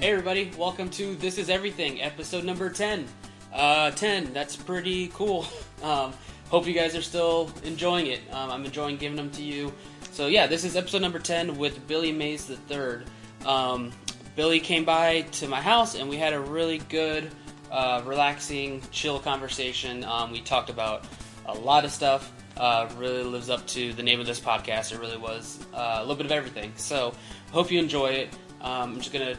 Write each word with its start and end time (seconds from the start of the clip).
Hey 0.00 0.12
everybody, 0.12 0.52
welcome 0.56 0.90
to 0.90 1.16
This 1.16 1.38
Is 1.38 1.50
Everything, 1.50 2.00
episode 2.00 2.44
number 2.44 2.70
10. 2.70 3.04
Uh, 3.52 3.90
10, 3.90 4.32
that's 4.32 4.54
pretty 4.54 5.08
cool. 5.08 5.44
Um, 5.82 6.12
hope 6.50 6.66
you 6.66 6.74
guys 6.74 6.96
are 6.96 7.02
still 7.02 7.52
enjoying 7.62 8.08
it. 8.08 8.20
Um, 8.32 8.50
I'm 8.50 8.64
enjoying 8.64 8.96
giving 8.96 9.16
them 9.16 9.30
to 9.30 9.42
you. 9.42 9.72
So 10.10 10.26
yeah, 10.26 10.48
this 10.48 10.64
is 10.64 10.74
episode 10.74 11.02
number 11.02 11.20
10 11.20 11.56
with 11.56 11.86
Billy 11.86 12.10
Mays 12.10 12.46
the 12.46 12.56
third. 12.56 13.04
Um, 13.46 13.92
Billy 14.34 14.58
came 14.58 14.84
by 14.84 15.20
to 15.32 15.46
my 15.46 15.60
house 15.60 15.94
and 15.94 16.08
we 16.08 16.16
had 16.16 16.32
a 16.32 16.40
really 16.40 16.78
good, 16.88 17.30
uh, 17.70 18.02
relaxing, 18.04 18.82
chill 18.90 19.20
conversation. 19.20 20.02
Um, 20.02 20.32
we 20.32 20.40
talked 20.40 20.68
about 20.68 21.04
a 21.46 21.54
lot 21.54 21.84
of 21.84 21.92
stuff. 21.92 22.32
Uh, 22.56 22.88
really 22.96 23.22
lives 23.22 23.50
up 23.50 23.64
to 23.68 23.92
the 23.92 24.02
name 24.02 24.18
of 24.18 24.26
this 24.26 24.40
podcast. 24.40 24.90
It 24.92 24.98
really 24.98 25.18
was 25.18 25.64
uh, 25.72 25.98
a 25.98 26.00
little 26.00 26.16
bit 26.16 26.26
of 26.26 26.32
everything. 26.32 26.72
So 26.74 27.14
hope 27.52 27.70
you 27.70 27.78
enjoy 27.78 28.08
it. 28.08 28.34
Um, 28.60 28.94
I'm 28.94 28.98
just 28.98 29.12
gonna 29.12 29.36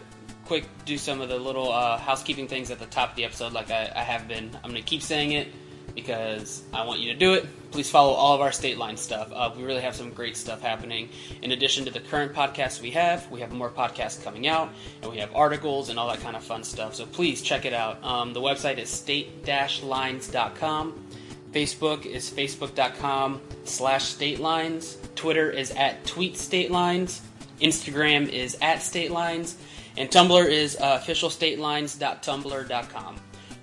quick 0.49 0.65
do 0.83 0.97
some 0.97 1.21
of 1.21 1.29
the 1.29 1.37
little 1.37 1.71
uh, 1.71 1.99
housekeeping 1.99 2.47
things 2.47 2.71
at 2.71 2.79
the 2.79 2.87
top 2.87 3.11
of 3.11 3.15
the 3.15 3.23
episode, 3.23 3.53
like 3.53 3.69
I, 3.69 3.91
I 3.95 4.01
have 4.01 4.27
been. 4.27 4.49
I'm 4.63 4.71
gonna 4.71 4.81
keep 4.81 5.03
saying 5.03 5.33
it 5.33 5.49
because 5.93 6.63
I 6.73 6.87
want 6.87 7.01
you 7.01 7.13
to 7.13 7.19
do 7.19 7.35
it. 7.35 7.45
Please 7.69 7.87
follow 7.87 8.13
all 8.13 8.33
of 8.33 8.41
our 8.41 8.51
state 8.51 8.79
line 8.79 8.97
stuff. 8.97 9.31
Uh, 9.31 9.53
we 9.55 9.63
really 9.63 9.81
have 9.81 9.95
some 9.95 10.09
great 10.09 10.35
stuff 10.35 10.59
happening. 10.59 11.09
In 11.43 11.51
addition 11.51 11.85
to 11.85 11.91
the 11.91 11.99
current 11.99 12.33
podcasts 12.33 12.81
we 12.81 12.89
have, 12.91 13.29
we 13.29 13.41
have 13.41 13.51
more 13.51 13.69
podcasts 13.69 14.23
coming 14.23 14.47
out, 14.47 14.69
and 15.03 15.11
we 15.11 15.19
have 15.19 15.35
articles 15.35 15.89
and 15.89 15.99
all 15.99 16.07
that 16.07 16.21
kind 16.21 16.35
of 16.35 16.43
fun 16.43 16.63
stuff. 16.63 16.95
So 16.95 17.05
please 17.05 17.43
check 17.43 17.65
it 17.65 17.73
out. 17.73 18.03
Um, 18.03 18.33
the 18.33 18.41
website 18.41 18.79
is 18.79 18.89
state-lines.com. 18.89 21.05
Facebook 21.51 22.07
is 22.07 22.31
facebook.com 22.31 23.41
slash 23.65 24.05
state 24.05 24.39
lines. 24.39 24.97
Twitter 25.13 25.51
is 25.51 25.69
at 25.71 26.03
tweet 26.07 26.37
state 26.37 26.71
lines. 26.71 27.21
Instagram 27.61 28.29
is 28.29 28.57
at 28.61 28.81
state 28.81 29.11
lines. 29.11 29.55
And 29.97 30.09
Tumblr 30.09 30.49
is 30.49 30.77
uh, 30.77 30.99
officialstatelines.tumblr.com. 30.99 33.19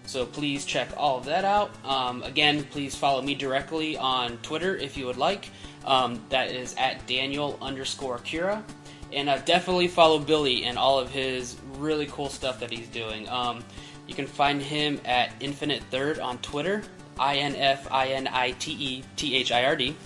So 0.06 0.24
please 0.24 0.64
check 0.64 0.88
all 0.96 1.18
of 1.18 1.24
that 1.24 1.44
out. 1.44 1.70
Um, 1.84 2.22
again, 2.22 2.64
please 2.64 2.94
follow 2.94 3.22
me 3.22 3.34
directly 3.34 3.96
on 3.96 4.38
Twitter 4.38 4.76
if 4.76 4.96
you 4.96 5.06
would 5.06 5.16
like. 5.16 5.50
Um, 5.84 6.22
that 6.28 6.50
is 6.50 6.74
at 6.78 7.06
Daniel 7.06 7.58
underscore 7.60 8.18
Cura. 8.18 8.64
And 9.12 9.28
uh, 9.28 9.38
definitely 9.38 9.88
follow 9.88 10.18
Billy 10.18 10.64
and 10.64 10.78
all 10.78 10.98
of 10.98 11.10
his 11.10 11.56
really 11.78 12.06
cool 12.06 12.28
stuff 12.28 12.60
that 12.60 12.70
he's 12.70 12.88
doing. 12.88 13.28
Um, 13.28 13.62
you 14.06 14.14
can 14.14 14.26
find 14.26 14.62
him 14.62 15.00
at 15.04 15.32
Infinite 15.40 15.82
Third 15.90 16.18
on 16.18 16.38
Twitter, 16.38 16.82
I 17.18 17.36
N 17.36 17.56
F 17.56 17.90
I 17.90 18.08
N 18.08 18.28
I 18.28 18.52
T 18.52 18.72
E 18.72 19.04
T 19.16 19.36
H 19.36 19.52
I 19.52 19.64
R 19.64 19.76
D, 19.76 19.96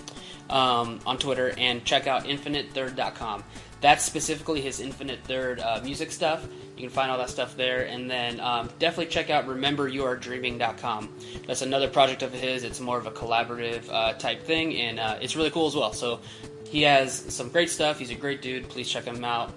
um, 0.49 0.99
on 1.05 1.17
Twitter, 1.17 1.53
and 1.57 1.83
check 1.85 2.07
out 2.07 2.25
InfiniteThird.com. 2.25 3.43
That's 3.81 4.05
specifically 4.05 4.61
his 4.61 4.79
Infinite 4.79 5.19
Third 5.23 5.59
uh, 5.59 5.81
music 5.83 6.11
stuff. 6.11 6.47
You 6.77 6.83
can 6.83 6.89
find 6.91 7.11
all 7.11 7.17
that 7.17 7.29
stuff 7.29 7.57
there, 7.57 7.85
and 7.85 8.09
then 8.09 8.39
um, 8.39 8.69
definitely 8.79 9.07
check 9.07 9.29
out 9.29 9.47
RememberYouAreDreaming.com. 9.47 11.09
That's 11.47 11.61
another 11.61 11.87
project 11.87 12.23
of 12.23 12.31
his. 12.31 12.63
It's 12.63 12.79
more 12.79 12.97
of 12.97 13.05
a 13.07 13.11
collaborative 13.11 13.89
uh, 13.91 14.13
type 14.13 14.43
thing, 14.43 14.75
and 14.77 14.99
uh, 14.99 15.17
it's 15.21 15.35
really 15.35 15.51
cool 15.51 15.67
as 15.67 15.75
well. 15.75 15.93
So 15.93 16.19
he 16.67 16.83
has 16.83 17.13
some 17.13 17.49
great 17.49 17.69
stuff. 17.69 17.99
He's 17.99 18.11
a 18.11 18.15
great 18.15 18.41
dude. 18.41 18.69
Please 18.69 18.87
check 18.87 19.03
him 19.03 19.23
out. 19.23 19.51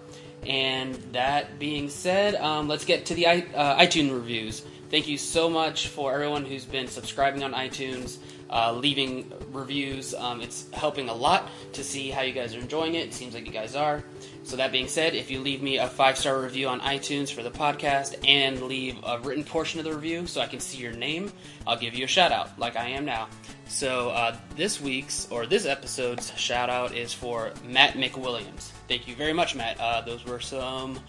And 0.46 0.94
that 1.12 1.58
being 1.58 1.88
said, 1.88 2.34
um, 2.34 2.68
let's 2.68 2.84
get 2.84 3.06
to 3.06 3.14
the 3.14 3.26
i- 3.26 3.46
uh, 3.54 3.78
iTunes 3.80 4.12
reviews. 4.12 4.62
Thank 4.94 5.08
you 5.08 5.18
so 5.18 5.50
much 5.50 5.88
for 5.88 6.14
everyone 6.14 6.44
who's 6.44 6.64
been 6.64 6.86
subscribing 6.86 7.42
on 7.42 7.52
iTunes, 7.52 8.18
uh, 8.48 8.72
leaving 8.72 9.32
reviews. 9.50 10.14
Um, 10.14 10.40
it's 10.40 10.70
helping 10.72 11.08
a 11.08 11.12
lot 11.12 11.50
to 11.72 11.82
see 11.82 12.10
how 12.10 12.22
you 12.22 12.32
guys 12.32 12.54
are 12.54 12.60
enjoying 12.60 12.94
it. 12.94 13.08
It 13.08 13.12
seems 13.12 13.34
like 13.34 13.44
you 13.44 13.50
guys 13.50 13.74
are. 13.74 14.04
So, 14.44 14.54
that 14.54 14.70
being 14.70 14.86
said, 14.86 15.16
if 15.16 15.32
you 15.32 15.40
leave 15.40 15.62
me 15.62 15.78
a 15.78 15.88
five 15.88 16.16
star 16.16 16.40
review 16.40 16.68
on 16.68 16.78
iTunes 16.78 17.32
for 17.32 17.42
the 17.42 17.50
podcast 17.50 18.24
and 18.24 18.62
leave 18.62 18.96
a 19.04 19.18
written 19.18 19.42
portion 19.42 19.80
of 19.80 19.84
the 19.84 19.92
review 19.92 20.28
so 20.28 20.40
I 20.40 20.46
can 20.46 20.60
see 20.60 20.78
your 20.78 20.92
name, 20.92 21.32
I'll 21.66 21.76
give 21.76 21.94
you 21.94 22.04
a 22.04 22.06
shout 22.06 22.30
out, 22.30 22.56
like 22.56 22.76
I 22.76 22.90
am 22.90 23.04
now. 23.04 23.26
So, 23.66 24.10
uh, 24.10 24.36
this 24.54 24.80
week's 24.80 25.26
or 25.28 25.44
this 25.44 25.66
episode's 25.66 26.32
shout 26.38 26.70
out 26.70 26.94
is 26.94 27.12
for 27.12 27.52
Matt 27.66 27.94
McWilliams. 27.94 28.70
Thank 28.86 29.08
you 29.08 29.16
very 29.16 29.32
much, 29.32 29.56
Matt. 29.56 29.76
Uh, 29.80 30.02
those 30.02 30.24
were 30.24 30.38
some 30.38 31.00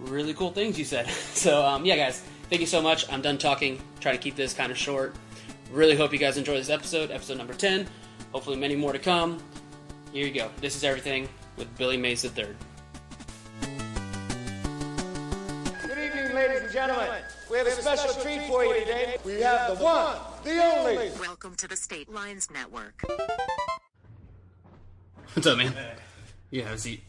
really 0.00 0.34
cool 0.34 0.50
things 0.50 0.76
you 0.76 0.84
said. 0.84 1.08
So, 1.38 1.64
um, 1.64 1.84
yeah, 1.84 1.94
guys, 1.94 2.24
thank 2.48 2.60
you 2.60 2.66
so 2.66 2.80
much. 2.80 3.10
I'm 3.12 3.22
done 3.22 3.38
talking. 3.38 3.80
Try 4.00 4.12
to 4.12 4.18
keep 4.18 4.36
this 4.36 4.52
kind 4.52 4.70
of 4.70 4.78
short. 4.78 5.14
Really 5.70 5.96
hope 5.96 6.12
you 6.12 6.18
guys 6.18 6.36
enjoy 6.36 6.56
this 6.56 6.70
episode, 6.70 7.10
episode 7.10 7.36
number 7.38 7.54
10. 7.54 7.86
Hopefully, 8.32 8.56
many 8.56 8.74
more 8.74 8.92
to 8.92 8.98
come. 8.98 9.38
Here 10.12 10.26
you 10.26 10.32
go. 10.32 10.50
This 10.60 10.76
is 10.76 10.84
everything 10.84 11.28
with 11.56 11.74
Billy 11.76 11.96
Mays 11.96 12.24
III. 12.24 12.32
Good 15.82 15.98
evening, 15.98 16.34
ladies 16.34 16.62
and 16.62 16.72
gentlemen. 16.72 17.22
We 17.50 17.58
have 17.58 17.66
a 17.66 17.72
special 17.72 18.20
treat 18.22 18.46
for 18.46 18.64
you 18.64 18.80
today. 18.80 19.16
We 19.24 19.40
have 19.40 19.78
the 19.78 19.84
one, 19.84 20.16
the 20.44 20.62
only. 20.62 21.10
Welcome 21.20 21.54
to 21.56 21.68
the 21.68 21.76
State 21.76 22.10
Lines 22.10 22.50
Network. 22.50 23.02
What's 25.34 25.46
up, 25.46 25.58
man? 25.58 25.74
Yeah, 26.50 26.64
have 26.64 26.74
a 26.74 26.78
seat. 26.78 27.02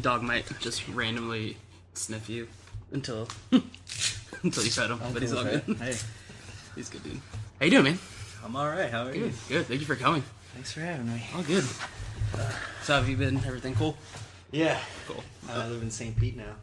Dog 0.00 0.22
might 0.22 0.46
just 0.60 0.86
randomly 0.88 1.56
sniff 1.94 2.28
you 2.28 2.48
until 2.92 3.28
until 3.50 4.64
you 4.64 4.70
pet 4.70 4.90
him, 4.90 5.00
but 5.12 5.22
he's 5.22 5.32
all 5.32 5.44
good. 5.44 5.62
Hey, 5.78 5.94
He's 6.74 6.90
good, 6.90 7.02
dude. 7.02 7.20
How 7.58 7.64
you 7.64 7.70
doing, 7.70 7.84
man? 7.84 7.98
I'm 8.44 8.54
all 8.54 8.68
right. 8.68 8.90
How 8.90 9.06
are 9.06 9.14
you? 9.14 9.22
Good, 9.24 9.32
good. 9.48 9.66
Thank 9.66 9.80
you 9.80 9.86
for 9.86 9.96
coming. 9.96 10.22
Thanks 10.54 10.72
for 10.72 10.80
having 10.80 11.06
me. 11.06 11.22
All 11.34 11.42
good. 11.42 11.64
So, 12.82 12.94
have 12.96 13.08
you 13.08 13.16
been? 13.16 13.36
Everything 13.38 13.74
cool? 13.74 13.96
Yeah, 14.50 14.78
Cool. 15.08 15.24
I 15.48 15.66
live 15.68 15.80
in 15.82 15.90
St. 15.90 16.14
Pete 16.16 16.36
now. 16.36 16.54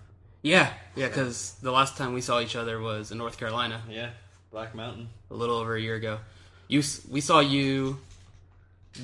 Yeah, 0.44 0.72
yeah. 0.95 1.07
Because 1.07 1.56
the 1.62 1.72
last 1.72 1.97
time 1.97 2.13
we 2.13 2.22
saw 2.22 2.39
each 2.39 2.56
other 2.56 2.79
was 2.79 3.12
in 3.12 3.17
North 3.17 3.38
Carolina, 3.38 3.81
Yeah, 3.89 4.09
Black 4.51 4.73
Mountain. 4.75 5.09
a 5.31 5.33
little 5.33 5.57
over 5.57 5.75
a 5.75 5.81
year 5.81 5.95
ago. 5.95 6.19
You, 6.67 6.81
we 7.09 7.22
saw 7.22 7.39
you 7.39 8.00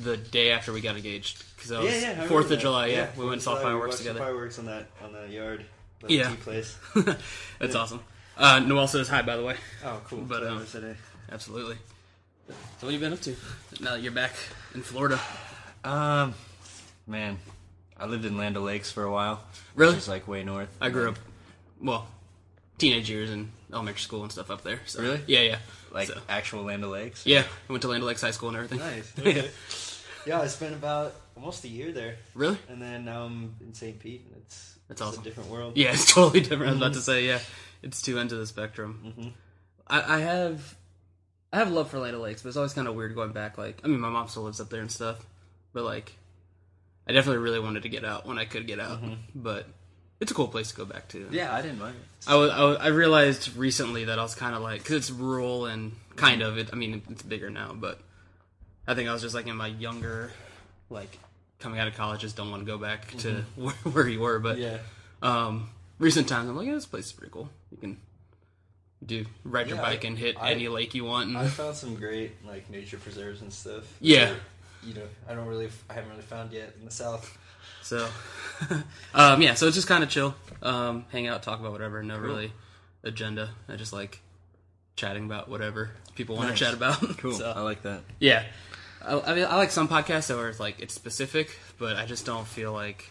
the 0.04 0.16
day 0.16 0.52
after 0.52 0.72
we 0.72 0.82
got 0.82 0.96
engaged 0.96 1.44
because 1.56 1.72
that 1.72 1.82
was 1.82 1.92
yeah, 1.92 2.22
yeah. 2.22 2.28
Fourth 2.28 2.46
of 2.46 2.50
that. 2.52 2.60
July. 2.60 2.88
Yeah, 2.88 3.10
we 3.18 3.24
went 3.24 3.34
and 3.34 3.42
saw 3.42 3.58
we 3.58 3.64
fireworks 3.64 3.94
watched 3.94 3.98
together. 4.00 4.20
Fireworks 4.20 4.60
on 4.60 4.66
that 4.68 4.88
on 5.04 5.14
that 5.14 5.30
yard. 5.30 5.66
That 6.02 6.10
Yeah. 6.12 6.30
tea 6.30 6.36
place. 6.38 6.78
That's 6.96 7.74
Yeah. 7.74 7.80
awesome. 7.80 8.02
Uh, 8.38 8.60
Noel 8.60 8.88
says 8.88 9.08
hi, 9.10 9.22
by 9.22 9.36
the 9.36 9.44
way. 9.44 9.56
Oh, 9.84 10.02
cool. 10.06 10.20
But, 10.22 10.46
um, 10.48 10.66
today. 10.66 10.96
Absolutely. 11.32 11.76
So, 12.48 12.54
what 12.88 12.92
have 12.92 12.92
you 12.94 13.00
been 13.00 13.14
up 13.14 13.22
to 13.22 13.36
now 13.82 13.92
that 13.92 14.02
you're 14.02 14.12
back 14.14 14.34
in 14.74 14.82
Florida? 14.82 15.20
Um, 15.84 16.34
man, 17.06 17.38
I 17.98 18.06
lived 18.06 18.26
in 18.26 18.38
Land 18.38 18.58
O'Lakes 18.58 18.92
for 18.92 19.04
a 19.04 19.12
while. 19.12 19.44
Really? 19.76 19.94
Which 19.94 20.04
is 20.04 20.08
like 20.08 20.28
way 20.28 20.44
north. 20.44 20.70
I 20.82 20.90
grew 20.90 21.10
up, 21.10 21.20
well, 21.82 22.08
teenage 22.78 23.10
years 23.10 23.30
in 23.30 23.52
elementary 23.72 24.00
school 24.02 24.24
and 24.24 24.32
stuff 24.32 24.50
up 24.50 24.64
there. 24.64 24.80
So. 24.86 25.02
Really? 25.02 25.22
Yeah, 25.28 25.42
yeah. 25.42 25.58
like 25.92 26.08
So- 26.08 26.22
actual 26.30 26.64
Land 26.64 26.84
O'Lakes. 26.86 27.26
yeah, 27.26 27.44
I 27.68 27.72
went 27.72 27.82
to 27.82 27.88
Land 27.90 28.04
O'Lakes 28.04 28.22
High 28.22 28.32
School 28.32 28.50
and 28.50 28.58
everything. 28.58 28.80
Nice. 28.80 29.12
yeah. 29.24 29.48
Yeah, 30.26 30.42
I 30.42 30.48
spent 30.48 30.74
about 30.76 31.16
almost 31.36 31.64
a 31.66 31.68
year 31.68 31.92
there, 31.92 32.18
Really? 32.36 32.58
and 32.68 32.82
then 32.82 33.06
now 33.06 33.24
I'm 33.24 33.56
in 33.62 33.74
St. 33.74 34.00
Pete, 34.00 34.26
and 34.28 34.42
it's 34.44 34.76
That's 34.90 35.02
it's 35.02 35.10
awesome. 35.10 35.22
a 35.22 35.24
different 35.24 35.50
world. 35.50 35.78
Yeah, 35.78 35.94
it's 35.94 36.12
totally 36.14 36.42
different. 36.42 36.64
I 36.64 36.70
was 36.72 36.78
about 36.78 36.94
to 36.94 37.00
mm-hmm. 37.00 37.06
say, 37.06 37.28
yeah, 37.28 37.40
it's 37.82 38.02
two 38.02 38.20
ends 38.20 38.34
of 38.34 38.40
the 38.40 38.48
spectrum. 38.48 39.14
Mhm. 39.18 39.32
I, 39.88 40.16
I 40.16 40.20
have, 40.20 40.76
I 41.54 41.60
have 41.60 41.72
love 41.72 41.90
for 41.90 42.00
Land 42.00 42.20
Lakes, 42.20 42.42
but 42.42 42.50
it's 42.50 42.58
always 42.58 42.74
kind 42.74 42.88
of 42.88 42.96
weird 42.96 43.16
going 43.16 43.32
back. 43.32 43.58
Like, 43.58 43.82
I 43.84 43.88
mean, 43.88 44.00
my 44.00 44.10
mom 44.10 44.28
still 44.28 44.44
lives 44.44 44.60
up 44.60 44.70
there 44.70 44.82
and 44.82 44.92
stuff, 44.92 45.26
but 45.74 45.84
like, 45.84 46.16
I 47.08 47.14
definitely 47.14 47.42
really 47.42 47.60
wanted 47.60 47.84
to 47.84 47.90
get 47.90 48.04
out 48.04 48.28
when 48.28 48.38
I 48.38 48.46
could 48.46 48.68
get 48.68 48.80
out. 48.80 49.02
Mm-hmm. 49.02 49.14
But 49.34 49.68
it's 50.20 50.32
a 50.32 50.36
cool 50.36 50.48
place 50.48 50.70
to 50.72 50.76
go 50.76 50.86
back 50.86 51.08
to. 51.10 51.28
Yeah, 51.32 51.54
I 51.54 51.62
didn't 51.62 51.80
mind 51.80 51.96
it. 51.96 52.30
I 52.30 52.36
was, 52.36 52.52
I 52.52 52.64
was 52.64 52.78
I 52.78 52.88
realized 52.88 53.56
recently 53.56 54.06
that 54.06 54.20
I 54.20 54.22
was 54.22 54.36
kind 54.36 54.56
of 54.56 54.62
like 54.62 54.84
because 54.84 54.98
it's 54.98 55.12
rural 55.12 55.66
and 55.66 55.94
kind 56.16 56.42
mm-hmm. 56.42 56.52
of 56.52 56.58
it. 56.58 56.70
I 56.74 56.76
mean, 56.76 57.02
it's 57.10 57.24
bigger 57.24 57.50
now, 57.50 57.74
but 57.74 58.00
I 58.88 58.96
think 58.96 59.08
I 59.08 59.14
was 59.14 59.22
just 59.22 59.34
like 59.34 59.48
in 59.48 59.56
my 59.56 59.68
younger, 59.68 60.32
like 60.90 61.18
coming 61.60 61.80
out 61.80 61.88
of 61.88 61.96
college, 61.96 62.22
just 62.22 62.36
don't 62.36 62.50
want 62.52 62.62
to 62.62 62.66
go 62.66 62.78
back 62.78 63.16
to 63.18 63.44
where, 63.56 63.74
where 63.84 64.08
you 64.08 64.20
were. 64.20 64.40
But 64.40 64.58
Yeah. 64.58 64.78
um, 65.22 65.70
recent 66.00 66.28
times, 66.28 66.50
I'm 66.50 66.56
like, 66.56 66.68
yeah, 66.68 66.74
this 66.76 66.86
place 66.86 67.08
is 67.08 67.12
pretty 67.14 67.32
cool. 67.32 67.50
You 67.72 67.78
can 67.78 67.98
do 69.06 69.26
ride 69.46 69.68
your 69.68 69.78
Yeah, 69.78 69.84
bike 69.84 70.04
and 70.04 70.18
hit 70.18 70.36
I- 70.40 70.52
any 70.52 70.68
lake 70.68 70.94
you 70.94 71.06
want. 71.06 71.30
And, 71.30 71.38
I 71.38 71.48
found 71.48 71.76
some 71.76 71.96
great 71.96 72.34
like 72.46 72.70
nature 72.70 72.98
preserves 72.98 73.42
and 73.42 73.52
stuff. 73.54 73.84
Yeah. 74.02 74.26
that, 74.26 74.36
you 74.84 74.94
know, 74.94 75.04
I 75.28 75.34
don't 75.34 75.48
really, 75.48 75.70
I 75.90 75.94
haven't 75.94 76.10
really 76.12 76.22
found 76.24 76.52
yet 76.54 76.74
in 76.80 76.86
the 76.86 76.92
south. 76.92 77.38
So, 77.82 78.08
um, 79.14 79.42
yeah, 79.42 79.54
so 79.56 79.68
it's 79.68 79.76
just 79.76 79.88
kind 79.88 80.04
of 80.04 80.10
chill, 80.10 80.36
um, 80.62 81.06
hang 81.12 81.28
out, 81.28 81.44
talk 81.44 81.60
about 81.60 81.72
whatever. 81.72 82.02
No 82.04 82.18
really 82.18 82.52
agenda. 83.04 83.50
I 83.68 83.76
just 83.76 83.94
like 83.94 84.20
chatting 84.96 85.26
about 85.26 85.50
whatever 85.50 85.92
people 86.16 86.36
want 86.36 86.50
Nice. 86.50 86.60
to 86.60 86.66
chat 86.66 86.74
about. 86.74 87.00
Cool. 87.18 87.34
So, 87.34 87.52
I 87.52 87.62
like 87.62 87.84
that. 87.84 88.02
yeah, 88.20 88.44
I, 89.06 89.20
I 89.20 89.36
mean, 89.36 89.46
I 89.46 89.56
like 89.56 89.72
some 89.72 89.88
podcasts 89.88 90.36
where 90.36 90.50
it's 90.50 90.60
like 90.60 90.80
it's 90.80 90.94
specific, 90.94 91.58
but 91.78 91.96
I 91.96 92.06
just 92.06 92.26
don't 92.26 92.48
feel 92.48 92.74
like. 92.74 93.10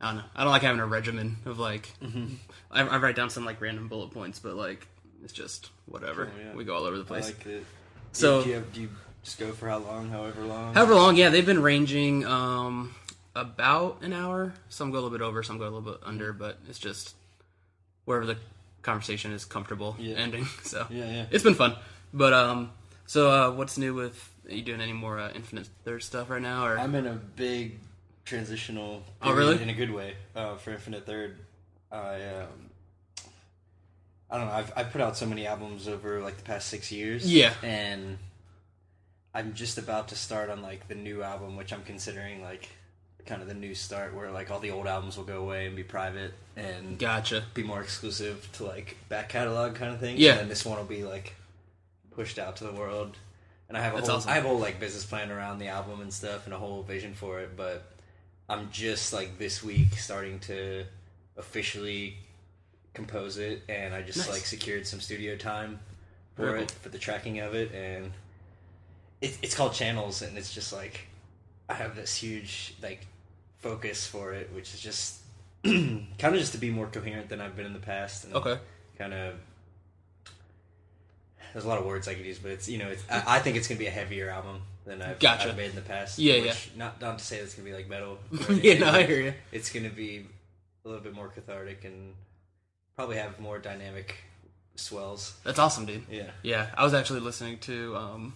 I 0.00 0.06
don't 0.06 0.16
know. 0.16 0.22
I 0.34 0.42
don't 0.44 0.52
like 0.52 0.62
having 0.62 0.80
a 0.80 0.86
regimen 0.86 1.36
of 1.44 1.58
like. 1.58 1.92
Mm-hmm. 2.02 2.34
I, 2.70 2.82
I 2.82 2.96
write 2.98 3.16
down 3.16 3.30
some 3.30 3.44
like 3.44 3.60
random 3.60 3.88
bullet 3.88 4.10
points, 4.12 4.38
but 4.38 4.54
like 4.54 4.86
it's 5.22 5.32
just 5.32 5.70
whatever. 5.86 6.26
Cool, 6.26 6.34
yeah. 6.46 6.54
We 6.54 6.64
go 6.64 6.74
all 6.74 6.84
over 6.84 6.96
the 6.96 7.04
I 7.04 7.06
place. 7.06 7.26
like 7.26 7.46
it. 7.46 7.64
So- 8.12 8.42
do 8.42 8.48
you, 8.48 8.54
have, 8.56 8.72
do 8.72 8.80
you 8.82 8.88
just 9.22 9.38
go 9.38 9.52
for 9.52 9.68
how 9.68 9.78
long? 9.78 10.08
However 10.10 10.42
long. 10.42 10.74
However 10.74 10.94
long, 10.94 11.16
yeah, 11.16 11.28
they've 11.28 11.44
been 11.46 11.62
ranging. 11.62 12.24
Um, 12.24 12.94
about 13.36 14.02
an 14.02 14.12
hour. 14.12 14.52
Some 14.70 14.90
go 14.90 14.94
a 14.98 15.00
little 15.00 15.16
bit 15.16 15.22
over, 15.24 15.42
some 15.44 15.56
go 15.58 15.64
a 15.64 15.70
little 15.70 15.82
bit 15.82 15.98
under, 16.04 16.32
but 16.32 16.58
it's 16.68 16.78
just 16.80 17.14
wherever 18.04 18.26
the 18.26 18.36
conversation 18.82 19.32
is 19.32 19.44
comfortable 19.44 19.94
Yeah. 20.00 20.16
ending. 20.16 20.46
So 20.64 20.86
Yeah, 20.90 21.04
yeah. 21.04 21.26
it's 21.30 21.44
been 21.44 21.54
fun. 21.54 21.76
But 22.12 22.32
um, 22.32 22.72
so 23.06 23.30
uh, 23.30 23.50
what's 23.52 23.78
new 23.78 23.94
with? 23.94 24.32
Are 24.50 24.54
you 24.54 24.62
doing 24.62 24.80
any 24.80 24.92
more 24.92 25.18
uh, 25.18 25.30
Infinite 25.34 25.68
Third 25.84 26.02
stuff 26.02 26.28
right 26.28 26.42
now? 26.42 26.66
Or 26.66 26.78
I'm 26.78 26.94
in 26.94 27.06
a 27.06 27.14
big 27.14 27.78
transitional. 28.24 29.02
Oh, 29.22 29.26
period 29.26 29.38
really? 29.38 29.62
In 29.62 29.70
a 29.70 29.74
good 29.74 29.92
way. 29.92 30.14
Uh, 30.34 30.56
for 30.56 30.72
Infinite 30.72 31.06
Third, 31.06 31.38
I 31.92 32.14
um, 32.14 32.70
I 34.30 34.38
don't 34.38 34.46
know. 34.46 34.52
I've 34.52 34.72
I've 34.76 34.90
put 34.90 35.00
out 35.00 35.16
so 35.16 35.26
many 35.26 35.46
albums 35.46 35.88
over 35.88 36.20
like 36.20 36.36
the 36.36 36.42
past 36.42 36.68
six 36.68 36.90
years. 36.90 37.30
Yeah. 37.32 37.52
and 37.62 38.18
I'm 39.34 39.54
just 39.54 39.78
about 39.78 40.08
to 40.08 40.16
start 40.16 40.50
on 40.50 40.62
like 40.62 40.88
the 40.88 40.94
new 40.94 41.22
album, 41.22 41.56
which 41.56 41.72
I'm 41.72 41.82
considering 41.82 42.42
like 42.42 42.68
kind 43.26 43.42
of 43.42 43.48
the 43.48 43.54
new 43.54 43.74
start, 43.74 44.14
where 44.14 44.30
like 44.30 44.50
all 44.50 44.58
the 44.58 44.72
old 44.72 44.86
albums 44.86 45.16
will 45.16 45.24
go 45.24 45.40
away 45.40 45.66
and 45.66 45.76
be 45.76 45.84
private 45.84 46.32
and 46.56 46.98
gotcha. 46.98 47.44
be 47.54 47.62
more 47.62 47.80
exclusive 47.80 48.48
to 48.54 48.64
like 48.64 48.96
back 49.08 49.28
catalog 49.28 49.76
kind 49.76 49.92
of 49.92 50.00
thing. 50.00 50.16
Yeah. 50.18 50.38
And 50.38 50.50
this 50.50 50.64
one 50.64 50.78
will 50.78 50.84
be 50.84 51.04
like 51.04 51.34
pushed 52.10 52.38
out 52.38 52.56
to 52.56 52.64
the 52.64 52.72
world. 52.72 53.16
And 53.70 53.78
I 53.78 53.82
have 53.82 53.92
a 53.92 53.96
That's 53.98 54.08
whole 54.08 54.16
awesome. 54.18 54.30
I 54.30 54.34
have 54.34 54.44
a 54.44 54.48
whole 54.48 54.58
like 54.58 54.80
business 54.80 55.04
plan 55.06 55.30
around 55.30 55.60
the 55.60 55.68
album 55.68 56.00
and 56.00 56.12
stuff 56.12 56.44
and 56.44 56.52
a 56.52 56.58
whole 56.58 56.82
vision 56.82 57.14
for 57.14 57.38
it, 57.40 57.56
but 57.56 57.84
I'm 58.48 58.68
just 58.72 59.12
like 59.12 59.38
this 59.38 59.62
week 59.62 59.92
starting 59.94 60.40
to 60.40 60.84
officially 61.36 62.16
compose 62.94 63.38
it 63.38 63.62
and 63.68 63.94
I 63.94 64.02
just 64.02 64.18
Nice. 64.18 64.28
like 64.28 64.40
secured 64.42 64.86
some 64.88 64.98
studio 65.00 65.36
time 65.36 65.78
for 66.34 66.46
Very 66.46 66.62
it 66.62 66.68
cool. 66.68 66.76
for 66.82 66.88
the 66.88 66.98
tracking 66.98 67.38
of 67.38 67.54
it 67.54 67.72
and 67.72 68.10
it, 69.20 69.38
it's 69.40 69.54
called 69.54 69.72
channels 69.72 70.20
and 70.22 70.36
it's 70.36 70.52
just 70.52 70.72
like 70.72 71.06
I 71.68 71.74
have 71.74 71.94
this 71.94 72.16
huge 72.16 72.74
like 72.82 73.06
focus 73.58 74.04
for 74.04 74.32
it 74.34 74.50
which 74.52 74.74
is 74.74 74.80
just 74.80 75.20
kind 75.64 76.08
of 76.20 76.34
just 76.34 76.50
to 76.52 76.58
be 76.58 76.70
more 76.70 76.88
coherent 76.88 77.28
than 77.28 77.40
I've 77.40 77.54
been 77.54 77.66
in 77.66 77.72
the 77.72 77.78
past 77.78 78.24
and 78.24 78.34
Okay. 78.34 78.58
kind 78.98 79.14
of 79.14 79.34
there's 81.52 81.64
a 81.64 81.68
lot 81.68 81.78
of 81.78 81.84
words 81.86 82.08
I 82.08 82.14
could 82.14 82.24
use 82.26 82.38
but 82.38 82.50
it's 82.52 82.68
you 82.68 82.78
know 82.78 82.88
it's 82.88 83.02
I, 83.10 83.36
I 83.36 83.38
think 83.40 83.56
it's 83.56 83.68
gonna 83.68 83.78
be 83.78 83.86
a 83.86 83.90
heavier 83.90 84.28
album 84.30 84.62
than 84.84 85.02
I've, 85.02 85.18
Gotcha. 85.18 85.48
I've 85.50 85.56
made 85.56 85.70
in 85.70 85.76
the 85.76 85.82
past 85.82 86.18
Yeah, 86.18 86.40
which, 86.40 86.70
not 86.76 87.00
not 87.00 87.18
to 87.18 87.24
say 87.24 87.38
it's 87.38 87.54
gonna 87.54 87.68
be 87.68 87.74
like 87.74 87.88
metal 87.88 88.18
or 88.48 88.54
yeah, 88.54 88.72
anything, 88.72 88.80
no, 88.80 88.86
I 88.88 88.92
but 89.02 89.06
hear 89.08 89.20
you. 89.20 89.34
it's 89.52 89.70
gonna 89.72 89.90
be 89.90 90.26
a 90.84 90.88
little 90.88 91.02
bit 91.02 91.14
more 91.14 91.28
cathartic 91.28 91.84
and 91.84 92.14
probably 92.96 93.16
have 93.16 93.38
more 93.40 93.58
dynamic 93.58 94.16
swells 94.76 95.34
That's 95.44 95.58
awesome, 95.58 95.86
dude. 95.86 96.04
yeah 96.10 96.30
Yeah, 96.42 96.68
I 96.76 96.84
was 96.84 96.94
actually 96.94 97.20
listening 97.20 97.58
to. 97.60 97.96
um 97.96 98.34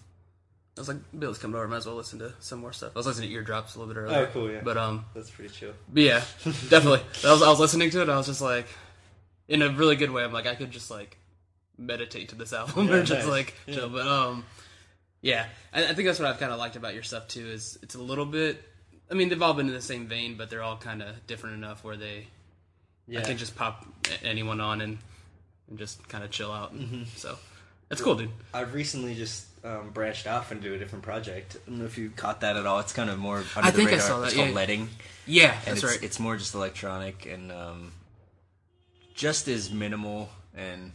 I 0.76 0.80
was 0.80 0.88
like, 0.88 0.96
Billy's 1.16 1.38
coming 1.38 1.54
over. 1.54 1.68
Might 1.68 1.76
as 1.76 1.86
well 1.86 1.94
listen 1.94 2.18
to 2.18 2.32
some 2.40 2.58
more 2.58 2.72
stuff. 2.72 2.90
I 2.96 2.98
was 2.98 3.06
listening 3.06 3.28
to 3.28 3.34
Eardrops 3.36 3.76
a 3.76 3.78
little 3.78 3.94
bit 3.94 4.00
earlier. 4.00 4.18
Oh, 4.18 4.26
cool, 4.32 4.50
yeah. 4.50 4.60
But 4.64 4.76
um, 4.76 5.04
that's 5.14 5.30
pretty 5.30 5.54
chill 5.54 5.72
but 5.88 6.02
yeah, 6.02 6.20
definitely. 6.68 7.00
I 7.24 7.30
was 7.32 7.42
I 7.42 7.48
was 7.48 7.60
listening 7.60 7.90
to 7.90 8.02
it. 8.02 8.08
I 8.08 8.16
was 8.16 8.26
just 8.26 8.40
like, 8.40 8.66
in 9.46 9.62
a 9.62 9.68
really 9.70 9.94
good 9.94 10.10
way. 10.10 10.24
I'm 10.24 10.32
like, 10.32 10.48
I 10.48 10.56
could 10.56 10.72
just 10.72 10.90
like 10.90 11.16
meditate 11.78 12.28
to 12.30 12.34
this 12.34 12.52
album 12.54 12.88
Yeah, 12.88 12.94
or 12.94 13.02
just 13.04 13.26
nice. 13.26 13.28
like 13.28 13.54
Yeah. 13.66 13.74
chill. 13.74 13.88
But 13.88 14.06
um, 14.06 14.44
yeah, 15.20 15.46
I, 15.72 15.84
I 15.88 15.94
think 15.94 16.06
that's 16.06 16.18
what 16.18 16.28
I've 16.28 16.38
kind 16.38 16.52
of 16.52 16.58
liked 16.58 16.76
about 16.76 16.94
your 16.94 17.02
stuff 17.02 17.28
too. 17.28 17.46
Is 17.46 17.78
it's 17.82 17.94
a 17.94 18.02
little 18.02 18.26
bit. 18.26 18.62
I 19.10 19.14
mean, 19.14 19.28
they've 19.28 19.42
all 19.42 19.54
been 19.54 19.68
in 19.68 19.74
the 19.74 19.82
same 19.82 20.06
vein, 20.06 20.36
but 20.36 20.50
they're 20.50 20.62
all 20.62 20.76
kind 20.76 21.02
of 21.02 21.26
different 21.26 21.56
enough 21.56 21.84
where 21.84 21.96
they 21.96 22.26
yeah 23.06 23.20
I 23.20 23.22
can 23.22 23.36
just 23.36 23.54
pop 23.54 23.84
anyone 24.22 24.60
on 24.60 24.80
and 24.80 24.98
and 25.68 25.78
just 25.78 26.06
kind 26.08 26.24
of 26.24 26.30
chill 26.30 26.52
out. 26.52 26.74
Mm-hmm. 26.76 27.02
So 27.16 27.38
that's 27.88 28.00
cool, 28.02 28.14
dude. 28.14 28.30
I've 28.52 28.72
recently 28.74 29.14
just 29.14 29.46
um, 29.64 29.90
branched 29.92 30.26
off 30.26 30.52
into 30.52 30.74
a 30.74 30.78
different 30.78 31.04
project. 31.04 31.56
I 31.66 31.70
don't 31.70 31.80
know 31.80 31.84
if 31.86 31.96
you 31.98 32.10
caught 32.10 32.40
that 32.42 32.56
at 32.56 32.66
all. 32.66 32.80
It's 32.80 32.92
kind 32.92 33.08
of 33.10 33.18
more 33.18 33.38
under 33.56 33.68
I 33.68 33.70
the 33.70 33.76
think 33.78 33.88
I 33.90 33.92
radar. 33.92 34.06
saw 34.06 34.20
that, 34.20 34.26
It's 34.28 34.34
called 34.36 34.48
yeah. 34.48 34.54
Letting. 34.54 34.88
Yeah, 35.26 35.52
and 35.52 35.60
that's 35.76 35.82
it's, 35.82 35.84
right. 35.84 36.02
it's 36.02 36.20
more 36.20 36.36
just 36.36 36.54
electronic 36.54 37.24
and 37.26 37.50
um, 37.52 37.92
just 39.14 39.48
as 39.48 39.70
minimal 39.70 40.28
and 40.56 40.92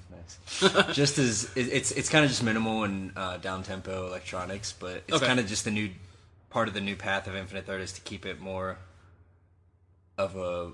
just 0.94 1.18
as 1.18 1.46
it, 1.56 1.68
it's 1.72 1.92
it's 1.92 2.10
kind 2.10 2.24
of 2.24 2.30
just 2.32 2.44
minimal 2.44 2.84
and 2.84 3.12
uh, 3.16 3.38
down 3.38 3.64
tempo 3.64 4.08
electronics, 4.08 4.74
but 4.80 5.04
it's 5.08 5.14
Okay. 5.18 5.26
kind 5.28 5.40
of 5.40 5.48
just 5.48 5.66
the 5.66 5.72
new 5.72 5.90
part 6.50 6.68
of 6.68 6.74
the 6.74 6.82
new 6.82 6.96
path 6.96 7.28
of 7.28 7.36
Infinite 7.36 7.66
Third 7.66 7.82
is 7.82 7.94
to 7.94 8.02
keep 8.02 8.26
it 8.26 8.40
more 8.40 8.78
of 10.18 10.36
a 10.36 10.72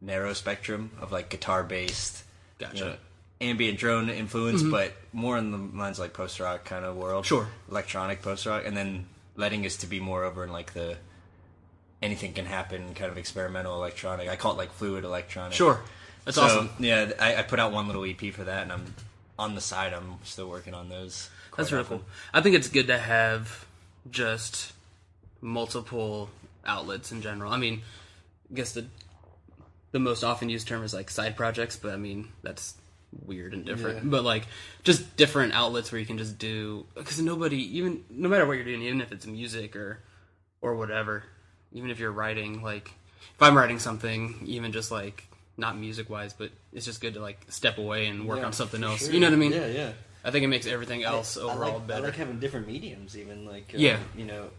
narrow 0.00 0.32
spectrum 0.32 0.90
of 1.00 1.12
like 1.12 1.28
guitar 1.30 1.62
based, 1.62 2.24
Gotcha. 2.58 2.98
ambient 3.40 3.78
drone 3.78 4.08
influence, 4.10 4.62
but 4.62 4.92
more 5.12 5.38
in 5.38 5.50
the 5.50 5.58
lines 5.78 5.98
like 5.98 6.12
post 6.12 6.40
rock 6.40 6.64
kind 6.64 6.84
of 6.84 6.96
world. 6.96 7.24
Sure. 7.26 7.48
electronic 7.70 8.22
post 8.22 8.46
rock, 8.46 8.62
and 8.66 8.76
then 8.76 9.06
letting 9.36 9.64
us 9.66 9.76
to 9.78 9.86
be 9.86 10.00
more 10.00 10.24
over 10.24 10.44
in 10.44 10.52
like 10.52 10.72
the 10.74 10.96
anything 12.02 12.32
can 12.34 12.44
happen 12.46 12.92
kind 12.94 13.10
of 13.10 13.16
experimental 13.16 13.74
electronic. 13.74 14.28
I 14.28 14.36
call 14.36 14.52
it 14.52 14.58
like 14.58 14.72
fluid 14.72 15.04
electronic. 15.04 15.54
Sure, 15.54 15.80
that's 16.24 16.36
so, 16.36 16.42
awesome. 16.42 16.70
Yeah, 16.78 17.12
I, 17.20 17.36
I 17.36 17.42
put 17.42 17.58
out 17.58 17.72
one 17.72 17.86
little 17.86 18.04
EP 18.04 18.32
for 18.32 18.44
that, 18.44 18.62
and 18.62 18.72
I'm 18.72 18.94
on 19.38 19.54
the 19.54 19.60
side. 19.60 19.92
I'm 19.92 20.18
still 20.24 20.48
working 20.48 20.74
on 20.74 20.88
those. 20.88 21.28
That's 21.56 21.70
really 21.70 21.84
often. 21.84 21.98
cool. 21.98 22.06
I 22.32 22.40
think 22.40 22.56
it's 22.56 22.68
good 22.68 22.88
to 22.88 22.98
have 22.98 23.66
just 24.10 24.72
multiple 25.40 26.30
outlets 26.66 27.12
in 27.12 27.22
general. 27.22 27.52
I 27.52 27.56
mean, 27.56 27.82
I 28.50 28.54
guess 28.54 28.72
the 28.72 28.86
the 29.92 30.00
most 30.00 30.24
often 30.24 30.48
used 30.48 30.66
term 30.66 30.82
is 30.82 30.92
like 30.92 31.10
side 31.10 31.36
projects, 31.36 31.76
but 31.76 31.92
I 31.92 31.96
mean 31.96 32.28
that's 32.42 32.74
weird 33.24 33.54
and 33.54 33.64
different. 33.64 33.98
Yeah. 33.98 34.10
But 34.10 34.24
like 34.24 34.46
just 34.82 35.16
different 35.16 35.52
outlets 35.52 35.92
where 35.92 36.00
you 36.00 36.06
can 36.06 36.18
just 36.18 36.38
do 36.38 36.86
because 36.94 37.20
nobody 37.20 37.78
even 37.78 38.04
no 38.10 38.28
matter 38.28 38.46
what 38.46 38.54
you're 38.54 38.64
doing, 38.64 38.82
even 38.82 39.00
if 39.00 39.12
it's 39.12 39.26
music 39.26 39.76
or 39.76 40.00
or 40.60 40.74
whatever, 40.74 41.24
even 41.72 41.90
if 41.90 41.98
you're 42.00 42.12
writing 42.12 42.62
like 42.62 42.90
if 43.34 43.42
I'm 43.42 43.56
writing 43.56 43.78
something, 43.78 44.42
even 44.46 44.72
just 44.72 44.90
like 44.90 45.24
not 45.56 45.78
music 45.78 46.10
wise, 46.10 46.32
but 46.32 46.50
it's 46.72 46.84
just 46.84 47.00
good 47.00 47.14
to 47.14 47.20
like 47.20 47.44
step 47.48 47.78
away 47.78 48.06
and 48.06 48.26
work 48.26 48.40
Yeah, 48.40 48.46
on 48.46 48.52
something 48.52 48.82
else. 48.82 49.04
sure. 49.04 49.12
You 49.14 49.20
know 49.20 49.28
what 49.28 49.34
I 49.34 49.36
mean? 49.36 49.52
Yeah, 49.52 49.66
yeah. 49.66 49.92
I 50.24 50.30
think 50.30 50.42
it 50.44 50.48
makes 50.48 50.66
everything 50.66 51.04
else 51.04 51.36
I 51.36 51.42
overall 51.42 51.74
like, 51.74 51.86
better. 51.86 52.02
I 52.02 52.06
like 52.06 52.16
having 52.16 52.38
different 52.40 52.66
mediums, 52.66 53.16
even 53.16 53.44
like 53.46 53.72
uh, 53.74 53.78
Yeah. 53.78 53.98
You 54.16 54.24
know, 54.24 54.50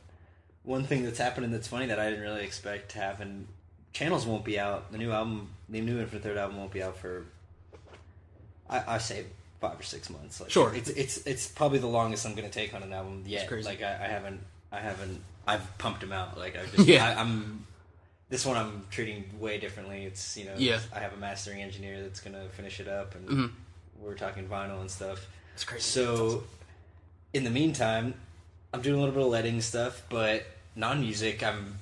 one 0.63 0.83
thing 0.85 1.03
that's 1.03 1.17
happening 1.19 1.51
that's 1.51 1.67
funny 1.67 1.87
that 1.87 1.99
I 1.99 2.09
didn't 2.09 2.21
really 2.23 2.43
expect 2.43 2.91
to 2.91 2.99
happen. 2.99 3.47
Channels 3.93 4.25
won't 4.25 4.45
be 4.45 4.59
out. 4.59 4.91
The 4.91 4.97
new 4.97 5.11
album, 5.11 5.49
the 5.69 5.81
new 5.81 5.99
Infinite 5.99 6.23
Third 6.23 6.37
album, 6.37 6.57
won't 6.57 6.71
be 6.71 6.83
out 6.83 6.97
for. 6.97 7.25
I, 8.69 8.95
I 8.95 8.97
say 8.97 9.25
five 9.61 9.79
or 9.79 9.83
six 9.83 10.09
months. 10.09 10.39
Like, 10.41 10.49
Sure. 10.51 10.73
It's 10.73 10.89
it's 10.89 11.17
it's 11.25 11.47
probably 11.47 11.79
the 11.79 11.87
longest 11.87 12.25
I'm 12.25 12.35
going 12.35 12.49
to 12.49 12.53
take 12.53 12.73
on 12.73 12.83
an 12.83 12.93
album 12.93 13.23
yet. 13.25 13.47
crazy. 13.47 13.67
Like 13.67 13.81
I, 13.81 13.93
I 13.93 14.07
haven't 14.07 14.41
I 14.71 14.79
haven't 14.79 15.21
I've 15.47 15.77
pumped 15.77 16.01
them 16.01 16.11
out. 16.11 16.37
Like 16.37 16.57
I 16.57 16.65
just 16.75 16.87
Yeah. 16.87 17.05
I, 17.07 17.19
I'm. 17.21 17.65
This 18.29 18.45
one 18.45 18.57
I'm 18.57 18.85
treating 18.89 19.23
way 19.39 19.57
differently. 19.59 20.05
It's 20.05 20.35
you 20.37 20.45
know 20.45 20.55
Yeah. 20.57 20.79
I 20.93 20.99
have 20.99 21.13
a 21.13 21.17
mastering 21.17 21.61
engineer 21.61 22.01
that's 22.01 22.19
gonna 22.19 22.47
finish 22.49 22.79
it 22.79 22.87
up, 22.87 23.15
and 23.15 23.29
Mhm. 23.29 23.51
we're 23.99 24.15
talking 24.15 24.47
vinyl 24.47 24.81
and 24.81 24.89
stuff. 24.89 25.25
It's 25.53 25.63
crazy. 25.63 25.83
So, 25.83 26.43
in 27.33 27.43
the 27.43 27.49
meantime, 27.51 28.15
I'm 28.73 28.81
doing 28.81 28.95
a 28.95 28.99
little 28.99 29.13
bit 29.15 29.23
of 29.23 29.29
letting 29.29 29.61
stuff, 29.61 30.01
but 30.09 30.45
non-music. 30.75 31.43
I'm 31.43 31.79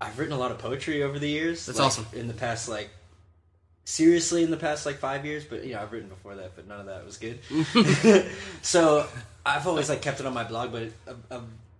I've 0.00 0.16
written 0.18 0.32
a 0.34 0.38
lot 0.38 0.52
of 0.52 0.58
poetry 0.58 1.02
over 1.02 1.18
the 1.18 1.28
years. 1.28 1.66
That's 1.66 1.78
like, 1.78 1.86
awesome. 1.86 2.06
In 2.12 2.28
the 2.28 2.34
past, 2.34 2.68
like 2.68 2.90
seriously, 3.84 4.44
in 4.44 4.50
the 4.50 4.56
past 4.56 4.86
like 4.86 4.98
five 4.98 5.24
years, 5.24 5.44
but 5.44 5.64
you 5.64 5.72
know 5.74 5.80
I've 5.82 5.90
written 5.90 6.08
before 6.08 6.36
that, 6.36 6.54
but 6.54 6.68
none 6.68 6.78
of 6.80 6.86
that 6.86 7.04
was 7.04 7.16
good. 7.16 7.40
so 8.62 9.08
I've 9.44 9.66
always 9.66 9.88
like 9.88 10.02
kept 10.02 10.20
it 10.20 10.26
on 10.26 10.34
my 10.34 10.44
blog, 10.44 10.70
but 10.70 10.90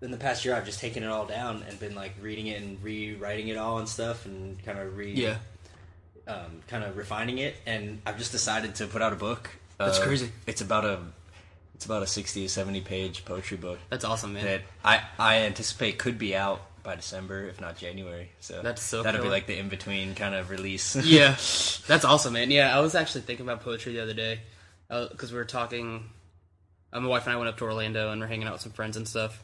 in 0.01 0.11
the 0.11 0.17
past 0.17 0.45
year, 0.45 0.55
I've 0.55 0.65
just 0.67 0.81
taken 0.81 1.03
it 1.03 1.09
all 1.09 1.27
down 1.27 1.65
and 1.69 1.79
been 1.81 1.95
like 1.95 2.13
reading 2.21 2.47
it 2.49 2.61
and 2.63 2.83
rewriting 2.83 3.49
it 3.49 3.57
all 3.57 3.79
and 3.79 3.89
stuff, 3.89 4.27
and 4.27 4.63
kind 4.65 4.79
of 4.79 4.97
re 4.97 5.13
yeah, 5.13 5.37
um, 6.27 6.61
kind 6.69 6.85
of 6.85 6.97
refining 6.97 7.39
it, 7.39 7.57
and 7.67 8.01
I've 8.07 8.19
just 8.19 8.33
decided 8.33 8.75
to 8.77 8.87
put 8.87 9.03
out 9.03 9.13
a 9.13 9.17
book. 9.17 9.51
That's 9.79 9.99
Uh, 9.99 10.05
crazy. 10.05 10.31
It's 10.47 10.61
about 10.61 10.85
a 10.85 11.01
it's 11.75 11.85
about 11.87 12.03
a 12.03 12.07
sixty 12.07 12.43
to 12.43 12.49
seventy 12.49 12.81
page 12.81 13.25
poetry 13.25 13.57
book 13.57 13.79
that's 13.91 14.05
awesome, 14.05 14.33
man. 14.35 14.45
that 14.45 14.63
I 14.85 15.03
I 15.19 15.37
anticipate 15.43 15.99
could 15.99 16.19
be 16.19 16.35
out 16.37 16.61
by 16.83 16.97
December, 16.97 17.47
if 17.49 17.61
not 17.61 17.77
January. 17.77 18.31
So 18.41 18.63
That's 18.63 18.83
so 18.83 19.03
that'll 19.03 19.23
be 19.23 19.29
like 19.29 19.47
the 19.47 19.59
in 19.59 19.69
between 19.69 20.15
kind 20.15 20.35
of 20.35 20.51
release. 20.51 20.97
yeah, 21.05 21.31
that's 21.87 22.05
awesome, 22.05 22.33
man. 22.35 22.51
Yeah, 22.51 22.77
I 22.77 22.81
was 22.81 22.95
actually 22.95 23.23
thinking 23.23 23.47
about 23.47 23.63
poetry 23.63 23.93
the 23.95 24.03
other 24.03 24.15
day 24.15 24.41
because 24.89 25.33
we 25.33 25.39
were 25.39 25.45
talking. 25.45 26.09
Uh, 26.93 27.01
my 27.01 27.09
wife 27.09 27.27
and 27.27 27.35
I 27.35 27.37
went 27.37 27.49
up 27.49 27.59
to 27.59 27.65
Orlando 27.65 28.11
and 28.11 28.21
we're 28.21 28.27
hanging 28.27 28.47
out 28.47 28.55
with 28.55 28.63
some 28.63 28.73
friends 28.73 28.97
and 28.97 29.07
stuff. 29.07 29.43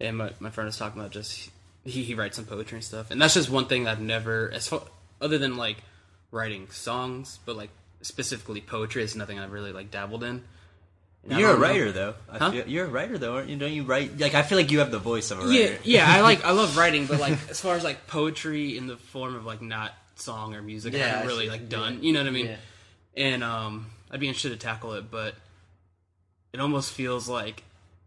And 0.00 0.18
my, 0.18 0.32
my 0.40 0.50
friend 0.50 0.66
was 0.66 0.76
talking 0.76 1.00
about 1.00 1.12
just 1.12 1.50
he 1.84 2.02
he 2.02 2.14
writes 2.14 2.36
some 2.36 2.44
poetry 2.44 2.76
and 2.76 2.84
stuff, 2.84 3.10
and 3.10 3.20
that's 3.20 3.34
just 3.34 3.48
one 3.50 3.66
thing 3.66 3.86
I've 3.88 4.00
never 4.00 4.50
as 4.52 4.68
far, 4.68 4.82
other 5.20 5.38
than 5.38 5.56
like 5.56 5.78
writing 6.30 6.68
songs, 6.70 7.38
but 7.46 7.56
like 7.56 7.70
specifically 8.02 8.60
poetry 8.60 9.02
is 9.02 9.16
nothing 9.16 9.38
I've 9.38 9.52
really 9.52 9.72
like 9.72 9.90
dabbled 9.90 10.22
in. 10.24 10.42
And 11.28 11.40
You're 11.40 11.48
a 11.50 11.52
don't 11.54 11.60
know- 11.60 11.66
writer 11.66 11.92
though. 11.92 12.14
I 12.30 12.38
Huh? 12.38 12.50
feel, 12.52 12.68
you're 12.68 12.84
a 12.84 12.88
writer 12.88 13.18
though, 13.18 13.34
aren't 13.36 13.48
you? 13.48 13.56
Don't 13.56 13.72
you 13.72 13.82
write? 13.84 14.18
Like 14.18 14.34
I 14.34 14.42
feel 14.42 14.58
like 14.58 14.70
you 14.70 14.78
have 14.80 14.90
the 14.90 14.98
voice 14.98 15.30
of 15.30 15.40
a 15.44 15.52
Yeah, 15.52 15.60
writer. 15.70 15.78
yeah, 15.84 16.04
I 16.06 16.20
like 16.20 16.44
I 16.44 16.50
love 16.52 16.76
writing, 16.78 17.06
but 17.06 17.18
like 17.18 17.38
as 17.50 17.60
far 17.60 17.74
as 17.74 17.82
like 17.82 18.06
poetry 18.06 18.76
in 18.76 18.86
the 18.86 18.96
form 18.96 19.34
of 19.34 19.44
like 19.46 19.62
not 19.62 19.92
song 20.16 20.54
or 20.54 20.62
music, 20.62 20.94
I 20.94 20.98
Yeah, 20.98 21.06
haven't 21.08 21.22
I 21.22 21.26
really 21.26 21.44
see. 21.46 21.50
like 21.50 21.68
done. 21.68 21.94
Yeah. 21.94 22.00
You 22.02 22.12
know 22.12 22.20
what 22.20 22.28
I 22.28 22.32
mean? 22.32 22.46
Yeah. 22.46 22.56
And 23.16 23.42
um, 23.42 23.86
I'd 24.10 24.20
be 24.20 24.28
interested 24.28 24.50
to 24.50 24.56
tackle 24.56 24.92
it, 24.92 25.10
but 25.10 25.34
it 26.52 26.60
almost 26.60 26.92
feels 26.92 27.28
like 27.28 27.62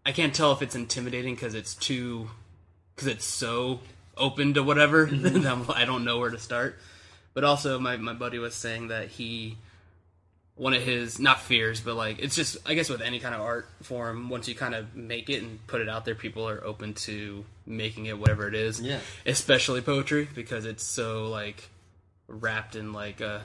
I 0.10 0.12
can't 0.12 0.34
tell 0.34 0.52
if 0.54 0.64
it's 0.64 0.74
intimidating 0.76 1.36
because 1.36 1.54
it's 1.54 1.76
too 1.76 2.30
because 2.96 3.08
it's 3.08 3.26
so 3.26 3.80
open 4.18 4.56
to 4.56 4.64
whatever. 4.64 5.08
I'm- 5.08 5.66
I 5.74 5.86
don't 5.86 6.04
know 6.04 6.18
where 6.18 6.32
to 6.32 6.40
start. 6.40 6.78
But 7.36 7.44
also, 7.44 7.78
my 7.80 7.96
my 7.98 8.14
buddy 8.14 8.40
was 8.40 8.56
saying 8.56 8.88
that 8.88 9.08
he 9.10 9.58
one 10.56 10.74
of 10.74 10.82
his 10.82 11.20
not 11.20 11.40
fears, 11.42 11.80
but 11.80 11.96
like 11.96 12.18
it's 12.20 12.36
just 12.36 12.58
I 12.66 12.74
guess 12.74 12.90
with 12.90 13.02
any 13.02 13.20
kind 13.20 13.36
of 13.36 13.42
art 13.42 13.68
form, 13.84 14.30
once 14.30 14.48
you 14.50 14.56
kind 14.56 14.74
of 14.74 14.96
make 14.96 15.30
it 15.30 15.44
and 15.44 15.66
put 15.68 15.80
it 15.80 15.88
out 15.88 16.06
there, 16.06 16.16
people 16.16 16.50
are 16.50 16.62
open 16.64 16.96
to 17.06 17.46
making 17.68 18.08
it 18.08 18.18
whatever 18.20 18.48
it 18.48 18.56
is. 18.56 18.82
Yeah. 18.82 19.00
especially 19.28 19.82
poetry 19.82 20.28
because 20.34 20.66
it's 20.66 20.84
so 20.84 21.28
like 21.30 21.70
wrapped 22.28 22.76
in 22.76 22.94
like 22.94 23.22
uh 23.22 23.40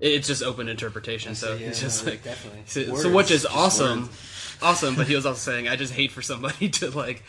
it's 0.00 0.26
just 0.26 0.42
open 0.42 0.68
interpretation. 0.68 1.34
So 1.34 1.56
see, 1.56 1.64
it's 1.70 1.80
just 1.80 2.04
no, 2.04 2.12
like 2.12 2.22
definitely. 2.24 2.62
So, 2.66 2.94
so 2.96 3.12
which 3.12 3.30
is 3.30 3.46
awesome, 3.46 4.02
words. 4.02 4.56
awesome. 4.62 4.94
But 4.96 5.06
he 5.06 5.14
was 5.14 5.26
also 5.26 5.38
saying 5.52 5.68
I 5.68 5.76
just 5.76 5.92
hate 5.92 6.12
for 6.12 6.22
somebody 6.22 6.68
to 6.70 6.90
like 6.90 7.22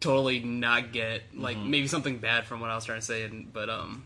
totally 0.00 0.40
not 0.40 0.92
get 0.92 1.22
like 1.34 1.56
Mm-hmm. 1.56 1.70
maybe 1.70 1.86
something 1.88 2.18
bad 2.18 2.46
from 2.46 2.60
what 2.60 2.70
I 2.70 2.74
was 2.74 2.84
trying 2.84 3.00
to 3.00 3.04
say. 3.06 3.24
And 3.24 3.52
but 3.52 3.68
um 3.68 4.04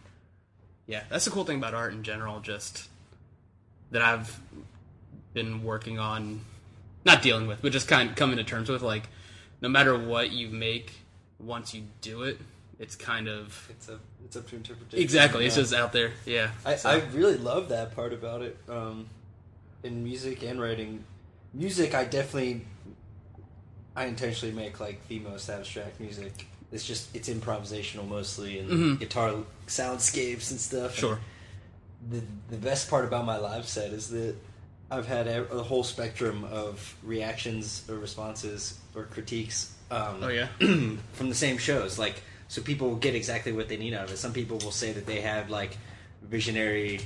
yeah, 0.87 1.03
that's 1.09 1.25
the 1.25 1.31
cool 1.31 1.45
thing 1.45 1.59
about 1.59 1.75
art 1.75 1.93
in 1.93 2.03
general. 2.03 2.41
Just 2.41 2.89
that 3.91 4.03
I've 4.03 4.41
been 5.35 5.63
working 5.63 5.99
on, 5.99 6.41
not 7.05 7.23
dealing 7.23 7.47
with, 7.47 7.63
but 7.63 7.73
just 7.73 7.89
kind 7.89 8.11
of 8.11 8.17
coming 8.17 8.37
to 8.39 8.45
terms 8.45 8.69
with. 8.69 8.83
Like, 8.83 9.09
no 9.61 9.69
matter 9.69 9.97
what 9.99 10.33
you 10.33 10.49
make, 10.49 10.93
once 11.39 11.75
you 11.75 11.83
do 12.01 12.23
it, 12.23 12.39
it's 12.83 12.97
kind 12.97 13.29
of 13.29 13.67
It's 13.71 13.89
up, 13.89 14.01
it's 14.25 14.37
up 14.37 14.47
to 14.49 14.57
interpretation. 14.57 15.03
exactly. 15.03 15.47
It's 15.47 15.55
just 15.57 15.73
out 15.73 15.93
there. 15.93 16.11
Yeah. 16.27 16.51
I, 16.67 16.77
So- 16.77 16.91
I 16.91 16.97
really 17.15 17.39
love 17.39 17.69
that 17.71 17.95
part 17.95 18.13
about 18.13 18.43
it. 18.43 18.57
Um, 18.69 19.09
in 19.83 20.05
music 20.05 20.43
and 20.43 20.61
writing, 20.61 21.05
music 21.55 21.95
I 21.95 22.05
definitely 22.05 22.67
I 23.95 24.07
intentionally 24.07 24.55
make 24.55 24.81
like 24.81 25.07
the 25.09 25.19
most 25.19 25.49
abstract 25.51 26.01
music. 26.01 26.47
It's 26.71 26.87
just 26.87 27.15
it's 27.15 27.29
improvisational 27.29 28.09
mostly 28.09 28.59
and 28.59 28.71
Mhm. 28.71 28.99
guitar 29.01 29.35
soundscapes 29.67 30.51
and 30.51 30.59
stuff. 30.61 30.97
Sure. 30.97 31.19
The 32.11 32.23
the 32.51 32.57
best 32.57 32.89
part 32.89 33.05
about 33.05 33.25
my 33.27 33.37
live 33.37 33.69
set 33.69 33.93
is 33.93 34.09
that 34.11 34.35
I've 34.91 35.07
had 35.07 35.27
a, 35.27 35.45
a 35.51 35.63
whole 35.63 35.85
spectrum 35.85 36.45
of 36.45 36.95
reactions 37.03 37.83
or 37.89 37.97
responses 37.97 38.79
or 38.95 39.05
critiques. 39.05 39.73
Um, 39.91 40.23
Oh 40.23 40.29
yeah. 40.29 40.49
from 40.59 41.29
the 41.29 41.35
same 41.35 41.59
shows. 41.59 41.99
Like, 41.99 42.23
so 42.53 42.61
people 42.61 42.91
will 42.91 42.97
get 42.97 43.15
exactly 43.15 43.51
what 43.51 43.67
they 43.71 43.79
need 43.79 43.95
out 43.95 44.05
of 44.05 44.11
it. 44.13 44.19
Some 44.19 44.35
people 44.35 44.59
will 44.59 44.73
say 44.73 44.93
that 44.93 45.07
they 45.07 45.23
had 45.23 45.49
like 45.49 45.79
visionary 46.23 47.01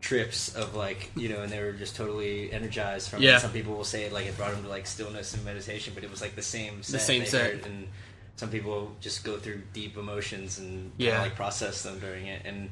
trips 0.00 0.54
of 0.54 0.76
like 0.76 1.10
you 1.16 1.28
know, 1.28 1.42
and 1.42 1.50
they 1.50 1.60
were 1.60 1.72
just 1.72 1.96
totally 1.96 2.52
energized 2.52 3.10
from 3.10 3.20
Yeah. 3.20 3.36
it. 3.36 3.40
Some 3.40 3.50
people 3.50 3.74
will 3.74 3.82
say 3.84 4.08
like 4.10 4.26
it 4.26 4.36
brought 4.36 4.52
them 4.52 4.62
to 4.62 4.68
like 4.68 4.86
stillness 4.86 5.34
and 5.34 5.44
meditation, 5.44 5.92
but 5.92 6.04
it 6.04 6.10
was 6.10 6.20
like 6.20 6.36
the 6.36 6.42
same 6.42 6.84
set 6.84 7.00
same 7.00 7.20
they 7.22 7.26
set. 7.26 7.50
heard. 7.52 7.66
and 7.66 7.88
some 8.36 8.48
people 8.48 8.94
just 9.00 9.24
go 9.24 9.38
through 9.38 9.62
deep 9.72 9.96
emotions 9.96 10.58
and 10.58 10.92
Yeah. 10.98 11.10
kinda, 11.12 11.22
like 11.24 11.34
process 11.36 11.82
them 11.82 11.98
during 11.98 12.26
it. 12.28 12.42
And 12.44 12.70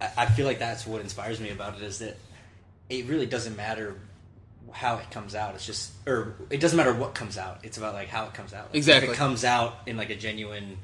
I, 0.00 0.10
I 0.16 0.26
feel 0.26 0.46
like 0.46 0.58
that's 0.58 0.86
what 0.86 1.02
inspires 1.02 1.38
me 1.38 1.50
about 1.50 1.76
it 1.76 1.82
is 1.82 1.98
that 1.98 2.16
it 2.88 3.04
really 3.06 3.26
doesn't 3.26 3.56
matter 3.56 3.96
how 4.72 4.96
it 4.96 5.10
comes 5.10 5.34
out. 5.34 5.54
It's 5.54 5.66
just, 5.66 5.92
or 6.06 6.36
it 6.48 6.60
doesn't 6.60 6.76
matter 6.78 6.94
what 6.94 7.14
comes 7.14 7.36
out. 7.36 7.58
It's 7.62 7.76
about 7.76 7.92
like 7.94 8.08
how 8.08 8.24
it 8.26 8.32
comes 8.32 8.54
out. 8.54 8.66
Like, 8.68 8.76
Exactly. 8.76 9.08
If 9.08 9.14
it 9.14 9.18
comes 9.18 9.44
out 9.44 9.80
in 9.86 9.96
like 9.98 10.08
a 10.10 10.16
genuine, 10.16 10.78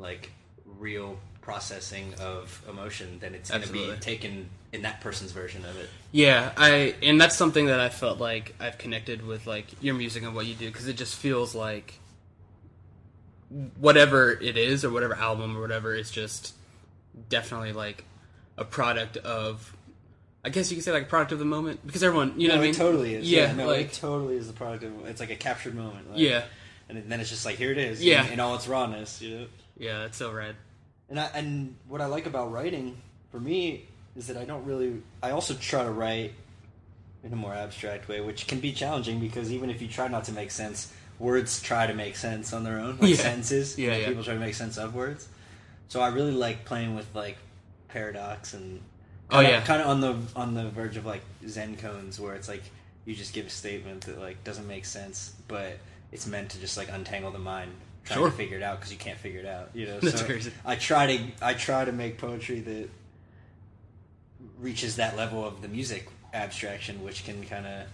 like 0.00 0.30
real 0.78 1.18
processing 1.40 2.14
of 2.20 2.62
emotion, 2.68 3.18
then 3.20 3.34
it's 3.34 3.50
going 3.50 3.62
to 3.62 3.72
be 3.72 3.92
taken 4.00 4.48
in 4.72 4.82
that 4.82 5.00
person's 5.00 5.32
version 5.32 5.64
of 5.64 5.76
it. 5.78 5.88
Yeah, 6.12 6.52
I 6.56 6.94
and 7.02 7.20
that's 7.20 7.36
something 7.36 7.66
that 7.66 7.80
I 7.80 7.88
felt 7.88 8.18
like 8.18 8.54
I've 8.60 8.78
connected 8.78 9.26
with 9.26 9.46
like 9.46 9.66
your 9.82 9.94
music 9.94 10.22
and 10.22 10.34
what 10.34 10.46
you 10.46 10.54
do 10.54 10.66
because 10.66 10.88
it 10.88 10.96
just 10.96 11.16
feels 11.16 11.54
like 11.54 11.98
whatever 13.78 14.30
it 14.32 14.56
is 14.56 14.84
or 14.84 14.90
whatever 14.90 15.14
album 15.16 15.56
or 15.56 15.60
whatever 15.60 15.92
it's 15.92 16.12
just 16.12 16.54
definitely 17.28 17.72
like 17.72 18.04
a 18.56 18.64
product 18.64 19.16
of 19.16 19.76
I 20.44 20.50
guess 20.50 20.70
you 20.70 20.76
could 20.76 20.84
say 20.84 20.92
like 20.92 21.02
a 21.02 21.06
product 21.06 21.32
of 21.32 21.40
the 21.40 21.44
moment 21.44 21.84
because 21.84 22.04
everyone 22.04 22.34
you 22.38 22.46
know 22.46 22.54
no, 22.54 22.60
what 22.60 22.64
I 22.64 22.66
mean 22.68 22.74
totally 22.74 23.14
is. 23.14 23.30
yeah, 23.30 23.52
no, 23.52 23.66
like 23.66 23.86
it 23.86 23.92
totally 23.94 24.36
is 24.36 24.46
the 24.46 24.52
product 24.52 24.84
of. 24.84 25.06
It's 25.06 25.18
like 25.18 25.30
a 25.30 25.36
captured 25.36 25.74
moment. 25.74 26.10
Like, 26.10 26.20
yeah 26.20 26.44
and 26.90 27.10
then 27.10 27.20
it's 27.20 27.30
just 27.30 27.44
like 27.44 27.56
here 27.56 27.70
it 27.70 27.78
is. 27.78 28.02
Yeah. 28.02 28.26
in, 28.26 28.34
in 28.34 28.40
all 28.40 28.54
its 28.54 28.66
rawness. 28.68 29.22
You 29.22 29.38
know. 29.38 29.46
Yeah 29.80 29.98
that's 30.00 30.16
so 30.18 30.30
rad 30.30 30.54
And 31.08 31.18
I, 31.18 31.24
and 31.34 31.74
what 31.88 32.00
I 32.00 32.06
like 32.06 32.26
about 32.26 32.52
writing 32.52 32.96
for 33.32 33.40
me 33.40 33.86
is 34.16 34.26
that 34.28 34.36
I 34.36 34.44
don't 34.44 34.64
really. 34.64 35.02
I 35.22 35.30
also 35.30 35.54
try 35.54 35.82
to 35.84 35.90
write 35.90 36.34
in 37.24 37.32
a 37.32 37.36
more 37.36 37.52
abstract 37.54 38.08
way, 38.08 38.20
which 38.20 38.46
can 38.46 38.60
be 38.60 38.72
challenging 38.72 39.18
because 39.20 39.52
even 39.52 39.70
if 39.70 39.80
you 39.82 39.88
try 39.88 40.06
not 40.08 40.24
to 40.24 40.32
make 40.32 40.50
sense, 40.50 40.92
words 41.18 41.60
try 41.62 41.86
to 41.86 41.94
make 41.94 42.16
sense 42.16 42.52
on 42.52 42.62
their 42.64 42.78
own, 42.78 42.98
like 43.00 43.10
Yeah. 43.16 43.16
sentences. 43.16 43.76
Yeah, 43.78 43.96
yeah. 43.96 44.08
People 44.08 44.22
try 44.24 44.34
to 44.34 44.40
make 44.40 44.54
sense 44.54 44.78
of 44.78 44.94
words. 44.94 45.28
So 45.88 46.00
I 46.00 46.08
really 46.08 46.32
like 46.32 46.64
playing 46.64 46.94
with 46.94 47.12
like 47.14 47.36
paradox 47.88 48.54
and. 48.54 48.80
Oh, 49.32 49.36
Kinda, 49.36 49.50
yeah. 49.50 49.60
kind 49.64 49.80
of 49.82 49.88
on 49.88 50.00
the 50.00 50.16
on 50.34 50.54
the 50.54 50.68
verge 50.70 50.96
of 50.96 51.06
like 51.06 51.22
Zen 51.46 51.76
koans, 51.76 52.18
where 52.18 52.34
it's 52.34 52.48
like 52.48 52.62
you 53.04 53.14
just 53.14 53.32
give 53.32 53.46
a 53.46 53.50
statement 53.50 54.06
that 54.06 54.18
like 54.18 54.42
doesn't 54.42 54.66
make 54.66 54.84
sense, 54.84 55.32
but 55.46 55.78
it's 56.10 56.26
meant 56.26 56.50
to 56.50 56.58
just 56.60 56.76
like 56.76 56.88
untangle 56.90 57.30
the 57.30 57.38
mind, 57.38 57.70
trying 58.04 58.18
Sure. 58.18 58.30
to 58.30 58.36
figure 58.36 58.56
it 58.56 58.62
out 58.62 58.78
because 58.78 58.92
you 58.92 58.98
can't 58.98 59.18
figure 59.18 59.40
it 59.40 59.46
out. 59.46 59.70
You 59.74 59.86
know, 59.86 60.00
That's 60.02 60.20
so 60.20 60.26
crazy. 60.26 60.52
I 60.64 60.76
try 60.76 61.16
to 61.16 61.24
I 61.42 61.54
try 61.54 61.84
to 61.84 61.92
make 61.92 62.18
poetry 62.18 62.60
that 62.60 62.88
reaches 64.58 64.96
that 64.96 65.16
level 65.16 65.44
of 65.46 65.62
the 65.62 65.68
music 65.68 66.08
abstraction, 66.32 67.02
which 67.02 67.24
can 67.24 67.44
kind 67.44 67.66
of 67.66 67.86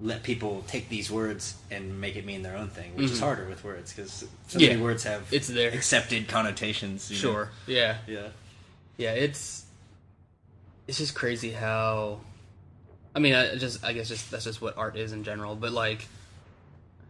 let 0.00 0.22
people 0.22 0.62
take 0.68 0.88
these 0.90 1.10
words 1.10 1.54
and 1.70 2.00
make 2.00 2.16
it 2.16 2.26
mean 2.26 2.42
their 2.42 2.56
own 2.56 2.68
thing, 2.68 2.94
which 2.96 3.10
is 3.10 3.18
Mhm. 3.18 3.22
harder 3.22 3.48
with 3.48 3.64
words 3.64 3.92
because 3.92 4.26
so 4.48 4.58
Yeah. 4.58 4.68
many 4.70 4.82
words 4.82 5.04
have 5.04 5.26
It's 5.32 5.48
there. 5.48 5.70
accepted 5.72 6.28
connotations. 6.28 7.10
you 7.10 7.16
know? 7.16 7.20
sure 7.20 7.50
yeah 7.66 7.98
Yeah. 8.06 8.28
yeah 8.98 9.12
it's 9.12 9.64
it's 10.86 10.98
just 10.98 11.14
crazy 11.14 11.50
how 11.52 12.20
i 13.14 13.18
mean 13.18 13.34
i 13.34 13.56
just 13.56 13.82
i 13.84 13.92
guess 13.92 14.08
just 14.08 14.30
that's 14.30 14.44
just 14.44 14.60
what 14.60 14.76
art 14.76 14.96
is 14.96 15.12
in 15.12 15.24
general 15.24 15.56
but 15.56 15.72
like 15.72 16.06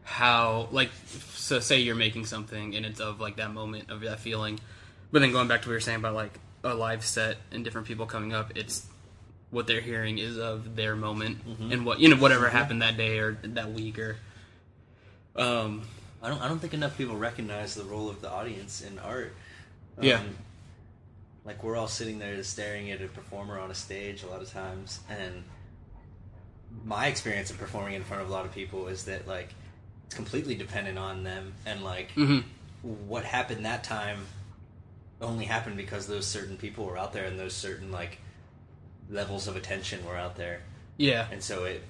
how 0.06 0.68
like 0.70 0.90
so 1.34 1.60
say 1.60 1.80
you're 1.80 1.94
making 1.94 2.25
something 2.25 2.75
and 2.75 2.86
it's 2.86 3.00
of 3.00 3.20
like 3.20 3.36
that 3.36 3.52
moment 3.52 3.90
of 3.90 4.00
that 4.00 4.20
feeling 4.20 4.58
but 5.12 5.20
then 5.20 5.32
going 5.32 5.48
back 5.48 5.62
to 5.62 5.68
what 5.68 5.72
you 5.72 5.76
were 5.76 5.80
saying 5.80 5.98
about 5.98 6.14
like 6.14 6.38
a 6.64 6.75
live 6.75 7.04
set 7.04 7.36
and 7.52 7.64
different 7.64 7.86
people 7.86 8.06
coming 8.06 8.32
up 8.32 8.52
it's 8.56 8.86
what 9.50 9.66
they're 9.66 9.80
hearing 9.80 10.18
is 10.18 10.38
of 10.38 10.76
their 10.76 10.96
moment 10.96 11.46
mm-hmm. 11.46 11.72
and 11.72 11.84
what 11.84 12.00
you 12.00 12.08
know 12.08 12.16
whatever 12.16 12.46
mm-hmm. 12.46 12.56
happened 12.56 12.82
that 12.82 12.96
day 12.96 13.18
or 13.18 13.36
that 13.42 13.72
week 13.72 13.98
or 13.98 14.16
um 15.36 15.82
I 16.22 16.28
don't. 16.28 16.42
I 16.42 16.48
don't 16.48 16.58
think 16.58 16.75
enough 16.75 16.98
people 16.98 17.16
recognize 17.16 17.75
the 17.75 17.84
role 17.84 18.08
of 18.08 18.20
the 18.20 18.30
audience 18.30 18.82
in 18.82 18.98
art. 18.98 19.32
Yeah. 20.00 20.18
Um, 20.18 20.36
like 21.44 21.62
we're 21.62 21.76
all 21.76 21.86
sitting 21.86 22.18
there 22.18 22.42
staring 22.42 22.90
at 22.90 23.00
a 23.00 23.06
performer 23.06 23.60
on 23.60 23.70
a 23.70 23.75
stage 23.75 24.25
a 24.25 24.26
lot 24.26 24.42
of 24.42 24.50
times, 24.50 24.98
and 25.08 25.44
my 26.84 27.06
experience 27.06 27.50
of 27.50 27.58
performing 27.58 27.94
in 27.94 28.02
front 28.02 28.22
of 28.22 28.28
a 28.28 28.32
lot 28.32 28.44
of 28.44 28.52
people 28.52 28.88
is 28.88 29.04
that 29.04 29.28
like 29.28 29.50
it's 30.06 30.14
completely 30.14 30.54
dependent 30.54 30.98
on 30.98 31.25
them, 31.25 31.52
and 31.66 31.82
like 31.84 32.12
mhm. 32.14 32.44
what 32.82 33.25
happened 33.25 33.64
that 33.66 33.84
time 33.84 34.26
only 35.20 35.44
happened 35.46 35.76
because 35.76 36.06
those 36.06 36.26
certain 36.26 36.56
people 36.56 36.84
were 36.86 36.96
out 36.98 37.12
there, 37.12 37.25
and 37.25 37.38
those 37.38 37.54
certain 37.54 37.90
like 37.92 38.18
levels 39.08 39.46
of 39.46 39.54
attention 39.56 40.04
were 40.04 40.16
out 40.16 40.34
there 40.36 40.60
yeah 40.96 41.26
and 41.30 41.40
so 41.42 41.62
it, 41.64 41.80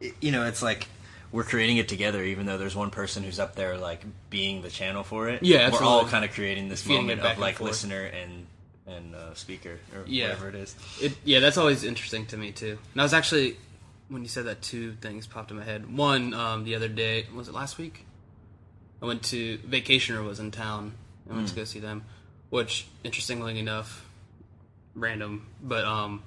it 0.00 0.14
you 0.20 0.30
know 0.30 0.44
it's 0.44 0.62
like 0.62 0.86
we're 1.32 1.42
creating 1.42 1.76
it 1.76 1.88
together 1.88 2.22
even 2.22 2.46
though 2.46 2.56
there's 2.56 2.76
one 2.76 2.90
person 2.90 3.24
who's 3.24 3.40
up 3.40 3.56
there 3.56 3.76
like 3.76 4.02
being 4.30 4.62
the 4.62 4.70
channel 4.70 5.02
for 5.02 5.28
it 5.28 5.42
Yeah, 5.42 5.68
we're 5.70 5.82
all 5.82 6.06
kind 6.06 6.24
of 6.24 6.32
creating 6.32 6.68
this 6.68 6.82
Feeding 6.82 7.06
moment 7.06 7.20
of 7.20 7.38
like 7.38 7.56
forth. 7.56 7.70
listener 7.70 8.02
and 8.04 8.46
and 8.86 9.14
uh, 9.14 9.34
speaker 9.34 9.78
or 9.94 10.04
Yeah. 10.06 10.28
whatever 10.28 10.48
it 10.50 10.54
is 10.56 10.76
It, 11.00 11.16
yeah, 11.24 11.40
that's 11.40 11.56
always 11.56 11.82
interesting 11.84 12.26
to 12.26 12.36
me 12.36 12.52
too. 12.52 12.78
And 12.92 13.00
I 13.00 13.04
was 13.04 13.14
actually, 13.14 13.56
when 14.10 14.22
you 14.22 14.28
said 14.28 14.44
that, 14.46 14.60
two 14.60 14.92
things 15.00 15.26
popped 15.26 15.50
in 15.50 15.56
my 15.56 15.64
head. 15.64 15.96
One, 15.96 16.34
um, 16.34 16.64
the 16.64 16.74
other 16.74 16.88
day, 16.88 17.26
was 17.34 17.48
it 17.48 17.54
last 17.54 17.78
week? 17.78 18.04
I 19.00 19.06
went 19.06 19.22
to 19.24 19.56
Vacationer 19.58 20.22
was 20.22 20.38
in 20.40 20.50
town. 20.50 20.92
I 21.30 21.34
went 21.34 21.48
to 21.48 21.54
go 21.54 21.64
see 21.64 21.78
them, 21.80 22.04
which 22.50 22.86
interestingly 23.04 23.58
enough, 23.58 24.04
random, 24.94 25.46
but 25.62 25.84
um, 25.84 26.22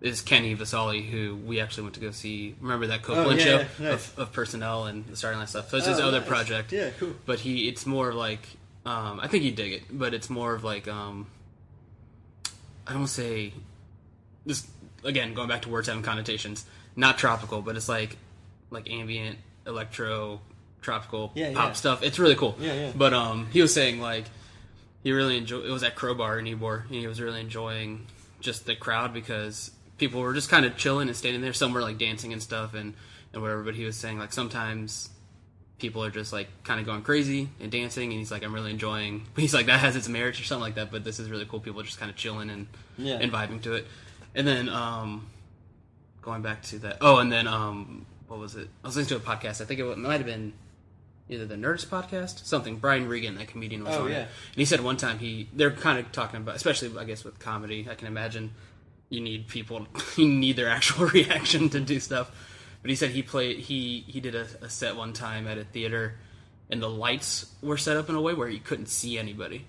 is 0.00 0.22
Kenny 0.22 0.56
Vasoli, 0.56 1.08
who 1.08 1.36
we 1.36 1.60
actually 1.60 1.84
went 1.84 1.94
to 1.94 2.00
go 2.00 2.10
see. 2.10 2.56
Remember 2.60 2.86
that 2.88 3.02
Copeland 3.02 3.38
yeah, 3.38 3.44
show 3.44 3.58
yeah, 3.78 3.90
nice. 3.90 4.12
of, 4.14 4.18
of 4.18 4.32
Person 4.32 4.62
L 4.62 4.86
and 4.86 5.06
the 5.06 5.14
starting 5.16 5.38
line 5.38 5.46
stuff. 5.46 5.70
So 5.70 5.76
it's 5.76 5.86
his 5.86 6.00
Oh, 6.00 6.08
other 6.08 6.20
nice. 6.20 6.28
project 6.28 6.72
yeah 6.72 6.90
cool 6.98 7.14
but 7.26 7.40
he 7.40 7.68
it's 7.68 7.86
more 7.86 8.12
like 8.12 8.40
um, 8.86 9.20
I 9.20 9.26
think 9.28 9.44
you 9.44 9.50
dig 9.50 9.72
it, 9.72 9.82
but 9.90 10.14
it's 10.14 10.30
more 10.30 10.54
of 10.54 10.64
like 10.64 10.88
um, 10.88 11.26
I 12.86 12.92
don't 12.92 13.08
say 13.08 13.52
this 14.46 14.66
again 15.04 15.34
going 15.34 15.48
back 15.48 15.62
to 15.62 15.68
words 15.68 15.88
having 15.88 16.02
connotations. 16.02 16.64
Not 16.96 17.18
tropical, 17.18 17.60
but 17.62 17.76
it's 17.76 17.88
like 17.88 18.16
like 18.70 18.90
ambient 18.90 19.38
electro 19.66 20.40
tropical 20.82 21.32
Yeah, 21.34 21.52
pop 21.52 21.68
yeah. 21.68 21.72
stuff. 21.72 22.02
It's 22.02 22.18
really 22.18 22.34
cool. 22.36 22.56
Yeah, 22.58 22.74
yeah. 22.74 22.92
But 22.96 23.12
um, 23.12 23.48
he 23.52 23.60
was 23.60 23.72
saying 23.74 24.00
like 24.00 24.24
he 25.02 25.12
really 25.12 25.36
enjoyed. 25.36 25.66
It 25.66 25.70
was 25.70 25.82
at 25.82 25.94
Crowbar 25.94 26.38
in 26.38 26.46
Ybor, 26.46 26.86
and 26.86 26.94
he 26.94 27.06
was 27.06 27.20
really 27.20 27.40
enjoying 27.40 28.06
just 28.40 28.66
the 28.66 28.74
crowd 28.76 29.12
because 29.14 29.70
people 29.98 30.20
were 30.20 30.34
just 30.34 30.48
kind 30.50 30.64
of 30.66 30.76
chilling 30.76 31.08
and 31.08 31.16
standing 31.16 31.42
there. 31.42 31.52
Some 31.52 31.72
were 31.72 31.80
like 31.82 31.98
dancing 31.98 32.32
and 32.32 32.42
stuff 32.42 32.74
and 32.74 32.94
and 33.32 33.42
whatever. 33.42 33.62
But 33.62 33.74
he 33.74 33.84
was 33.84 33.96
saying 33.96 34.18
like 34.18 34.32
sometimes 34.32 35.10
people 35.78 36.02
are 36.02 36.10
just 36.10 36.32
like 36.32 36.48
kind 36.64 36.80
of 36.80 36.86
going 36.86 37.02
crazy 37.02 37.50
and 37.60 37.70
dancing, 37.70 38.10
and 38.10 38.18
he's 38.18 38.30
like, 38.30 38.42
I'm 38.42 38.54
really 38.54 38.70
enjoying. 38.70 39.26
He's 39.36 39.52
like, 39.52 39.66
that 39.66 39.80
has 39.80 39.94
its 39.94 40.08
merits 40.08 40.40
or 40.40 40.44
something 40.44 40.62
like 40.62 40.76
that, 40.76 40.90
but 40.90 41.04
this 41.04 41.18
is 41.20 41.28
really 41.30 41.44
cool. 41.44 41.60
People 41.60 41.80
are 41.80 41.84
just 41.84 41.98
kind 42.00 42.10
of 42.10 42.16
chilling 42.16 42.48
and 42.48 42.66
Yeah. 42.96 43.18
and 43.20 43.30
vibing 43.30 43.60
to 43.64 43.74
it. 43.74 43.86
And 44.34 44.46
then 44.46 44.70
um, 44.70 45.26
going 46.26 46.42
back 46.42 46.60
to 46.64 46.78
that. 46.80 46.98
Oh, 47.00 47.18
and 47.18 47.32
then 47.32 47.46
um, 47.48 48.04
what 48.28 48.38
was 48.38 48.54
it? 48.56 48.68
I 48.84 48.88
was 48.88 48.96
listening 48.96 49.18
to 49.20 49.24
a 49.30 49.36
podcast. 49.36 49.62
I 49.62 49.64
think 49.64 49.80
it 49.80 49.96
might 49.98 50.18
have 50.18 50.26
been 50.26 50.52
either 51.30 51.46
the 51.46 51.54
Nerdist 51.54 51.86
podcast, 51.86 52.44
something. 52.44 52.76
Brian 52.76 53.08
Regan, 53.08 53.36
that 53.36 53.46
comedian, 53.48 53.84
was 53.84 53.94
Oh, 53.94 54.02
on 54.02 54.10
yeah. 54.10 54.16
it, 54.16 54.20
and 54.22 54.56
he 54.56 54.64
said 54.66 54.80
one 54.80 54.96
time 54.98 55.18
he 55.20 55.48
they're 55.54 55.70
kind 55.70 55.98
of 55.98 56.12
talking 56.12 56.40
about, 56.40 56.56
especially 56.56 56.90
I 56.98 57.04
guess 57.04 57.24
with 57.24 57.38
comedy. 57.38 57.86
I 57.90 57.94
can 57.94 58.08
imagine 58.08 58.52
you 59.08 59.20
need 59.20 59.46
people, 59.48 59.86
you 60.16 60.28
need 60.28 60.56
their 60.56 60.68
actual 60.68 61.06
reaction 61.18 61.70
to 61.70 61.80
do 61.80 62.00
stuff. 62.00 62.30
But 62.82 62.90
he 62.90 62.96
said 62.96 63.10
he 63.10 63.22
played 63.22 63.58
he 63.60 64.04
he 64.08 64.20
did 64.20 64.34
a, 64.34 64.46
a 64.60 64.68
set 64.68 64.96
one 64.96 65.12
time 65.12 65.46
at 65.46 65.58
a 65.58 65.64
theater, 65.64 66.16
and 66.68 66.82
the 66.82 66.90
lights 66.90 67.46
were 67.62 67.76
set 67.76 67.96
up 67.96 68.08
in 68.08 68.14
a 68.16 68.20
way 68.20 68.34
where 68.34 68.48
you 68.48 68.60
couldn't 68.60 68.86
see 68.88 69.16
anybody. 69.18 69.64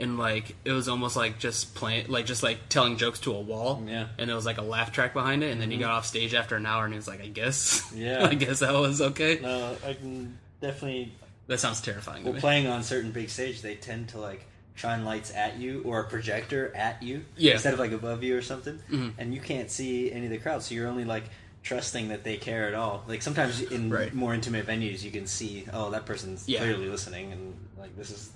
And 0.00 0.16
like 0.18 0.54
it 0.64 0.72
was 0.72 0.88
almost 0.88 1.16
like 1.16 1.38
just 1.38 1.74
playing, 1.74 2.08
like 2.08 2.24
just 2.26 2.42
like 2.42 2.68
telling 2.68 2.96
jokes 2.96 3.18
to 3.20 3.34
a 3.34 3.40
wall. 3.40 3.82
Yeah. 3.86 4.06
And 4.18 4.28
there 4.28 4.36
was 4.36 4.46
like 4.46 4.58
a 4.58 4.62
laugh 4.62 4.92
track 4.92 5.12
behind 5.12 5.42
it, 5.42 5.50
and 5.50 5.60
then 5.60 5.70
he 5.70 5.76
got 5.76 5.90
off 5.90 6.06
stage 6.06 6.34
after 6.34 6.54
an 6.56 6.66
hour, 6.66 6.84
and 6.84 6.92
he 6.94 6.96
was 6.98 7.08
like, 7.08 7.20
"I 7.20 7.26
guess, 7.28 7.90
Yeah. 7.94 8.26
I 8.30 8.34
guess 8.34 8.60
that 8.60 8.72
was 8.74 9.00
okay." 9.00 9.40
No, 9.42 9.76
I 9.84 9.94
can 9.94 10.38
definitely. 10.60 11.12
That 11.48 11.58
sounds 11.60 11.80
terrifying 11.80 12.24
Well, 12.24 12.34
playing 12.34 12.66
on 12.66 12.82
certain 12.82 13.10
big 13.10 13.30
stage, 13.30 13.62
they 13.62 13.74
tend 13.74 14.10
to 14.10 14.18
like 14.18 14.46
shine 14.74 15.04
lights 15.04 15.34
at 15.34 15.58
you 15.58 15.82
or 15.84 16.00
a 16.00 16.04
projector 16.04 16.70
at 16.76 17.02
you 17.02 17.24
Yeah. 17.36 17.54
instead 17.54 17.72
of 17.74 17.80
like 17.80 17.90
above 17.92 18.22
you 18.22 18.36
or 18.36 18.42
something, 18.42 18.78
Mhm. 18.90 19.14
and 19.18 19.34
you 19.34 19.40
can't 19.40 19.70
see 19.70 20.12
any 20.12 20.26
of 20.26 20.30
the 20.30 20.38
crowd, 20.38 20.62
so 20.62 20.74
you're 20.74 20.86
only 20.86 21.04
like 21.04 21.24
trusting 21.64 22.08
that 22.10 22.22
they 22.22 22.36
care 22.36 22.68
at 22.68 22.74
all. 22.74 23.02
Like 23.08 23.22
sometimes 23.22 23.60
in 23.60 23.90
Right. 23.90 24.14
more 24.14 24.32
intimate 24.34 24.66
venues, 24.66 25.02
you 25.02 25.10
can 25.10 25.26
see, 25.26 25.66
oh, 25.72 25.90
that 25.90 26.06
person's 26.06 26.44
Yeah. 26.48 26.60
clearly 26.60 26.88
listening, 26.88 27.32
and 27.32 27.54
like 27.78 27.96
this 27.96 28.10
is. 28.10 28.30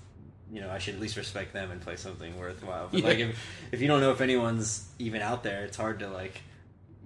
You 0.52 0.60
know, 0.60 0.70
I 0.70 0.78
should 0.78 0.94
at 0.94 1.00
least 1.00 1.16
respect 1.16 1.54
them 1.54 1.70
and 1.70 1.80
play 1.80 1.96
something 1.96 2.38
worthwhile. 2.38 2.88
But 2.92 3.00
Yeah. 3.00 3.06
like, 3.06 3.18
if 3.18 3.38
if 3.72 3.80
you 3.80 3.88
don't 3.88 4.00
know 4.00 4.12
if 4.12 4.20
anyone's 4.20 4.86
even 4.98 5.22
out 5.22 5.42
there, 5.42 5.64
it's 5.64 5.76
hard 5.78 6.00
to 6.00 6.08
like, 6.10 6.42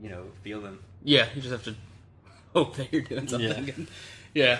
you 0.02 0.08
know, 0.10 0.24
feel 0.42 0.60
them. 0.60 0.80
Yeah, 1.04 1.26
you 1.34 1.40
just 1.40 1.52
have 1.52 1.62
to 1.64 1.74
hope 2.52 2.74
that 2.76 2.92
you're 2.92 3.02
doing 3.02 3.28
something. 3.28 3.66
Yeah. 3.68 3.74
Yeah, 4.34 4.58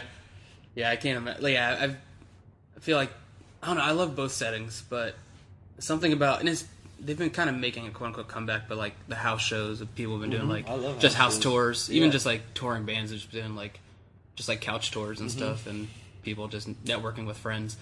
yeah. 0.74 0.90
I 0.90 0.96
can't 0.96 1.18
imagine. 1.18 1.42
Like, 1.42 1.52
yeah, 1.52 1.76
I've, 1.78 1.96
I 2.76 2.80
feel 2.80 2.96
like 2.96 3.10
I 3.62 3.66
don't 3.66 3.76
know. 3.76 3.82
I 3.82 3.90
love 3.90 4.16
both 4.16 4.32
settings, 4.32 4.82
but 4.88 5.14
something 5.80 6.12
about 6.14 6.40
and 6.40 6.48
it's 6.48 6.64
they've 6.98 7.18
been 7.18 7.28
kind 7.28 7.50
of 7.50 7.56
making 7.56 7.86
a 7.86 7.90
quote 7.90 8.06
unquote 8.08 8.28
comeback. 8.28 8.68
But 8.68 8.78
like 8.78 8.94
the 9.08 9.16
house 9.16 9.42
shows 9.42 9.80
that 9.80 9.94
people 9.96 10.12
have 10.14 10.22
been 10.22 10.30
doing, 10.30 10.48
like 10.48 10.64
Mm-hmm. 10.66 10.72
I 10.72 10.86
love 10.88 10.98
just 11.00 11.16
house 11.16 11.38
tours, 11.38 11.90
even 11.90 12.10
just 12.12 12.24
like 12.24 12.40
touring 12.54 12.84
bands, 12.86 13.10
have 13.10 13.20
just 13.20 13.32
doing 13.32 13.54
like 13.56 13.80
just 14.36 14.48
like 14.48 14.60
couch 14.62 14.92
tours 14.92 15.16
Mm-hmm. 15.18 15.22
and 15.24 15.30
stuff, 15.32 15.66
and 15.66 15.88
people 16.22 16.48
just 16.48 16.68
networking 16.86 17.26
with 17.26 17.36
friends, 17.36 17.76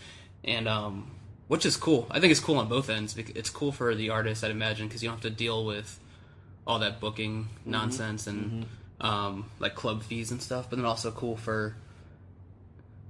and 0.45 0.69
um, 0.69 1.11
which 1.49 1.65
is 1.67 1.77
cool. 1.77 2.07
I 2.11 2.21
think 2.21 2.31
it's 2.31 2.41
cool 2.41 2.59
on 2.59 2.69
both 2.69 2.89
ends. 2.91 3.17
It's 3.17 3.51
cool 3.51 3.73
for 3.73 3.95
the 3.95 4.11
artist, 4.11 4.45
I'd 4.45 4.51
imagine, 4.51 4.87
because 4.89 5.03
you 5.03 5.09
don't 5.09 5.17
have 5.17 5.23
to 5.23 5.31
deal 5.31 5.65
with 5.65 5.99
all 6.67 6.79
that 6.81 7.01
booking 7.01 7.49
Mm-hmm. 7.61 7.71
nonsense 7.71 8.27
and 8.27 8.67
um, 9.01 9.51
like 9.59 9.75
club 9.75 10.03
fees 10.03 10.31
and 10.31 10.41
stuff. 10.43 10.69
But 10.71 10.77
then 10.77 10.85
also 10.87 11.11
cool 11.11 11.37
for 11.37 11.77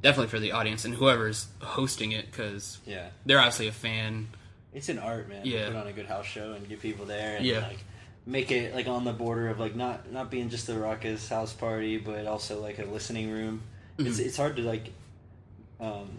definitely 0.03 0.29
for 0.29 0.39
the 0.41 0.53
audience 0.53 0.85
and 0.85 0.95
whoever's 0.95 1.47
hosting 1.61 2.13
it 2.13 2.27
because 2.31 2.79
Yeah, 2.87 3.09
they're 3.25 3.39
obviously 3.39 3.69
a 3.69 3.73
fan. 3.73 4.29
It's 4.73 4.89
an 4.89 4.99
art, 4.99 5.29
man. 5.29 5.43
Yeah. 5.45 5.69
Put 5.69 5.77
on 5.77 5.87
a 5.87 5.93
good 5.93 6.07
house 6.07 6.27
show 6.27 6.53
and 6.53 6.69
get 6.69 6.81
people 6.81 7.05
there 7.07 7.37
and 7.37 7.47
Yeah. 7.47 7.61
like 7.61 7.79
make 8.27 8.51
it 8.51 8.75
like 8.75 8.89
on 8.89 9.05
the 9.05 9.13
border 9.13 9.49
of 9.49 9.61
like 9.61 9.75
not 9.77 10.11
not 10.11 10.31
being 10.31 10.49
just 10.51 10.69
a 10.69 10.75
raucous 10.79 11.29
house 11.29 11.53
party, 11.53 11.97
but 11.99 12.27
also 12.27 12.61
like 12.61 12.79
a 12.79 12.85
listening 12.85 13.31
room. 13.31 13.63
It's 13.99 14.19
Mm-hmm. 14.19 14.27
it's 14.27 14.37
hard 14.37 14.57
to 14.57 14.63
like 14.63 14.91
um 15.81 16.19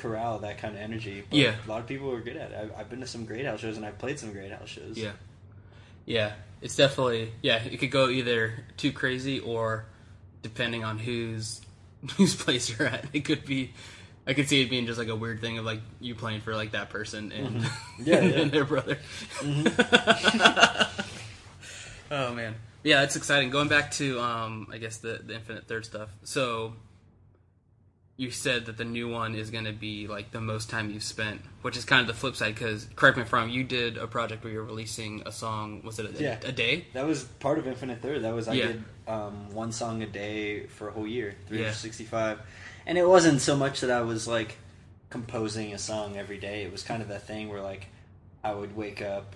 corral 0.00 0.38
that 0.40 0.58
kind 0.58 0.74
of 0.74 0.80
energy. 0.80 1.22
But 1.28 1.38
Yeah. 1.38 1.54
a 1.64 1.68
lot 1.68 1.80
of 1.80 1.86
people 1.86 2.10
are 2.12 2.20
good 2.20 2.36
at 2.36 2.50
it. 2.50 2.58
I've, 2.60 2.72
I've 2.80 2.90
been 2.90 3.00
to 3.00 3.06
some 3.06 3.24
great 3.26 3.44
house 3.46 3.60
shows 3.60 3.76
and 3.76 3.86
I've 3.86 3.98
played 3.98 4.18
some 4.18 4.32
great 4.32 4.50
house 4.52 4.68
shows. 4.68 4.96
Yeah, 4.96 5.12
yeah. 6.06 6.32
It's 6.62 6.76
definitely 6.76 7.32
yeah. 7.42 7.62
It 7.62 7.78
could 7.78 7.90
go 7.90 8.08
either 8.08 8.52
too 8.76 8.92
crazy 8.92 9.40
or 9.40 9.86
depending 10.42 10.84
on 10.84 10.98
whose 10.98 11.60
whose 12.16 12.34
place 12.34 12.68
you're 12.70 12.88
at. 12.88 13.04
It 13.12 13.20
could 13.24 13.44
be. 13.44 13.72
I 14.26 14.34
could 14.34 14.48
see 14.48 14.60
it 14.62 14.68
being 14.70 14.84
just 14.86 14.98
like 14.98 15.08
a 15.08 15.16
weird 15.16 15.40
thing 15.40 15.56
of 15.58 15.64
like 15.64 15.80
you 16.00 16.14
playing 16.14 16.42
for 16.42 16.54
like 16.54 16.72
that 16.72 16.90
person 16.90 17.32
and 17.32 17.62
Yeah, 18.04 18.16
and 18.18 18.34
yeah. 18.34 18.44
their 18.44 18.64
brother. 18.66 18.98
oh 22.10 22.34
man, 22.34 22.54
yeah, 22.82 23.02
it's 23.02 23.16
exciting. 23.16 23.50
Going 23.50 23.68
back 23.68 23.90
to 23.92 24.20
um, 24.20 24.68
I 24.70 24.78
guess 24.78 24.98
the 24.98 25.20
the 25.24 25.34
Infinite 25.34 25.66
Third 25.66 25.84
stuff. 25.84 26.10
So 26.24 26.74
you 28.20 28.30
said 28.30 28.66
that 28.66 28.76
the 28.76 28.84
new 28.84 29.08
one 29.08 29.34
is 29.34 29.48
going 29.50 29.64
to 29.64 29.72
be 29.72 30.06
like 30.06 30.30
the 30.30 30.40
most 30.42 30.68
time 30.68 30.90
you've 30.90 31.02
spent, 31.02 31.40
which 31.62 31.74
is 31.74 31.86
kind 31.86 32.02
of 32.02 32.06
the 32.06 32.12
flip 32.12 32.36
side. 32.36 32.54
Because 32.54 32.86
correct 32.94 33.16
me 33.16 33.22
if 33.22 33.32
I'm 33.32 33.40
wrong, 33.40 33.50
you 33.50 33.64
did 33.64 33.96
a 33.96 34.06
project 34.06 34.44
where 34.44 34.52
you're 34.52 34.62
releasing 34.62 35.22
a 35.24 35.32
song. 35.32 35.80
Was 35.84 35.98
it 35.98 36.20
a, 36.20 36.22
Yeah. 36.22 36.38
a 36.44 36.52
day? 36.52 36.84
That 36.92 37.06
was 37.06 37.24
part 37.24 37.58
of 37.58 37.66
Infinite 37.66 38.02
Third. 38.02 38.22
That 38.24 38.34
was 38.34 38.46
I 38.46 38.52
Yeah. 38.52 38.66
did 38.66 38.84
um, 39.08 39.50
one 39.54 39.72
song 39.72 40.02
a 40.02 40.06
day 40.06 40.66
for 40.66 40.88
a 40.88 40.92
whole 40.92 41.06
year, 41.06 41.34
Yeah. 41.44 41.72
365, 41.72 42.40
and 42.86 42.98
it 42.98 43.08
wasn't 43.08 43.40
so 43.40 43.56
much 43.56 43.80
that 43.80 43.90
I 43.90 44.02
was 44.02 44.28
like 44.28 44.58
composing 45.08 45.72
a 45.72 45.78
song 45.78 46.18
every 46.18 46.36
day. 46.38 46.62
It 46.62 46.70
was 46.72 46.82
kind 46.82 47.00
of 47.02 47.08
that 47.08 47.26
thing 47.26 47.48
where 47.48 47.62
like 47.62 47.86
I 48.44 48.52
would 48.52 48.76
wake 48.76 49.00
up, 49.00 49.34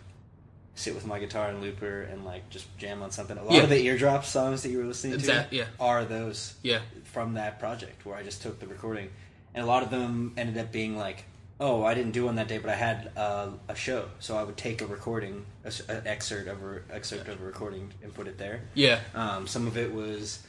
sit 0.77 0.95
with 0.95 1.07
my 1.07 1.19
guitar 1.19 1.49
and 1.49 1.61
looper, 1.61 2.03
and 2.03 2.25
like 2.25 2.49
just 2.51 2.67
jam 2.79 3.03
on 3.03 3.11
something. 3.11 3.37
A 3.39 3.43
lot 3.45 3.55
Yeah. 3.55 3.63
of 3.63 3.69
the 3.71 3.81
eardrop 3.87 4.25
songs 4.25 4.63
that 4.63 4.71
you 4.71 4.79
were 4.79 4.85
listening 4.85 5.19
to 5.21 5.47
yeah. 5.51 5.65
are 5.79 6.05
those 6.05 6.55
Yeah, 6.63 6.81
from 7.05 7.35
that 7.35 7.59
project 7.61 8.05
where 8.05 8.17
I 8.17 8.23
just 8.23 8.43
took 8.43 8.59
the 8.61 8.67
recording, 8.67 9.11
and 9.55 9.63
a 9.63 9.67
lot 9.67 9.83
of 9.83 9.91
them 9.91 10.33
ended 10.37 10.59
up 10.59 10.73
being 10.73 10.97
like, 10.97 11.25
"Oh, 11.61 11.85
I 11.85 11.95
didn't 11.95 12.11
do 12.13 12.25
one 12.25 12.35
that 12.37 12.49
day, 12.49 12.59
but 12.59 12.71
I 12.71 12.75
had 12.75 13.13
uh, 13.17 13.51
a 13.69 13.77
show, 13.77 14.09
so 14.19 14.37
I 14.37 14.43
would 14.43 14.57
take 14.57 14.83
a 14.83 14.87
recording, 14.87 15.47
a 15.65 15.73
an 15.89 16.07
excerpt 16.07 16.49
of 16.49 16.61
a 16.63 16.81
excerpt 16.93 17.29
of 17.29 17.41
a 17.41 17.45
recording, 17.45 17.93
and 18.03 18.13
put 18.13 18.27
it 18.27 18.37
there." 18.39 18.63
yeah, 18.75 18.99
Um, 19.15 19.47
some 19.47 19.69
of 19.69 19.77
it 19.79 19.93
was, 19.95 20.41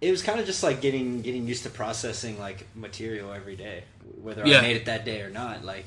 it 0.00 0.10
was 0.10 0.22
kind 0.22 0.40
of 0.40 0.46
just 0.46 0.62
like 0.62 0.80
getting 0.80 1.20
getting 1.20 1.46
used 1.46 1.62
to 1.64 1.70
processing 1.70 2.38
like 2.38 2.66
material 2.74 3.32
every 3.34 3.56
day, 3.56 3.84
whether 4.22 4.46
Yeah. 4.46 4.58
I 4.60 4.62
made 4.62 4.76
it 4.76 4.86
that 4.86 5.04
day 5.04 5.20
or 5.20 5.28
not. 5.30 5.62
Like, 5.62 5.84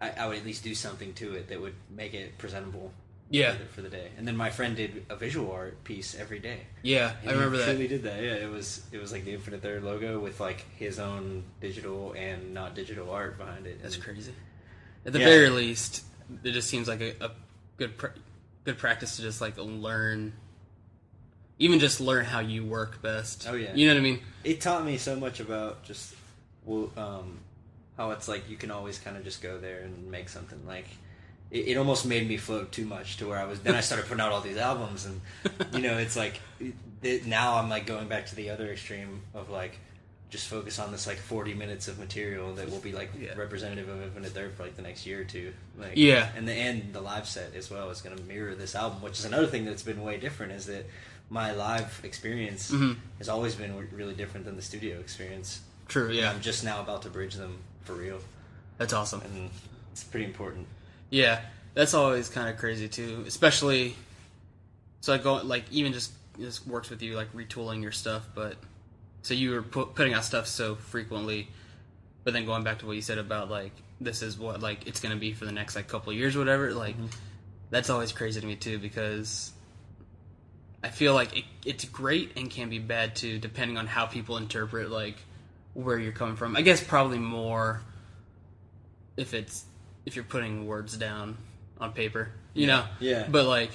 I, 0.00 0.10
I 0.10 0.26
would 0.28 0.38
at 0.38 0.44
least 0.44 0.64
do 0.64 0.74
something 0.74 1.12
to 1.14 1.34
it 1.34 1.48
that 1.48 1.60
would 1.60 1.74
make 1.90 2.14
it 2.14 2.38
presentable. 2.38 2.92
Yeah. 3.32 3.54
for 3.72 3.80
the, 3.80 3.88
day. 3.88 4.08
And 4.18 4.26
then 4.26 4.36
my 4.36 4.50
friend 4.50 4.74
did 4.74 5.06
a 5.08 5.14
visual 5.14 5.52
art 5.52 5.84
piece 5.84 6.16
every 6.18 6.40
day. 6.40 6.62
yeah. 6.82 7.12
And 7.22 7.30
I 7.30 7.34
remember 7.34 7.58
he 7.58 7.62
that. 7.64 7.72
Really 7.74 7.86
did 7.86 8.02
that. 8.02 8.20
Yeah, 8.20 8.32
it 8.32 8.50
was 8.50 8.82
it 8.90 8.98
was 9.00 9.12
like 9.12 9.24
the 9.24 9.32
Infinite 9.32 9.62
Third 9.62 9.84
logo 9.84 10.18
with 10.18 10.40
like 10.40 10.66
his 10.76 10.98
own 10.98 11.44
digital 11.60 12.12
and 12.18 12.52
not 12.52 12.74
digital 12.74 13.08
art 13.10 13.38
behind 13.38 13.68
it. 13.68 13.80
That's 13.82 13.94
And- 13.94 14.02
crazy. 14.04 14.32
At 15.06 15.12
the 15.12 15.20
Yeah. 15.20 15.26
very 15.26 15.48
least, 15.50 16.02
it 16.42 16.50
just 16.50 16.68
seems 16.68 16.88
like 16.88 17.00
a, 17.00 17.14
a 17.24 17.30
good 17.76 17.96
pr- 17.96 18.18
good 18.64 18.78
practice 18.78 19.14
to 19.16 19.22
just 19.22 19.40
like 19.40 19.56
learn, 19.58 20.32
even 21.60 21.78
just 21.78 22.00
learn 22.00 22.24
how 22.24 22.40
you 22.40 22.64
work 22.64 23.00
best. 23.00 23.46
Oh, 23.48 23.54
yeah. 23.54 23.72
you 23.74 23.86
know 23.86 23.94
what 23.94 24.00
I 24.00 24.02
mean? 24.02 24.20
It 24.42 24.60
taught 24.60 24.84
me 24.84 24.96
so 24.98 25.14
much 25.14 25.38
about 25.38 25.84
just 25.84 26.14
well, 26.64 26.90
um, 26.96 27.38
how 28.00 28.12
it's 28.12 28.28
like 28.28 28.48
you 28.48 28.56
can 28.56 28.70
always 28.70 28.98
kind 28.98 29.16
of 29.18 29.24
just 29.24 29.42
go 29.42 29.58
there 29.58 29.80
and 29.80 30.10
make 30.10 30.28
something. 30.30 30.58
Like 30.66 30.86
it, 31.50 31.68
it 31.68 31.76
almost 31.76 32.06
made 32.06 32.26
me 32.26 32.38
float 32.38 32.72
too 32.72 32.86
much 32.86 33.18
to 33.18 33.28
where 33.28 33.38
I 33.38 33.44
was. 33.44 33.60
Then 33.60 33.74
I 33.74 33.80
started 33.82 34.06
putting 34.06 34.22
out 34.22 34.32
all 34.32 34.40
these 34.40 34.56
albums, 34.56 35.04
and 35.04 35.20
you 35.74 35.80
know, 35.82 35.98
it's 35.98 36.16
like 36.16 36.40
it, 37.02 37.26
now 37.26 37.56
I'm 37.58 37.68
like 37.68 37.84
going 37.86 38.08
back 38.08 38.26
to 38.26 38.34
the 38.34 38.48
other 38.50 38.72
extreme 38.72 39.20
of 39.34 39.50
like 39.50 39.78
just 40.30 40.46
focus 40.48 40.78
on 40.78 40.92
this 40.92 41.06
like 41.08 41.16
40 41.18 41.54
minutes 41.54 41.88
of 41.88 41.98
material 41.98 42.54
that 42.54 42.70
will 42.70 42.78
be 42.78 42.92
like 42.92 43.10
Yeah. 43.20 43.34
representative 43.36 43.88
of 43.88 44.00
Infinite 44.02 44.30
Third 44.30 44.54
for 44.54 44.62
like 44.62 44.76
the 44.76 44.82
next 44.82 45.04
year 45.04 45.20
or 45.20 45.24
two. 45.24 45.52
Like, 45.78 45.92
Yeah. 45.96 46.30
and 46.36 46.48
the 46.48 46.52
and 46.52 46.94
the 46.94 47.00
live 47.02 47.26
set 47.28 47.54
as 47.54 47.70
well 47.70 47.90
is 47.90 48.00
going 48.00 48.16
to 48.16 48.22
mirror 48.22 48.54
this 48.54 48.74
album, 48.74 49.02
which 49.02 49.18
is 49.18 49.24
another 49.26 49.46
thing 49.48 49.66
that's 49.66 49.82
been 49.82 50.02
way 50.02 50.16
different. 50.18 50.52
Is 50.52 50.64
that 50.66 50.86
my 51.28 51.52
live 51.52 52.00
experience 52.04 52.70
Mhm. 52.70 52.96
has 53.18 53.28
always 53.28 53.54
been 53.56 53.76
really 53.92 54.14
different 54.14 54.46
than 54.46 54.56
the 54.56 54.62
studio 54.62 54.98
experience. 55.00 55.60
True. 55.88 56.06
And 56.06 56.14
Yeah, 56.14 56.30
I'm 56.30 56.40
just 56.40 56.62
now 56.64 56.80
about 56.80 57.02
to 57.02 57.10
bridge 57.10 57.34
them 57.34 57.58
for 57.90 58.00
real, 58.00 58.18
that's 58.78 58.92
awesome. 58.92 59.20
and 59.22 59.50
it's 59.92 60.04
pretty 60.04 60.26
important. 60.26 60.66
Yeah, 61.10 61.40
that's 61.74 61.94
always 61.94 62.28
kind 62.28 62.48
of 62.48 62.56
crazy 62.56 62.88
too, 62.88 63.24
especially. 63.26 63.96
So 65.00 65.12
I 65.12 65.18
go 65.18 65.36
like 65.36 65.64
even 65.70 65.92
just 65.92 66.12
this 66.38 66.64
works 66.66 66.90
with 66.90 67.02
you 67.02 67.16
like 67.16 67.32
retooling 67.32 67.82
your 67.82 67.92
stuff, 67.92 68.28
but 68.34 68.56
so 69.22 69.34
you 69.34 69.50
were 69.50 69.62
pu- 69.62 69.86
putting 69.86 70.14
out 70.14 70.24
stuff 70.24 70.46
so 70.46 70.76
frequently, 70.76 71.48
but 72.24 72.32
then 72.32 72.46
going 72.46 72.64
back 72.64 72.78
to 72.80 72.86
what 72.86 72.96
you 72.96 73.02
said 73.02 73.18
about 73.18 73.50
like 73.50 73.72
this 74.00 74.22
is 74.22 74.38
what 74.38 74.60
like 74.60 74.86
it's 74.86 75.00
gonna 75.00 75.16
be 75.16 75.32
for 75.32 75.44
the 75.44 75.52
next 75.52 75.74
like 75.76 75.88
couple 75.88 76.10
of 76.12 76.16
years, 76.16 76.36
or 76.36 76.38
whatever. 76.38 76.72
Like 76.72 76.96
mm-hmm. 76.96 77.06
that's 77.70 77.90
always 77.90 78.12
crazy 78.12 78.40
to 78.40 78.46
me 78.46 78.56
too 78.56 78.78
because 78.78 79.52
I 80.84 80.88
feel 80.88 81.12
like 81.12 81.36
it, 81.36 81.44
it's 81.66 81.84
great 81.86 82.32
and 82.36 82.48
can 82.50 82.70
be 82.70 82.78
bad 82.78 83.16
too, 83.16 83.38
depending 83.38 83.76
on 83.76 83.86
how 83.86 84.06
people 84.06 84.36
interpret 84.36 84.90
like 84.90 85.16
where 85.74 85.98
you're 85.98 86.12
coming 86.12 86.36
from. 86.36 86.56
I 86.56 86.62
guess 86.62 86.82
probably 86.82 87.18
more 87.18 87.80
if 89.16 89.34
it's 89.34 89.64
if 90.06 90.16
you're 90.16 90.24
putting 90.24 90.66
words 90.66 90.96
down 90.96 91.36
on 91.80 91.92
paper, 91.92 92.32
you 92.54 92.66
know. 92.66 92.84
Yeah. 92.98 93.26
But 93.28 93.46
like 93.46 93.70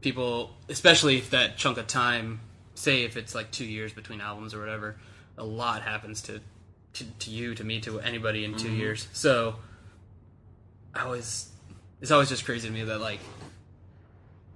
people, 0.00 0.50
especially 0.68 1.18
if 1.18 1.30
that 1.30 1.56
chunk 1.56 1.78
of 1.78 1.86
time 1.86 2.40
say 2.74 3.04
if 3.04 3.16
it's 3.16 3.34
like 3.34 3.50
two 3.50 3.64
years 3.64 3.92
between 3.92 4.20
albums 4.20 4.54
or 4.54 4.60
whatever, 4.60 4.96
a 5.38 5.44
lot 5.44 5.82
happens 5.82 6.22
to 6.22 6.40
to, 6.94 7.04
to 7.04 7.30
you, 7.30 7.54
to 7.56 7.64
me, 7.64 7.80
to 7.80 7.98
anybody 8.00 8.44
in 8.44 8.54
2 8.54 8.68
mm-hmm. 8.68 8.76
years. 8.76 9.08
So 9.12 9.56
I 10.94 11.04
always 11.04 11.50
it's 12.00 12.10
always 12.10 12.28
just 12.28 12.44
crazy 12.44 12.68
to 12.68 12.74
me 12.74 12.84
that 12.84 13.00
like 13.00 13.20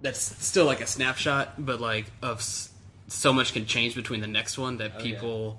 that's 0.00 0.20
still 0.20 0.64
like 0.64 0.80
a 0.80 0.86
snapshot, 0.86 1.64
but 1.64 1.80
like 1.80 2.06
of 2.22 2.38
s- 2.38 2.70
so 3.08 3.32
much 3.32 3.52
can 3.52 3.66
change 3.66 3.94
between 3.94 4.20
the 4.20 4.26
next 4.26 4.58
one 4.58 4.76
that 4.78 4.92
Oh, 4.96 4.98
yeah. 4.98 5.56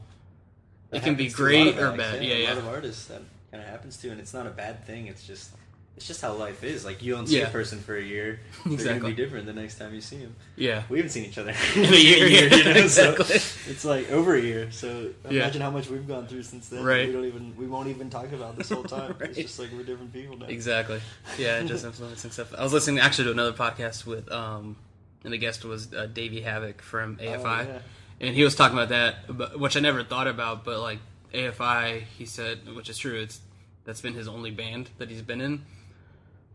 It 0.91 1.04
can 1.04 1.15
be 1.15 1.25
happens 1.30 1.36
to 1.38 1.43
a 1.43 1.65
lot 1.65 1.75
great 1.75 1.80
or 1.84 1.97
bad. 1.97 2.23
Yeah, 2.23 2.34
A 2.36 2.41
yeah. 2.43 2.49
lot 2.49 2.58
of 2.58 2.67
artists 2.67 3.06
that 3.06 3.21
kind 3.52 3.63
of 3.63 3.69
happens 3.69 3.97
to, 3.97 4.10
and 4.10 4.19
it's 4.19 4.34
not 4.34 4.47
a 4.47 4.52
bad 4.52 4.86
thing. 4.86 5.08
It's 5.08 5.25
just 5.25 5.52
it's 5.97 6.08
just 6.08 6.21
how 6.21 6.32
life 6.34 6.63
is. 6.63 6.86
Like 6.86 7.04
you 7.04 7.13
don't 7.13 7.28
see 7.28 7.39
Yeah. 7.39 7.47
a 7.47 7.52
person 7.52 7.80
for 7.80 7.95
a 7.97 8.02
year, 8.02 8.39
they're 8.63 8.73
Exactly. 8.73 8.99
gonna 9.02 9.13
be 9.15 9.21
different 9.21 9.45
the 9.47 9.54
next 9.54 9.78
time 9.78 9.93
you 9.93 9.99
see 9.99 10.17
them. 10.17 10.34
Yeah. 10.56 10.84
We 10.89 10.97
haven't 10.99 11.12
seen 11.12 11.25
each 11.25 11.38
other 11.38 11.49
In 11.75 11.86
a 11.93 11.97
year, 11.97 12.25
yeah, 12.25 12.56
you 12.56 12.63
know, 12.63 12.88
so 12.88 13.12
exactly. 13.12 13.36
it's 13.71 13.84
like 13.86 14.10
over 14.10 14.34
a 14.36 14.41
year. 14.41 14.71
So 14.71 15.12
Yeah. 15.25 15.41
imagine 15.41 15.62
how 15.62 15.71
much 15.71 15.89
we've 15.89 16.08
gone 16.08 16.25
through 16.28 16.43
since 16.43 16.69
then. 16.69 16.84
Right. 16.86 17.08
We 17.08 17.13
don't 17.13 17.25
even 17.25 17.54
we 17.58 17.67
won't 17.67 17.89
even 17.89 18.10
talk 18.10 18.32
about 18.32 18.56
this 18.56 18.69
whole 18.69 18.84
time. 18.84 19.15
Right. 19.19 19.30
It's 19.32 19.38
just 19.39 19.60
like 19.60 19.71
we're 19.73 19.84
different 19.84 20.13
people 20.13 20.38
now. 20.38 20.45
Exactly. 20.45 21.02
Yeah, 21.38 21.62
just 21.63 21.84
influencing 21.84 22.32
stuff. 22.32 22.54
I 22.58 22.63
was 22.63 22.71
listening 22.71 22.99
actually 22.99 23.25
to 23.25 23.32
another 23.32 23.54
podcast 23.54 24.06
with, 24.06 24.32
um, 24.32 24.78
and 25.25 25.34
the 25.34 25.38
guest 25.38 25.65
was 25.65 25.93
uh, 25.93 26.06
Davey 26.06 26.41
Havok 26.41 26.80
from 26.80 27.17
AFI, 27.17 27.65
yeah. 27.67 27.80
And 28.21 28.36
he 28.36 28.43
was 28.43 28.55
talking 28.55 28.77
about 28.77 28.89
that, 28.89 29.58
which 29.60 29.77
I 29.77 29.79
never 29.79 30.03
thought 30.03 30.27
about. 30.27 30.65
But 30.65 30.79
like 30.79 30.99
AFI, 31.34 32.01
he 32.17 32.25
said, 32.25 32.73
which 32.75 32.89
is 32.89 32.97
true. 32.97 33.19
It's 33.19 33.39
that's 33.86 34.01
been 34.01 34.13
his 34.13 34.27
only 34.27 34.51
band 34.51 34.89
that 34.97 35.10
he's 35.10 35.21
been 35.21 35.41
in, 35.41 35.65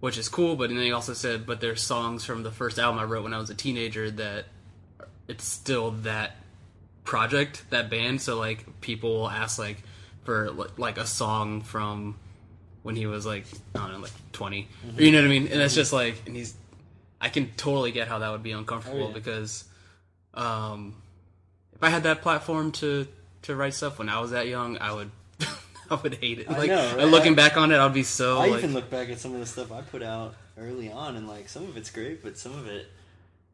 which 0.00 0.18
is 0.18 0.28
cool. 0.28 0.56
But 0.56 0.70
then 0.70 0.78
he 0.78 0.92
also 0.92 1.14
said, 1.14 1.46
but 1.46 1.60
there's 1.60 1.82
songs 1.82 2.24
from 2.24 2.42
the 2.42 2.50
first 2.50 2.78
album 2.78 3.00
I 3.00 3.04
wrote 3.04 3.24
when 3.24 3.34
I 3.34 3.38
was 3.38 3.50
a 3.50 3.54
teenager 3.54 4.10
that 4.10 4.46
it's 5.26 5.44
still 5.44 5.92
that 6.02 6.36
project, 7.04 7.64
that 7.70 7.90
band. 7.90 8.20
So 8.20 8.38
like 8.38 8.80
people 8.80 9.14
will 9.20 9.30
ask 9.30 9.58
like 9.58 9.82
for 10.24 10.50
like, 10.78 10.98
a 10.98 11.06
song 11.06 11.60
from 11.62 12.16
when 12.82 12.96
he 12.96 13.06
was 13.06 13.24
like 13.26 13.44
I 13.74 13.78
don't 13.78 13.92
know, 13.92 13.98
like 14.00 14.12
20 14.32 14.68
Mm-hmm. 14.86 15.00
You 15.00 15.12
know 15.12 15.18
what 15.18 15.24
I 15.24 15.28
mean? 15.28 15.46
And 15.48 15.60
that's 15.60 15.74
just 15.74 15.92
like, 15.92 16.22
and 16.26 16.36
he's, 16.36 16.54
I 17.20 17.30
can 17.30 17.50
totally 17.56 17.92
get 17.92 18.08
how 18.08 18.18
that 18.18 18.30
would 18.32 18.42
be 18.42 18.52
uncomfortable 18.52 19.04
Oh, 19.04 19.08
yeah. 19.08 19.14
because, 19.14 19.64
um, 20.34 20.94
I 21.84 21.90
had 21.90 22.02
that 22.04 22.22
platform 22.22 22.72
to 22.72 23.06
to 23.42 23.54
write 23.54 23.74
stuff 23.74 23.98
when 23.98 24.08
I 24.08 24.20
was 24.20 24.30
that 24.30 24.46
young, 24.48 24.78
I 24.78 24.92
would, 24.92 25.10
I 25.90 25.94
would 25.96 26.14
hate 26.14 26.38
it. 26.38 26.50
I 26.50 26.58
Like 26.58 26.68
know, 26.70 26.96
right? 26.96 27.06
looking 27.06 27.32
I- 27.34 27.36
back 27.36 27.56
on 27.56 27.72
it, 27.72 27.78
I'd 27.78 27.92
be 27.92 28.02
so. 28.02 28.38
I 28.38 28.46
like, 28.48 28.58
even 28.58 28.72
look 28.74 28.88
back 28.90 29.10
at 29.10 29.18
some 29.18 29.34
of 29.34 29.40
the 29.40 29.46
stuff 29.46 29.70
I 29.70 29.82
put 29.82 30.02
out 30.02 30.34
early 30.58 30.90
on, 30.90 31.16
and 31.16 31.28
like 31.28 31.48
some 31.48 31.64
of 31.64 31.76
it's 31.76 31.90
great, 31.90 32.22
but 32.22 32.38
some 32.38 32.52
of 32.58 32.66
it. 32.66 32.86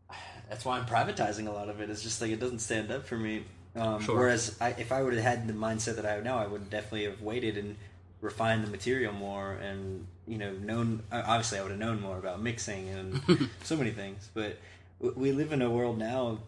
That's 0.48 0.64
why 0.64 0.78
I'm 0.78 0.86
privatizing 0.86 1.46
a 1.46 1.50
lot 1.52 1.68
of 1.68 1.80
it. 1.80 1.90
It's 1.90 2.02
just 2.02 2.20
like 2.20 2.30
it 2.30 2.40
doesn't 2.40 2.58
stand 2.60 2.90
up 2.90 3.06
for 3.06 3.16
me. 3.16 3.44
Um, 3.76 4.00
Sure. 4.02 4.16
Whereas 4.18 4.56
I, 4.60 4.70
if 4.70 4.90
I 4.90 5.00
would 5.02 5.14
have 5.14 5.22
had 5.22 5.46
the 5.46 5.52
mindset 5.52 5.94
that 5.96 6.04
I 6.04 6.12
have 6.14 6.24
now, 6.24 6.38
I 6.38 6.46
would 6.48 6.70
definitely 6.70 7.04
have 7.04 7.22
waited 7.22 7.56
and 7.56 7.76
refined 8.20 8.64
the 8.64 8.68
material 8.70 9.12
more, 9.12 9.52
and 9.52 10.06
you 10.26 10.38
know, 10.38 10.52
known. 10.52 11.02
Obviously, 11.12 11.58
I 11.58 11.62
would 11.62 11.70
have 11.70 11.80
known 11.80 12.00
more 12.00 12.18
about 12.18 12.40
mixing 12.42 12.88
and 12.88 13.48
so 13.64 13.76
many 13.76 13.90
things. 13.92 14.28
But 14.34 14.58
we 15.00 15.32
live 15.32 15.52
in 15.52 15.62
a 15.62 15.70
world 15.70 15.98
now. 15.98 16.38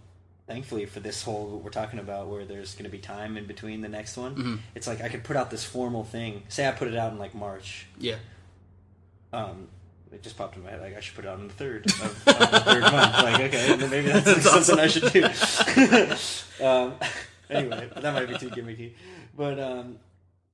Thankfully 0.53 0.85
for 0.85 1.01
this 1.01 1.23
whole 1.23 1.47
what 1.47 1.63
we're 1.65 1.71
talking 1.71 1.99
about, 1.99 2.29
where 2.29 2.45
there's 2.45 2.75
going 2.75 2.85
to 2.85 2.91
be 2.91 2.99
time 2.99 3.39
in 3.39 3.47
between 3.47 3.81
the 3.81 3.89
next 3.89 4.19
one, 4.19 4.35
Mm-hmm. 4.35 4.57
it's 4.75 4.87
like 4.87 5.01
I 5.01 5.09
could 5.09 5.25
put 5.25 5.35
out 5.35 5.51
this 5.51 5.65
formal 5.65 6.05
thing. 6.05 6.43
Say 6.51 6.69
I 6.69 6.73
put 6.73 6.89
it 6.89 6.95
out 6.95 7.11
in 7.13 7.19
like 7.19 7.35
March, 7.35 7.87
yeah, 7.99 8.17
um, 9.33 9.69
it 10.13 10.23
just 10.23 10.37
popped 10.37 10.57
in 10.57 10.63
my 10.63 10.69
head. 10.71 10.83
Like 10.83 10.95
I 10.95 11.01
should 11.01 11.15
put 11.15 11.25
it 11.25 11.29
out 11.29 11.39
on 11.39 11.49
the 11.49 11.55
third 11.55 11.87
of, 11.87 12.03
of 12.03 12.25
the 12.53 12.61
third 12.61 12.83
month. 12.83 13.15
Like 13.23 13.41
okay, 13.41 13.77
maybe 13.89 14.09
that's, 14.09 14.27
like, 14.27 14.43
something 14.43 14.79
I 14.79 14.87
should 14.89 15.11
do. 15.11 15.25
um, 16.67 16.95
anyway, 17.49 17.89
that 17.97 18.13
might 18.13 18.29
be 18.29 18.37
too 18.37 18.51
gimmicky. 18.51 18.93
But 19.35 19.59
um, 19.59 19.99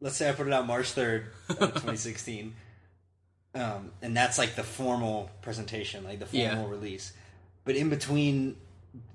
let's 0.01 0.15
say 0.17 0.29
I 0.29 0.33
put 0.33 0.47
it 0.47 0.53
out 0.53 0.65
March 0.65 0.93
third, 0.93 1.27
twenty 1.49 1.97
sixteen, 1.97 2.55
um, 3.57 3.91
and 4.01 4.17
that's 4.17 4.39
like 4.39 4.55
the 4.55 4.63
formal 4.63 5.29
presentation, 5.43 6.05
like 6.05 6.21
the 6.21 6.27
formal 6.27 6.65
Yeah. 6.67 6.71
release. 6.71 7.13
But 7.65 7.75
in 7.75 7.91
between, 7.91 8.57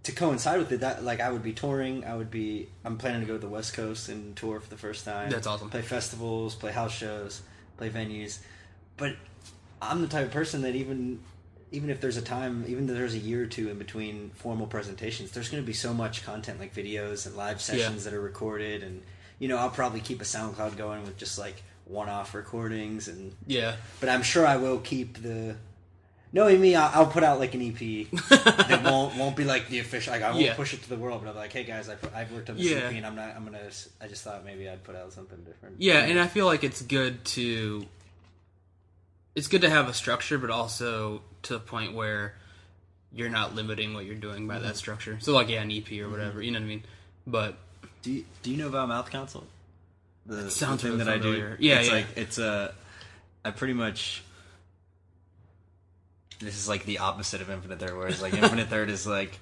to 0.04 0.12
coincide 0.12 0.60
with 0.60 0.72
it, 0.72 0.82
that 0.82 1.04
like 1.04 1.19
I 1.19 1.32
would 1.32 1.43
be 1.43 1.54
touring. 1.54 2.06
I 2.06 2.15
would 2.15 2.32
be. 2.32 2.69
I'm 2.84 2.98
planning 2.98 3.22
to 3.22 3.28
go 3.28 3.34
to 3.34 3.39
the 3.39 3.48
West 3.48 3.74
Coast 3.74 4.10
and 4.10 4.36
tour 4.36 4.60
for 4.60 4.69
the 4.69 4.78
first 4.78 5.06
time. 5.06 5.30
That's 5.30 5.48
awesome. 5.48 5.69
Play 5.69 5.82
festivals, 5.82 6.56
play 6.56 6.72
house 6.72 6.93
shows, 6.93 7.41
play 7.78 7.89
venues. 7.89 8.39
But 8.98 9.15
I'm 9.82 10.02
the 10.02 10.08
type 10.08 10.26
of 10.26 10.32
person 10.32 10.62
that 10.62 10.76
even 10.76 11.19
even 11.72 11.89
if 11.89 12.00
there's 12.00 12.17
a 12.17 12.22
time, 12.22 12.63
even 12.67 12.88
if 12.88 12.96
there's 12.96 13.15
a 13.15 13.19
year 13.19 13.43
or 13.43 13.48
two 13.48 13.69
in 13.69 13.80
between 13.80 14.30
formal 14.36 14.67
presentations, 14.67 15.32
there's 15.32 15.50
going 15.50 15.62
to 15.62 15.67
be 15.67 15.74
so 15.74 15.93
much 15.93 16.24
content 16.24 16.60
like 16.60 16.74
videos 16.74 17.26
and 17.26 17.36
live 17.36 17.60
sessions 17.60 18.04
that 18.04 18.13
are 18.13 18.22
recorded, 18.22 18.84
and 18.84 19.02
you 19.39 19.48
know 19.48 19.58
I'll 19.58 19.72
probably 19.72 20.00
keep 20.00 20.22
a 20.22 20.24
SoundCloud 20.24 20.78
going 20.78 21.02
with 21.02 21.17
just 21.17 21.39
like 21.39 21.63
one-off 21.86 22.36
recordings, 22.36 23.08
and 23.08 23.34
yeah, 23.48 23.76
but 24.00 24.10
I'm 24.10 24.22
sure 24.22 24.46
I 24.46 24.58
will 24.58 24.80
keep 24.80 25.22
the. 25.24 25.56
Knowing 26.36 26.60
me, 26.60 26.74
I'll, 26.76 26.89
I'll 27.02 27.06
put 27.12 27.24
out 27.24 27.38
like 27.39 27.54
an 27.54 27.62
EP 27.62 27.78
that 28.30 28.82
won't 28.84 29.15
won't 29.17 29.36
be 29.36 29.43
like 29.43 29.69
the 29.69 29.78
official. 29.80 30.13
Like 30.13 30.24
I 30.24 30.32
won't 30.32 30.41
Yeah. 30.41 30.56
push 30.56 30.74
it 30.74 30.82
to 30.82 30.89
the 30.89 30.98
world, 30.98 31.22
but 31.24 31.30
I'm 31.30 31.36
like, 31.36 31.54
hey 31.54 31.63
guys, 31.63 31.89
I 31.89 31.96
put, 31.96 32.12
I've 32.15 32.32
worked 32.32 32.50
on 32.50 32.58
this 32.58 32.65
Yeah. 32.65 32.78
EP, 32.88 32.93
and 32.93 33.06
I'm 33.06 33.15
not. 33.15 33.36
I'm 33.36 33.46
gonna. 33.46 33.60
I 34.02 34.08
just 34.08 34.24
thought 34.24 34.43
maybe 34.43 34.67
I'd 34.67 34.84
put 34.84 34.96
out 34.96 35.13
something 35.13 35.38
different. 35.43 35.76
yeah. 35.80 36.00
And 36.00 36.19
I 36.19 36.26
feel 36.28 36.48
like 36.48 36.63
it's 36.63 36.82
good 36.82 37.24
to, 37.26 37.86
it's 39.36 39.48
good 39.48 39.62
to 39.62 39.69
have 39.69 39.88
a 39.88 39.93
structure, 39.93 40.38
but 40.39 40.50
also 40.50 41.22
to 41.43 41.54
the 41.54 41.60
point 41.60 41.93
where 41.93 42.34
you're 43.12 43.30
not 43.30 43.54
limiting 43.54 43.93
what 43.93 44.06
you're 44.06 44.15
doing 44.15 44.48
by 44.48 44.56
Mm-hmm. 44.56 44.63
that 44.65 44.76
structure. 44.78 45.17
So 45.22 45.34
like 45.34 45.50
yeah, 45.50 45.62
an 45.62 45.72
EP 45.72 45.91
or 46.02 46.10
whatever, 46.10 46.41
you 46.41 46.50
know 46.52 46.60
what 46.60 46.65
I 46.65 46.67
mean? 46.67 46.84
But 47.28 47.58
Do 48.02 48.12
you, 48.12 48.26
do 48.41 48.50
you 48.52 48.58
know 48.58 48.67
about 48.69 48.88
Mouth 48.89 49.12
Council? 49.12 49.46
The, 50.26 50.50
sounds 50.50 50.82
the 50.82 50.89
thing 50.89 50.98
really 50.98 51.04
that 51.06 51.13
I 51.13 51.17
do. 51.19 51.56
Yeah, 51.60 51.80
it's 51.80 51.88
yeah. 51.89 51.93
like 51.93 52.06
it's 52.15 52.38
a. 52.39 52.74
I 53.46 53.52
pretty 53.52 53.74
much. 53.76 54.24
This 56.43 56.58
is 56.58 56.67
like 56.67 56.86
the 56.86 56.99
opposite 56.99 57.41
of 57.41 57.49
Infinite 57.49 57.79
Third, 57.79 57.97
whereas 57.97 58.21
like 58.21 58.34
Infinite 58.34 58.67
Third 58.67 58.89
is 58.89 59.08
like 59.08 59.39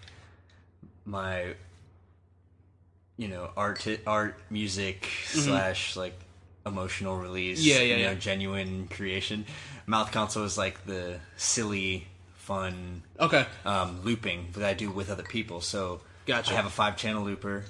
my, 1.05 1.55
you 3.17 3.27
know, 3.27 3.49
art, 3.57 3.85
art, 4.05 4.39
music 4.49 5.07
slash 5.25 5.95
like 5.95 6.13
emotional 6.65 7.17
release. 7.17 7.59
Mm-hmm. 7.59 7.69
Yeah, 7.69 7.75
yeah, 7.75 7.95
you 7.95 8.03
yeah. 8.03 8.09
know, 8.09 8.15
genuine 8.15 8.87
creation. 8.87 9.45
Mouth 9.85 10.11
Council 10.11 10.43
is 10.43 10.57
like 10.57 10.85
the 10.85 11.19
silly, 11.37 12.07
fun 12.35 13.03
okay, 13.19 13.45
um, 13.65 14.01
looping 14.03 14.47
that 14.53 14.63
I 14.63 14.73
do 14.73 14.89
with 14.89 15.09
other 15.09 15.23
people. 15.23 15.61
So 15.61 16.01
Gotcha. 16.25 16.51
I 16.51 16.55
have 16.55 16.65
a 16.65 16.69
five 16.71 16.97
channel 16.97 17.23
looper 17.23 17.65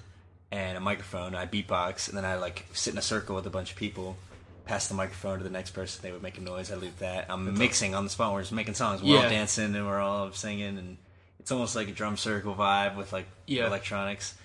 and 0.52 0.78
a 0.78 0.82
microphone. 0.82 1.36
I 1.36 1.46
beatbox 1.46 2.10
and 2.10 2.18
then 2.18 2.26
I 2.26 2.36
like 2.36 2.66
sit 2.74 2.94
in 2.94 2.98
a 2.98 3.02
circle 3.02 3.36
with 3.36 3.46
a 3.46 3.50
bunch 3.50 3.72
of 3.72 3.78
people. 3.78 4.18
Pass 4.66 4.88
the 4.88 4.94
microphone 4.94 5.40
to 5.40 5.44
the 5.44 5.50
next 5.50 5.72
person. 5.72 6.02
They 6.04 6.12
would 6.12 6.22
make 6.24 6.38
a 6.38 6.42
noise. 6.42 6.72
I 6.72 6.76
loop 6.76 6.98
that. 7.00 7.26
I'm 7.30 7.58
mixing 7.58 7.94
on 7.96 8.04
the 8.04 8.10
spot. 8.10 8.34
We're 8.34 8.42
just 8.42 8.52
making 8.52 8.76
songs. 8.76 9.02
We're 9.02 9.16
Yeah. 9.18 9.24
all 9.24 9.30
dancing 9.30 9.76
and 9.76 9.86
we're 9.88 10.00
all 10.00 10.32
singing, 10.32 10.78
and 10.78 10.98
it's 11.40 11.52
almost 11.52 11.76
like 11.76 11.88
a 11.88 11.92
drum 11.92 12.16
circle 12.18 12.56
vibe 12.56 12.96
with 12.96 13.12
like 13.12 13.26
Yeah. 13.48 13.68
electronics. 13.68 14.36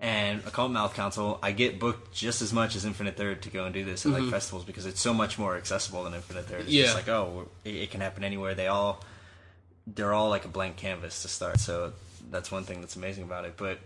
And 0.00 0.42
I 0.46 0.50
call 0.50 0.66
it 0.66 0.70
Mouth 0.70 0.94
Council. 0.94 1.38
I 1.42 1.50
get 1.52 1.80
booked 1.80 2.14
just 2.14 2.40
as 2.40 2.52
much 2.52 2.76
as 2.76 2.84
Infinite 2.84 3.16
Third 3.16 3.42
to 3.42 3.50
go 3.50 3.64
and 3.64 3.74
do 3.74 3.84
this 3.84 4.06
at 4.06 4.12
like 4.12 4.30
festivals 4.30 4.64
because 4.64 4.86
it's 4.86 5.00
so 5.00 5.12
much 5.12 5.38
more 5.38 5.56
accessible 5.56 6.04
than 6.04 6.14
Infinite 6.14 6.46
Third. 6.46 6.60
It's 6.60 6.68
Mm-hmm. 6.68 6.76
Yeah. 6.76 6.82
just 6.84 6.94
like 6.96 7.08
oh, 7.08 7.48
it, 7.64 7.74
it 7.74 7.90
can 7.90 8.00
happen 8.00 8.22
anywhere. 8.24 8.54
They 8.54 8.68
all 8.68 9.02
they're 9.86 10.12
all 10.14 10.28
like 10.28 10.44
a 10.44 10.48
blank 10.48 10.76
canvas 10.76 11.22
to 11.22 11.28
start. 11.28 11.58
So 11.60 11.92
that's 12.30 12.50
one 12.52 12.64
thing 12.64 12.80
that's 12.80 12.94
amazing 12.96 13.24
about 13.24 13.44
it. 13.44 13.54
But 13.56 13.80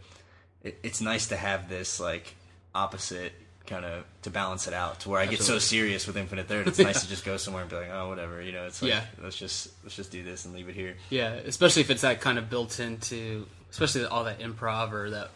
it, 0.63 0.79
it's 0.83 1.01
nice 1.01 1.29
to 1.29 1.37
have 1.37 1.69
this 1.69 1.99
like 1.99 2.35
opposite 2.75 3.33
kind 3.67 3.85
of 3.85 4.05
to 4.23 4.31
balance 4.31 4.67
it 4.67 4.75
out 4.75 5.01
to 5.01 5.09
where 5.09 5.21
I 5.21 5.27
get 5.27 5.41
so 5.41 5.59
serious 5.59 6.07
with 6.07 6.17
Infinite 6.17 6.49
Third. 6.49 6.67
It's 6.69 6.79
nice 6.91 7.03
to 7.03 7.09
just 7.09 7.25
go 7.25 7.37
somewhere 7.37 7.63
and 7.63 7.71
be 7.71 7.77
like, 7.77 7.91
oh, 7.93 8.09
whatever. 8.09 8.43
You 8.43 8.53
know, 8.53 8.67
it's 8.67 8.83
like 8.83 8.91
Yeah. 8.91 9.05
let's 9.23 9.37
just 9.37 9.69
let's 9.85 9.95
just 9.97 10.11
do 10.11 10.23
this 10.25 10.45
and 10.45 10.55
leave 10.55 10.69
it 10.69 10.75
here. 10.75 10.97
yeah. 11.11 11.33
Especially 11.35 11.83
if 11.83 11.91
it's 11.91 12.03
that 12.03 12.21
kind 12.21 12.39
of 12.39 12.51
built 12.51 12.81
into, 12.81 13.47
especially 13.71 14.05
all 14.05 14.25
that 14.25 14.41
improv 14.41 14.93
or 14.93 15.11
that, 15.11 15.31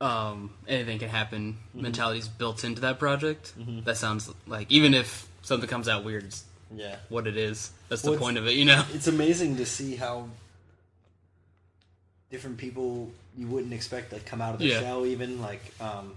um, 0.00 0.52
anything 0.68 0.98
can 0.98 1.08
happen 1.08 1.58
Mm-hmm. 1.70 1.82
mentality's 1.82 2.28
built 2.28 2.64
into 2.64 2.80
that 2.82 2.98
project. 2.98 3.52
That 3.84 3.96
sounds 3.96 4.30
like 4.46 4.70
even 4.70 4.94
if 4.94 5.26
something 5.42 5.68
comes 5.68 5.88
out 5.88 6.04
weird, 6.04 6.24
it's 6.24 6.44
yeah. 6.74 6.96
what 7.08 7.26
it 7.26 7.36
is. 7.36 7.70
That's 7.88 8.02
the 8.02 8.08
Well, 8.10 8.14
it's- 8.16 8.24
point 8.26 8.38
of 8.38 8.46
it, 8.46 8.54
you 8.56 8.64
know. 8.64 8.84
It's 8.92 9.06
amazing 9.08 9.56
to 9.56 9.66
see 9.66 9.96
how 9.96 10.28
different 12.30 12.58
people 12.58 13.10
you 13.36 13.46
wouldn't 13.46 13.72
expect 13.72 14.12
like 14.12 14.24
come 14.24 14.40
out 14.40 14.54
of 14.54 14.60
the 14.60 14.66
Yeah. 14.66 14.80
shell. 14.80 15.06
Even 15.06 15.40
like 15.40 15.60
um, 15.80 16.14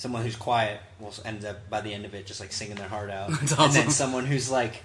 someone 0.00 0.22
who's 0.22 0.34
quiet 0.36 0.80
will 0.98 1.12
end 1.26 1.44
up 1.44 1.68
by 1.68 1.82
the 1.82 1.92
end 1.92 2.06
of 2.06 2.14
it 2.14 2.26
just 2.26 2.40
like 2.40 2.52
singing 2.52 2.76
their 2.76 2.88
heart 2.88 3.10
out, 3.10 3.28
That's 3.40 3.52
and 3.58 3.72
then 3.74 3.90
someone 3.90 4.24
who's 4.24 4.50
like 4.50 4.82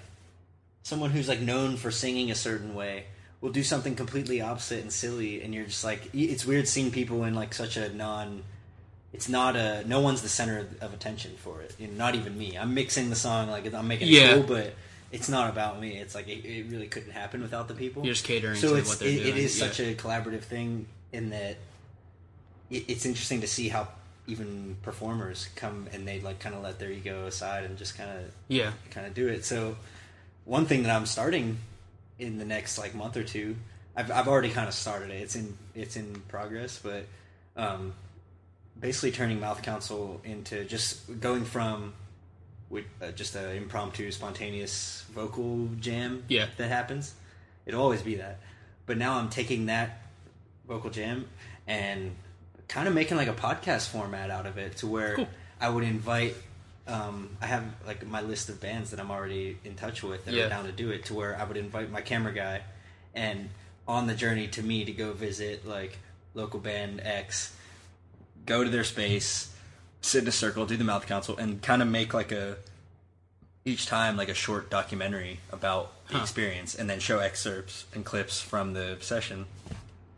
someone 0.82 1.10
who's 1.10 1.26
like 1.26 1.40
known 1.40 1.78
for 1.78 1.90
singing 1.90 2.30
a 2.30 2.34
certain 2.34 2.74
way 2.74 3.04
will 3.40 3.50
do 3.50 3.62
something 3.62 3.94
completely 3.96 4.42
opposite 4.42 4.82
and 4.82 4.92
silly, 4.92 5.40
and 5.40 5.54
you're 5.54 5.64
just 5.64 5.84
like 5.84 6.10
it's 6.12 6.44
weird 6.44 6.68
seeing 6.68 6.90
people 6.90 7.24
in 7.24 7.34
like 7.34 7.54
such 7.54 7.78
a 7.78 7.88
non. 7.94 8.42
It's 9.14 9.28
not 9.30 9.56
a 9.56 9.82
no 9.88 10.00
one's 10.00 10.20
the 10.20 10.28
center 10.28 10.58
of- 10.58 10.82
of 10.82 10.92
attention 10.92 11.32
for 11.38 11.62
it. 11.62 11.74
You 11.78 11.86
know, 11.86 11.94
not 11.94 12.14
even 12.14 12.36
me. 12.36 12.58
I'm 12.58 12.74
mixing 12.74 13.08
the 13.08 13.16
song 13.16 13.48
like 13.48 13.72
I'm 13.72 13.88
making 13.88 14.08
it 14.08 14.10
Yeah. 14.10 14.34
cool, 14.34 14.42
but 14.42 14.74
it's 15.12 15.30
not 15.30 15.48
about 15.48 15.80
me. 15.80 15.96
It's 15.96 16.14
like 16.14 16.28
it, 16.28 16.44
it 16.44 16.66
really 16.68 16.88
couldn't 16.88 17.12
happen 17.12 17.40
without 17.40 17.68
the 17.68 17.74
people. 17.74 18.04
You're 18.04 18.12
just 18.12 18.26
catering 18.26 18.56
so 18.56 18.70
to 18.70 18.74
it's 18.74 18.88
what 18.90 18.98
they're 18.98 19.08
it, 19.08 19.22
doing. 19.22 19.28
it 19.28 19.36
is 19.38 19.58
yeah. 19.58 19.66
such 19.66 19.80
a 19.80 19.94
collaborative 19.94 20.42
thing 20.42 20.86
in 21.12 21.30
that 21.30 21.56
it, 22.68 22.84
it's 22.88 23.06
interesting 23.06 23.40
to 23.40 23.46
see 23.46 23.68
how 23.68 23.88
even 24.26 24.76
performers 24.82 25.48
come 25.54 25.88
and 25.92 26.06
they 26.06 26.20
like 26.20 26.38
kind 26.40 26.54
of 26.54 26.62
let 26.62 26.78
their 26.78 26.90
ego 26.90 27.26
aside 27.26 27.64
and 27.64 27.76
just 27.78 27.96
kind 27.96 28.10
of 28.10 28.24
Yeah. 28.48 28.72
kind 28.90 29.06
of 29.06 29.14
do 29.14 29.28
it. 29.28 29.44
So 29.44 29.76
one 30.44 30.66
thing 30.66 30.82
that 30.84 30.94
I'm 30.94 31.06
starting 31.06 31.58
in 32.18 32.38
the 32.38 32.44
next 32.44 32.78
like 32.78 32.94
month 32.94 33.16
or 33.16 33.22
two, 33.24 33.56
I've 33.96 34.10
I've 34.10 34.28
already 34.28 34.50
kind 34.50 34.68
of 34.68 34.74
started 34.74 35.10
it. 35.10 35.22
It's 35.22 35.36
in 35.36 35.56
it's 35.74 35.96
in 35.96 36.22
progress, 36.28 36.78
but 36.82 37.04
um, 37.56 37.94
basically 38.78 39.12
turning 39.12 39.40
Mouth 39.40 39.62
Council 39.62 40.20
into 40.24 40.64
just 40.64 41.20
going 41.20 41.44
from 41.44 41.94
with 42.68 42.84
uh, 43.00 43.12
just 43.12 43.36
an 43.36 43.56
impromptu, 43.56 44.10
spontaneous 44.10 45.04
vocal 45.14 45.68
jam 45.80 46.24
Yeah. 46.28 46.46
that 46.56 46.68
happens. 46.68 47.14
It'll 47.64 47.82
always 47.82 48.02
be 48.02 48.16
that, 48.16 48.40
but 48.86 48.98
now 48.98 49.18
I'm 49.18 49.28
taking 49.30 49.66
that 49.66 50.02
vocal 50.68 50.90
jam 50.90 51.26
and 51.68 52.14
kind 52.68 52.88
of 52.88 52.94
making 52.94 53.16
like 53.16 53.28
a 53.28 53.32
podcast 53.34 53.88
format 53.88 54.30
out 54.30 54.46
of 54.46 54.58
it 54.58 54.76
to 54.78 54.86
where 54.86 55.14
Cool. 55.16 55.28
I 55.60 55.68
would 55.68 55.84
invite. 55.84 56.34
Um, 56.88 57.36
I 57.42 57.46
have 57.46 57.64
like 57.86 58.06
my 58.06 58.20
list 58.20 58.48
of 58.48 58.60
bands 58.60 58.90
that 58.90 59.00
I'm 59.00 59.10
already 59.10 59.58
in 59.64 59.74
touch 59.74 60.02
with 60.02 60.24
that 60.24 60.34
Yeah. 60.34 60.44
are 60.44 60.48
down 60.48 60.64
to 60.66 60.72
do 60.72 60.90
it. 60.90 61.04
To 61.06 61.14
where 61.14 61.36
I 61.38 61.44
would 61.44 61.56
invite 61.56 61.90
my 61.90 62.00
camera 62.00 62.32
guy, 62.32 62.62
and 63.14 63.48
on 63.88 64.06
the 64.06 64.14
journey 64.14 64.48
to 64.48 64.62
me 64.62 64.84
to 64.84 64.92
go 64.92 65.12
visit 65.12 65.66
like 65.66 65.98
local 66.34 66.60
band 66.60 67.00
X, 67.02 67.54
go 68.44 68.62
to 68.62 68.70
their 68.70 68.84
space, 68.84 69.52
sit 70.00 70.22
in 70.22 70.28
a 70.28 70.32
circle, 70.32 70.66
do 70.66 70.76
the 70.76 70.84
mouth 70.84 71.06
council, 71.06 71.36
and 71.36 71.60
kind 71.62 71.82
of 71.82 71.88
make 71.88 72.14
like 72.14 72.30
a 72.32 72.56
each 73.64 73.86
time 73.86 74.16
like 74.16 74.28
a 74.28 74.34
short 74.34 74.70
documentary 74.70 75.40
about 75.50 75.92
the 76.08 76.14
Huh. 76.14 76.22
experience, 76.22 76.74
and 76.76 76.88
then 76.88 77.00
show 77.00 77.18
excerpts 77.18 77.84
and 77.94 78.04
clips 78.04 78.40
from 78.40 78.74
the 78.74 78.96
session. 79.00 79.46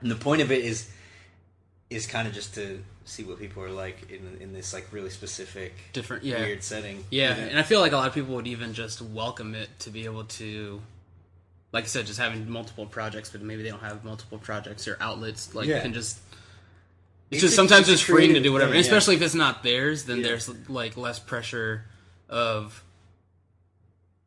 and 0.02 0.10
the 0.10 0.14
point 0.16 0.40
of 0.42 0.52
it 0.52 0.64
is 0.64 0.88
is 1.90 2.06
kind 2.06 2.28
of 2.28 2.34
just 2.34 2.54
to 2.54 2.82
see 3.04 3.24
what 3.24 3.38
people 3.38 3.62
are 3.62 3.70
like 3.70 4.10
in 4.10 4.36
in 4.40 4.52
this 4.52 4.74
like 4.74 4.86
really 4.92 5.08
specific 5.10 5.72
Different- 5.94 6.22
yeah. 6.24 6.40
weird 6.40 6.62
setting. 6.62 7.04
Yeah, 7.10 7.34
You 7.36 7.42
know? 7.42 7.48
and 7.48 7.58
I 7.58 7.62
feel 7.62 7.80
like 7.80 7.92
a 7.92 7.96
lot 7.96 8.06
of 8.08 8.14
people 8.14 8.34
would 8.34 8.46
even 8.46 8.74
just 8.74 9.00
welcome 9.00 9.54
it 9.54 9.70
to 9.80 9.90
be 9.90 10.04
able 10.04 10.24
to, 10.24 10.82
like 11.72 11.84
I 11.84 11.86
said, 11.86 12.06
just 12.06 12.18
having 12.18 12.50
multiple 12.50 12.84
projects, 12.86 13.30
but 13.30 13.40
maybe 13.40 13.62
they 13.62 13.70
don't 13.70 13.80
have 13.82 14.04
multiple 14.04 14.36
projects 14.38 14.86
or 14.86 14.98
outlets. 15.00 15.54
Like 15.54 15.66
Yeah. 15.66 15.80
can 15.80 15.94
just. 15.94 16.18
It's, 17.30 17.36
It's 17.36 17.40
just 17.42 17.52
a- 17.54 17.56
sometimes 17.56 17.88
it's 17.88 18.00
freeing 18.02 18.34
to 18.34 18.40
do 18.40 18.52
whatever, 18.52 18.72
thing, 18.72 18.80
yeah. 18.80 18.86
especially 18.86 19.16
if 19.16 19.22
it's 19.22 19.34
not 19.34 19.62
theirs. 19.62 20.04
Then 20.04 20.18
Yeah. 20.18 20.24
there's 20.28 20.50
like 20.68 20.96
less 20.98 21.18
pressure 21.18 21.84
of 22.28 22.82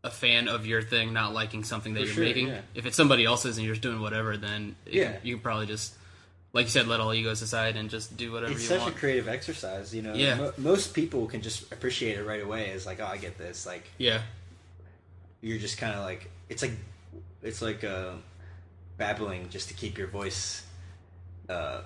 a 0.03 0.09
fan 0.09 0.47
of 0.47 0.65
your 0.65 0.81
thing 0.81 1.13
not 1.13 1.31
liking 1.33 1.63
something 1.63 1.93
that 1.93 1.99
For 2.01 2.05
you're 2.07 2.15
sure, 2.15 2.23
making. 2.23 2.47
yeah. 2.47 2.61
If 2.73 2.87
it's 2.87 2.97
somebody 2.97 3.23
else's 3.25 3.57
and 3.57 3.65
you're 3.65 3.75
just 3.75 3.83
doing 3.83 4.01
whatever, 4.01 4.35
then 4.37 4.75
Yeah. 4.87 5.17
you 5.21 5.35
can 5.35 5.43
probably 5.43 5.67
just, 5.67 5.93
like 6.53 6.65
you 6.65 6.69
said, 6.71 6.87
let 6.87 6.99
all 6.99 7.13
egos 7.13 7.41
aside 7.41 7.75
and 7.77 7.89
just 7.89 8.17
do 8.17 8.31
whatever 8.31 8.51
it's 8.51 8.63
you 8.63 8.69
want. 8.69 8.81
It's 8.81 8.85
such 8.91 8.95
a 8.95 8.99
creative 8.99 9.27
exercise. 9.29 9.93
You 9.95 10.01
know, 10.01 10.13
Yeah. 10.13 10.35
Mo- 10.35 10.53
most 10.57 10.93
people 10.93 11.25
can 11.27 11.41
just 11.41 11.71
appreciate 11.71 12.17
it 12.17 12.23
right 12.25 12.43
away. 12.43 12.71
As 12.71 12.85
like, 12.85 12.99
oh, 12.99 13.05
I 13.05 13.17
get 13.17 13.37
this. 13.37 13.65
Like, 13.65 13.83
yeah, 13.97 14.21
you're 15.41 15.59
just 15.59 15.77
kind 15.77 15.93
of 15.95 16.03
like 16.03 16.29
it's 16.49 16.61
like 16.61 16.73
it's 17.41 17.61
like 17.61 17.83
uh, 17.83 18.11
babbling 18.97 19.49
just 19.49 19.69
to 19.69 19.73
keep 19.73 19.97
your 19.97 20.07
voice. 20.07 20.63
Uh, 21.49 21.81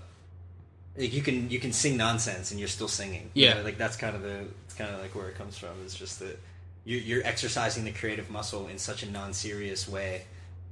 like 0.98 1.14
you 1.14 1.22
can 1.22 1.50
you 1.50 1.60
can 1.60 1.72
sing 1.74 1.98
nonsense 1.98 2.52
and 2.52 2.60
you're 2.60 2.70
still 2.70 2.88
singing. 2.88 3.30
You 3.34 3.46
Yeah. 3.46 3.54
know, 3.56 3.64
like 3.64 3.78
that's 3.78 3.96
kind 3.98 4.16
of 4.16 4.22
the 4.24 4.46
it's 4.66 4.74
kind 4.74 4.94
of 4.94 5.02
like 5.02 5.14
where 5.16 5.28
it 5.30 5.36
comes 5.36 5.58
from. 5.58 5.70
It's 5.84 5.96
just 5.96 6.20
that 6.20 6.40
you're, 6.86 7.00
you're 7.02 7.24
exercising 7.26 7.84
the 7.84 7.92
creative 7.92 8.30
muscle 8.30 8.68
in 8.68 8.78
such 8.78 9.04
a 9.04 9.12
non-serious 9.12 9.88
way 9.90 10.26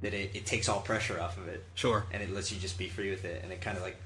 that 0.04 0.12
it, 0.12 0.30
it 0.34 0.44
takes 0.44 0.68
all 0.68 0.80
pressure 0.80 1.18
off 1.18 1.38
of 1.38 1.48
it 1.48 1.64
sure. 1.74 2.04
and 2.12 2.22
it 2.22 2.30
lets 2.30 2.52
you 2.52 2.60
just 2.60 2.76
be 2.76 2.88
free 2.88 3.08
with 3.08 3.24
it 3.24 3.42
and 3.42 3.50
it 3.50 3.62
kind 3.62 3.78
of 3.78 3.82
like 3.82 3.96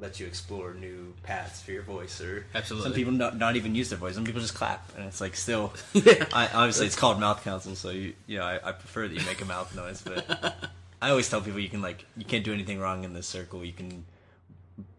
lets 0.00 0.18
you 0.18 0.26
explore 0.26 0.72
new 0.72 1.12
paths 1.22 1.60
for 1.60 1.72
your 1.72 1.82
voice 1.82 2.20
or 2.22 2.46
Absolutely. 2.54 2.88
Some 2.88 2.94
people 2.94 3.12
not, 3.12 3.36
not 3.38 3.56
even 3.56 3.74
use 3.74 3.90
their 3.90 3.98
voice. 3.98 4.14
Some 4.14 4.24
people 4.24 4.40
just 4.40 4.54
clap, 4.54 4.90
and 4.96 5.06
it's 5.06 5.20
like 5.20 5.36
still. 5.36 5.72
Yeah. 5.92 6.24
I, 6.32 6.48
obviously, 6.48 6.86
it's 6.86 6.96
called 6.96 7.20
mouth 7.20 7.44
council, 7.44 7.76
so 7.76 7.90
you 7.90 8.14
you 8.26 8.38
know 8.38 8.44
I, 8.44 8.56
I 8.56 8.72
prefer 8.72 9.06
that 9.06 9.14
you 9.14 9.24
make 9.26 9.40
a 9.42 9.44
mouth 9.44 9.74
noise. 9.82 10.02
But 10.02 10.56
I 11.00 11.10
always 11.10 11.28
tell 11.28 11.40
people 11.40 11.60
you 11.60 11.68
can 11.68 11.82
like 11.82 12.04
you 12.16 12.24
can't 12.24 12.44
do 12.44 12.52
anything 12.52 12.80
wrong 12.80 13.04
in 13.04 13.12
this 13.12 13.26
circle. 13.26 13.64
You 13.64 13.72
can 13.72 14.04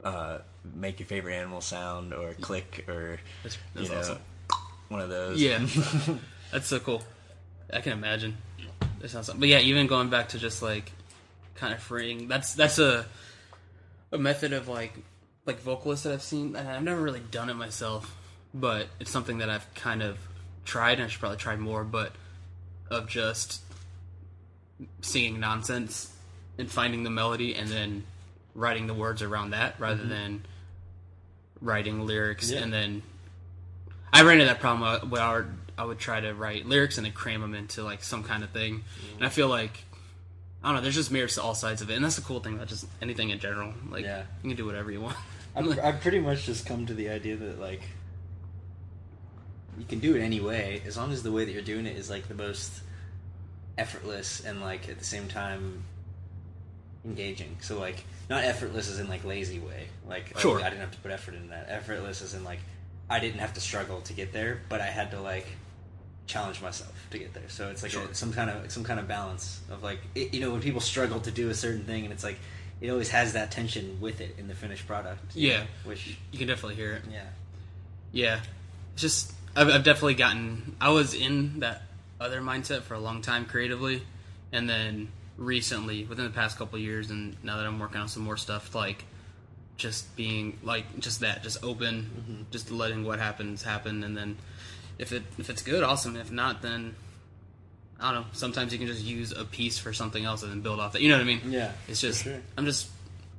uh, 0.03 0.37
make 0.73 0.99
your 0.99 1.07
favorite 1.07 1.33
animal 1.33 1.61
sound 1.61 2.13
or 2.13 2.33
click 2.35 2.85
or 2.87 3.19
That's, 3.41 3.57
that's 3.73 3.89
you 3.89 3.93
know 3.93 3.99
awesome. 3.99 4.17
one 4.87 5.01
of 5.01 5.09
those. 5.09 5.41
Yeah, 5.41 5.65
that's 6.51 6.67
so 6.67 6.79
cool. 6.79 7.01
I 7.73 7.81
can 7.81 7.93
imagine. 7.93 8.37
That 9.03 9.09
sounds. 9.09 9.29
But 9.29 9.49
yeah, 9.49 9.59
even 9.59 9.87
going 9.87 10.09
back 10.09 10.29
to 10.29 10.39
just 10.39 10.61
like 10.61 10.89
kind 11.55 11.73
of 11.73 11.81
freeing. 11.81 12.29
That's 12.29 12.53
that's 12.55 12.79
a 12.79 13.05
a 14.13 14.17
method 14.17 14.53
of 14.53 14.69
like 14.69 14.93
like 15.45 15.59
vocalists 15.59 16.05
that 16.05 16.13
I've 16.13 16.23
seen, 16.23 16.55
and 16.55 16.69
I've 16.69 16.81
never 16.83 17.01
really 17.01 17.19
done 17.19 17.49
it 17.49 17.55
myself, 17.55 18.15
but 18.53 18.87
it's 19.01 19.11
something 19.11 19.39
that 19.39 19.49
I've 19.49 19.71
kind 19.75 20.01
of 20.01 20.17
tried, 20.63 20.93
and 20.99 21.03
I 21.03 21.07
should 21.07 21.19
probably 21.19 21.37
try 21.37 21.57
more. 21.57 21.83
But 21.83 22.13
of 22.89 23.09
just 23.09 23.61
singing 25.01 25.37
nonsense 25.37 26.15
and 26.57 26.71
finding 26.71 27.03
the 27.03 27.09
melody, 27.09 27.55
and 27.55 27.67
then 27.67 28.05
writing 28.55 28.87
the 28.87 28.93
words 28.93 29.21
around 29.21 29.49
that, 29.49 29.75
rather 29.79 30.05
than 30.05 30.45
writing 31.59 32.05
lyrics 32.05 32.51
Yeah. 32.51 32.59
and 32.59 32.73
then 32.73 33.03
I 34.11 34.21
ran 34.23 34.33
into 34.33 34.45
that 34.45 34.59
problem 34.59 34.83
uh, 34.83 34.99
where 35.07 35.21
I 35.77 35.85
would, 35.85 35.99
try 35.99 36.19
to 36.19 36.33
write 36.33 36.65
lyrics 36.65 36.97
and 36.97 37.05
then 37.05 37.13
cram 37.13 37.41
them 37.41 37.53
into 37.53 37.83
like 37.83 38.03
some 38.03 38.23
kind 38.23 38.43
of 38.43 38.51
thing, 38.51 38.79
mm. 38.79 39.15
and 39.17 39.25
I 39.25 39.29
feel 39.29 39.47
like 39.47 39.85
I 40.63 40.67
don't 40.67 40.75
know. 40.75 40.81
There's 40.81 40.95
just 40.95 41.11
mirrors 41.11 41.35
to 41.35 41.41
all 41.41 41.55
sides 41.55 41.81
of 41.81 41.89
it, 41.89 41.95
and 41.95 42.05
that's 42.05 42.15
the 42.15 42.21
cool 42.21 42.39
thing 42.39 42.55
about 42.55 42.67
just 42.67 42.85
anything 43.01 43.31
in 43.31 43.39
general. 43.39 43.73
Like 43.89 44.03
Yeah. 44.05 44.23
you 44.43 44.49
can 44.49 44.57
do 44.57 44.65
whatever 44.65 44.91
you 44.91 45.01
want. 45.01 45.17
I've, 45.55 45.79
I've 45.79 46.01
pretty 46.01 46.19
much 46.19 46.45
just 46.45 46.65
come 46.65 46.85
to 46.85 46.93
the 46.93 47.09
idea 47.09 47.35
that 47.35 47.59
like 47.59 47.81
you 49.77 49.85
can 49.85 49.99
do 49.99 50.15
it 50.15 50.21
any 50.21 50.39
way 50.39 50.81
as 50.85 50.97
long 50.97 51.11
as 51.11 51.23
the 51.23 51.31
way 51.31 51.45
that 51.45 51.51
you're 51.51 51.61
doing 51.61 51.85
it 51.85 51.97
is 51.97 52.09
like 52.09 52.27
the 52.27 52.35
most 52.35 52.71
effortless 53.77 54.43
and 54.43 54.61
like 54.61 54.87
at 54.89 54.99
the 54.99 55.05
same 55.05 55.27
time 55.27 55.83
engaging. 57.05 57.57
So 57.61 57.79
like 57.79 58.03
not 58.29 58.43
effortless 58.43 58.89
as 58.89 58.99
in 58.99 59.09
like 59.09 59.25
lazy 59.25 59.59
way. 59.59 59.87
Like 60.07 60.31
oh, 60.35 60.39
Sure. 60.39 60.59
I 60.61 60.69
didn't 60.69 60.81
have 60.81 60.91
to 60.91 60.99
put 60.99 61.11
effort 61.11 61.35
in 61.35 61.49
that. 61.49 61.67
Effortless 61.69 62.21
as 62.21 62.33
in 62.33 62.43
like 62.43 62.59
I 63.09 63.19
didn't 63.19 63.39
have 63.39 63.53
to 63.55 63.61
struggle 63.61 64.01
to 64.01 64.13
get 64.13 64.31
there, 64.31 64.61
but 64.69 64.79
I 64.79 64.87
had 64.87 65.11
to 65.11 65.21
like 65.21 65.47
challenge 66.27 66.61
myself 66.61 66.93
to 67.11 67.19
get 67.19 67.33
there. 67.33 67.49
So 67.49 67.69
it's 67.69 67.83
like 67.83 67.91
Sure. 67.91 68.03
a, 68.03 68.15
some 68.15 68.31
kind 68.33 68.49
of 68.49 68.71
some 68.71 68.83
kind 68.83 68.99
of 68.99 69.07
balance 69.07 69.61
of 69.69 69.83
like 69.83 69.99
it, 70.15 70.33
you 70.33 70.39
know 70.41 70.51
when 70.51 70.61
people 70.61 70.81
struggle 70.81 71.19
to 71.21 71.31
do 71.31 71.49
a 71.49 71.53
certain 71.53 71.83
thing 71.83 72.03
and 72.05 72.13
it's 72.13 72.23
like 72.23 72.39
it 72.81 72.89
always 72.89 73.09
has 73.09 73.33
that 73.33 73.51
tension 73.51 73.97
with 74.01 74.19
it 74.21 74.35
in 74.37 74.47
the 74.47 74.55
finished 74.55 74.87
product. 74.87 75.35
Yeah. 75.35 75.59
know, 75.59 75.63
which 75.85 76.17
You 76.31 76.39
can 76.39 76.47
definitely 76.47 76.75
hear 76.75 76.93
it. 76.93 77.03
yeah. 77.11 77.23
Yeah, 78.11 78.39
it's 78.93 79.01
just 79.01 79.33
I've, 79.55 79.69
I've 79.69 79.83
definitely 79.83 80.15
gotten. 80.15 80.75
I 80.79 80.89
was 80.89 81.13
in 81.13 81.59
that 81.61 81.83
other 82.19 82.41
mindset 82.41 82.83
for 82.83 82.93
a 82.93 82.99
long 82.99 83.21
time 83.21 83.45
creatively, 83.45 84.03
and 84.51 84.69
then 84.69 85.09
recently, 85.37 86.05
within 86.05 86.25
the 86.25 86.31
past 86.31 86.57
couple 86.57 86.75
of 86.75 86.81
years, 86.81 87.09
and 87.09 87.35
now 87.43 87.57
that 87.57 87.65
I'm 87.65 87.79
working 87.79 88.01
on 88.01 88.07
some 88.07 88.23
more 88.23 88.37
stuff, 88.37 88.75
like 88.75 89.03
just 89.77 90.15
being 90.15 90.59
like 90.63 90.99
just 90.99 91.21
that, 91.21 91.41
just 91.43 91.63
open, 91.63 92.11
mm-hmm. 92.17 92.41
just 92.51 92.69
letting 92.71 93.03
what 93.03 93.19
happens 93.19 93.63
happen, 93.63 94.03
and 94.03 94.15
then 94.15 94.37
if 95.03 95.11
it 95.11 95.21
if 95.37 95.49
it's 95.51 95.61
good, 95.61 95.83
awesome. 95.83 96.15
If 96.15 96.31
not, 96.31 96.61
then 96.63 96.95
I 97.99 98.11
don't 98.11 98.21
know. 98.23 98.27
Sometimes 98.33 98.73
you 98.73 98.79
can 98.79 98.87
just 98.87 99.03
use 99.03 99.31
a 99.31 99.45
piece 99.45 99.77
for 99.77 99.93
something 99.93 100.25
else 100.25 100.41
and 100.43 100.51
then 100.51 100.61
build 100.61 100.79
off 100.79 100.93
that. 100.93 101.01
You 101.01 101.09
know 101.09 101.15
what 101.15 101.21
I 101.21 101.25
mean? 101.25 101.41
Yeah, 101.47 101.71
It's 101.87 102.01
just 102.01 102.23
sure. 102.23 102.41
I'm 102.57 102.65
just 102.65 102.89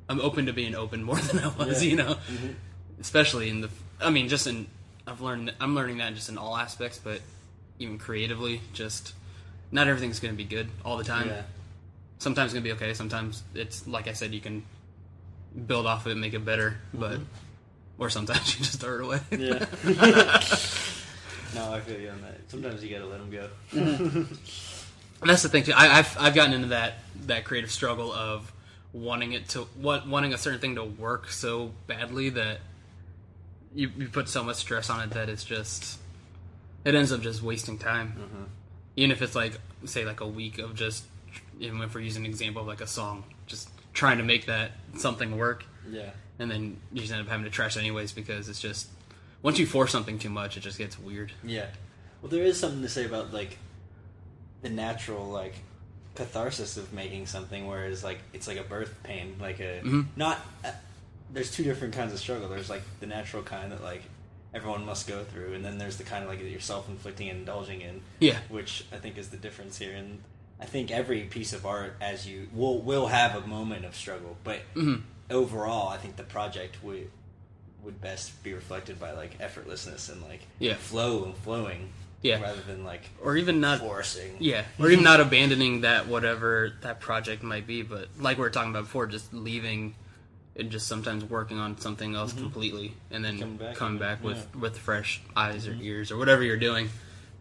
I'm 0.09 0.21
open 0.21 0.47
to 0.47 0.53
being 0.53 0.75
open 0.75 1.03
more 1.03 1.17
than 1.29 1.41
I 1.41 1.49
was. 1.49 1.83
Yeah. 1.83 1.91
You 1.91 1.97
know, 1.97 2.15
Mm-hmm. 2.15 3.01
especially 3.01 3.49
in 3.51 3.61
the. 3.63 3.71
I 4.01 4.11
mean, 4.11 4.29
just 4.29 4.47
in 4.47 4.67
I've 5.07 5.21
learned 5.21 5.53
I'm 5.61 5.75
learning 5.75 5.99
that 5.99 6.15
just 6.15 6.29
in 6.29 6.39
all 6.39 6.57
aspects, 6.57 6.99
but 7.03 7.21
even 7.79 7.99
creatively, 7.99 8.61
just 8.73 9.13
not 9.73 9.89
everything's 9.89 10.21
going 10.21 10.33
to 10.33 10.39
be 10.39 10.45
good 10.49 10.69
all 10.85 10.97
the 10.97 11.05
time. 11.05 11.29
Yeah. 11.29 11.43
Sometimes 12.19 12.53
it's 12.53 12.55
going 12.55 12.65
to 12.65 12.69
be 12.71 12.85
okay. 12.85 12.95
Sometimes 12.95 13.43
it's 13.55 13.87
like 13.89 14.07
I 14.09 14.13
said, 14.13 14.33
you 14.33 14.41
can 14.41 14.63
build 15.67 15.87
off 15.87 16.07
of 16.07 16.13
it, 16.13 16.15
make 16.17 16.33
it 16.35 16.45
better, 16.45 16.77
but 16.95 17.19
or 17.99 18.09
sometimes 18.11 18.55
you 18.59 18.65
just 18.65 18.81
throw 18.81 18.95
it 18.97 19.05
away. 19.05 19.19
Mm-hmm. 19.31 20.01
Yeah. 20.01 20.41
no, 21.55 21.73
I 21.73 21.81
feel 21.81 22.01
you 22.01 22.11
on 22.11 22.21
that. 22.23 22.39
Sometimes 22.49 22.83
you 22.83 22.91
gotta 22.91 23.07
let 23.07 23.19
them 23.19 23.31
go. 23.31 23.49
And 23.73 24.29
that's 25.23 25.43
the 25.43 25.49
thing 25.49 25.65
too. 25.65 25.73
I, 25.75 25.99
I've 25.99 26.17
I've 26.19 26.35
gotten 26.35 26.53
into 26.53 26.69
that 26.69 26.95
that 27.27 27.45
creative 27.45 27.71
struggle 27.71 28.13
of 28.13 28.53
wanting 28.93 29.33
it 29.33 29.49
to 29.51 29.63
what 29.81 30.07
wanting 30.07 30.33
a 30.35 30.39
certain 30.39 30.61
thing 30.61 30.75
to 30.77 30.85
work 30.85 31.31
so 31.31 31.73
badly 31.87 32.31
that 32.31 32.59
you 33.75 33.91
you 33.97 34.09
put 34.09 34.29
so 34.29 34.43
much 34.43 34.57
stress 34.57 34.89
on 34.91 35.01
it 35.03 35.11
that 35.11 35.29
it's 35.29 35.45
just 35.45 35.99
it 36.85 36.95
ends 36.95 37.13
up 37.13 37.21
just 37.21 37.43
wasting 37.43 37.79
time. 37.79 38.13
Mm-hmm. 38.19 38.45
Even 38.97 39.11
if 39.11 39.23
it's 39.23 39.35
like 39.35 39.59
say 39.85 40.05
like 40.05 40.21
a 40.21 40.27
week 40.29 40.59
of 40.59 40.75
just 40.75 41.05
even 41.59 41.81
if 41.83 41.95
we're 41.95 42.01
using 42.01 42.25
an 42.25 42.31
example 42.31 42.63
of 42.63 42.69
like 42.69 42.81
a 42.81 42.87
song, 42.87 43.25
just 43.47 43.69
trying 43.93 44.19
to 44.19 44.25
make 44.25 44.47
that 44.47 44.73
something 44.97 45.37
work, 45.39 45.65
Yeah. 45.89 46.11
and 46.39 46.51
then 46.51 46.77
you 46.93 47.01
just 47.01 47.13
end 47.13 47.23
up 47.23 47.29
having 47.29 47.45
to 47.45 47.51
trash 47.51 47.77
it 47.77 47.81
anyways 47.81 48.13
because 48.13 48.49
it's 48.49 48.61
just 48.61 48.89
once 49.45 49.59
you 49.61 49.67
force 49.67 49.93
something 49.93 50.19
too 50.19 50.31
much, 50.31 50.57
it 50.57 50.61
just 50.61 50.79
gets 50.79 50.99
weird. 50.99 51.31
Yeah. 51.45 51.67
Well, 52.21 52.31
there 52.31 52.43
is 52.43 52.59
something 52.59 52.83
to 52.83 52.89
say 52.89 53.05
about 53.05 53.33
like 53.33 53.59
the 54.63 54.71
natural 54.71 55.29
like 55.29 55.55
catharsis 56.17 56.77
of 56.77 56.93
making 56.93 57.27
something, 57.27 57.67
whereas 57.69 58.03
like 58.03 58.19
it's 58.33 58.49
like 58.49 58.57
a 58.59 58.63
birth 58.65 58.95
pain, 59.05 59.37
like 59.41 59.61
a 59.61 59.81
Mhm. 59.85 60.07
not. 60.17 60.41
Uh, 60.65 60.73
there's 61.33 61.51
two 61.51 61.63
different 61.65 61.95
kinds 61.95 62.13
of 62.13 62.19
struggle. 62.19 62.49
There's 62.49 62.71
like 62.71 62.83
the 63.01 63.07
natural 63.07 63.43
kind 63.43 63.71
that 63.73 63.83
like 63.83 64.03
everyone 64.55 64.87
must 64.87 65.07
go 65.07 65.25
through, 65.25 65.53
and 65.55 65.65
then 65.65 65.79
there's 65.79 65.97
the 65.97 66.05
kind 66.05 66.23
of 66.25 66.31
like 66.31 66.39
that 66.41 66.49
you're 66.49 66.61
self-inflicting 66.61 67.29
and 67.29 67.41
indulging 67.41 67.81
in. 67.83 68.01
Yeah. 68.21 68.39
which 68.49 68.85
I 68.93 68.97
think 68.97 69.19
is 69.19 69.29
the 69.29 69.37
difference 69.37 69.77
here. 69.79 69.93
And 69.95 70.21
I 70.61 70.65
think 70.67 70.91
every 70.91 71.23
piece 71.25 71.53
of 71.53 71.67
art, 71.67 71.97
as 72.01 72.27
you 72.27 72.49
will 72.53 72.81
will 72.81 73.09
have 73.09 73.35
a 73.37 73.47
moment 73.47 73.85
of 73.85 73.95
struggle, 73.97 74.37
but 74.45 74.61
Mhm. 74.75 75.03
overall, 75.29 75.89
I 75.89 75.99
think 75.99 76.17
the 76.17 76.23
project 76.23 76.83
would 76.83 77.11
would 77.85 78.01
best 78.01 78.43
be 78.43 78.53
reflected 78.53 78.99
by 78.99 79.13
like 79.13 79.39
effortlessness 79.39 80.11
and 80.11 80.23
like 80.23 80.41
Yeah. 80.59 80.75
flow 80.75 81.25
and 81.25 81.37
flowing, 81.37 81.91
Yeah. 82.23 82.41
rather 82.41 82.61
than 82.63 82.85
like 82.85 83.03
or 83.23 83.37
even 83.37 83.61
not 83.61 83.81
forcing. 83.81 84.37
Yeah, 84.39 84.65
or 84.79 84.91
even 84.91 85.05
not 85.05 85.21
abandoning 85.21 85.83
that 85.83 86.07
whatever 86.09 86.73
that 86.83 87.01
project 87.01 87.43
might 87.43 87.67
be, 87.67 87.83
but 87.83 88.09
like 88.19 88.39
we 88.39 88.43
were 88.43 88.51
talking 88.51 88.71
about 88.71 88.85
before, 88.85 89.07
just 89.07 89.33
leaving 89.33 89.95
and 90.57 90.71
just 90.71 90.87
sometimes 90.87 91.25
working 91.25 91.59
on 91.59 91.79
something 91.79 92.15
else 92.15 92.33
mm-hmm. 92.33 92.43
completely, 92.43 92.95
and 93.11 93.25
then 93.25 93.39
Coming 93.39 93.75
coming 93.75 93.99
back, 93.99 94.19
back, 94.19 94.25
with 94.25 94.47
yeah. 94.55 94.61
with 94.61 94.79
fresh 94.79 95.21
eyes 95.37 95.67
or 95.67 95.73
mm-hmm. 95.73 95.83
ears 95.83 96.11
or 96.11 96.17
whatever 96.17 96.43
you're 96.43 96.57
doing. 96.57 96.89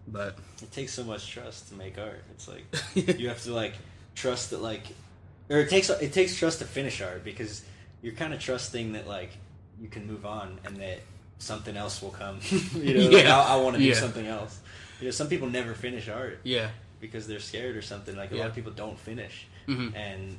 But 0.08 0.38
It 0.62 0.72
takes 0.72 0.92
so 0.94 1.04
much 1.04 1.30
trust 1.30 1.70
to 1.70 1.76
make 1.76 1.98
art. 1.98 2.24
It's 2.32 2.48
like 2.48 2.66
you 3.20 3.30
have 3.30 3.42
to 3.44 3.54
like 3.54 3.76
trust 4.16 4.50
that 4.50 4.62
like, 4.62 4.88
or 5.50 5.60
it 5.60 5.70
takes 5.70 5.90
it 5.90 6.12
takes 6.12 6.36
trust 6.36 6.60
to 6.60 6.66
finish 6.66 7.02
art 7.02 7.24
because 7.24 7.64
you're 8.02 8.14
kind 8.14 8.34
of 8.34 8.40
trusting 8.40 8.94
that 8.94 9.08
like 9.08 9.32
you 9.82 9.88
can 9.90 10.08
move 10.08 10.26
on 10.26 10.60
and 10.66 10.78
that 10.78 11.00
something 11.40 11.76
else 11.76 12.02
will 12.02 12.12
come. 12.12 12.40
you 12.76 12.94
know, 12.94 13.10
like, 13.18 13.26
I, 13.26 13.54
I 13.54 13.56
want 13.58 13.76
to 13.76 13.82
do 13.82 13.88
Yeah. 13.88 13.96
something 13.96 14.26
else. 14.26 14.60
You 15.00 15.06
know, 15.08 15.12
some 15.12 15.28
people 15.28 15.50
never 15.50 15.74
finish 15.74 16.08
art 16.08 16.40
yeah, 16.44 16.70
because 17.02 17.28
they're 17.28 17.40
scared 17.40 17.76
or 17.76 17.82
something. 17.82 18.16
Like 18.16 18.32
a 18.32 18.36
Yeah. 18.36 18.42
lot 18.42 18.50
of 18.50 18.56
people 18.56 18.72
don't 18.72 18.98
finish, 18.98 19.46
Mhm. 19.68 19.94
and 19.96 20.38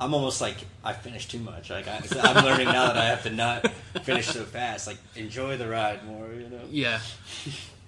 I'm 0.00 0.12
almost 0.14 0.40
like 0.40 0.56
I 0.84 0.92
finished 0.92 1.30
too 1.30 1.38
much. 1.38 1.70
Like 1.70 1.88
I, 1.88 2.00
so 2.00 2.20
I'm 2.22 2.44
learning 2.44 2.66
now 2.66 2.88
that 2.88 2.96
I 2.98 3.06
have 3.06 3.22
to 3.22 3.30
not 3.30 3.66
finish 4.02 4.26
so 4.26 4.44
fast. 4.44 4.86
Like 4.86 4.98
enjoy 5.16 5.56
the 5.56 5.68
ride 5.68 6.04
more. 6.06 6.28
You 6.32 6.48
know. 6.50 6.60
yeah, 6.70 7.00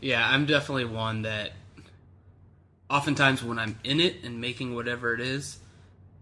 yeah. 0.00 0.26
I'm 0.26 0.46
definitely 0.46 0.86
one 0.86 1.22
that 1.22 1.52
oftentimes 2.88 3.42
when 3.44 3.58
I'm 3.58 3.78
in 3.84 4.00
it 4.00 4.24
and 4.24 4.40
making 4.40 4.74
whatever 4.74 5.14
it 5.14 5.20
is, 5.20 5.58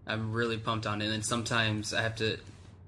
I'm 0.05 0.31
really 0.33 0.57
pumped 0.57 0.85
on 0.87 1.01
it, 1.01 1.11
and 1.13 1.23
sometimes 1.25 1.93
I 1.93 2.01
have 2.01 2.15
to. 2.17 2.37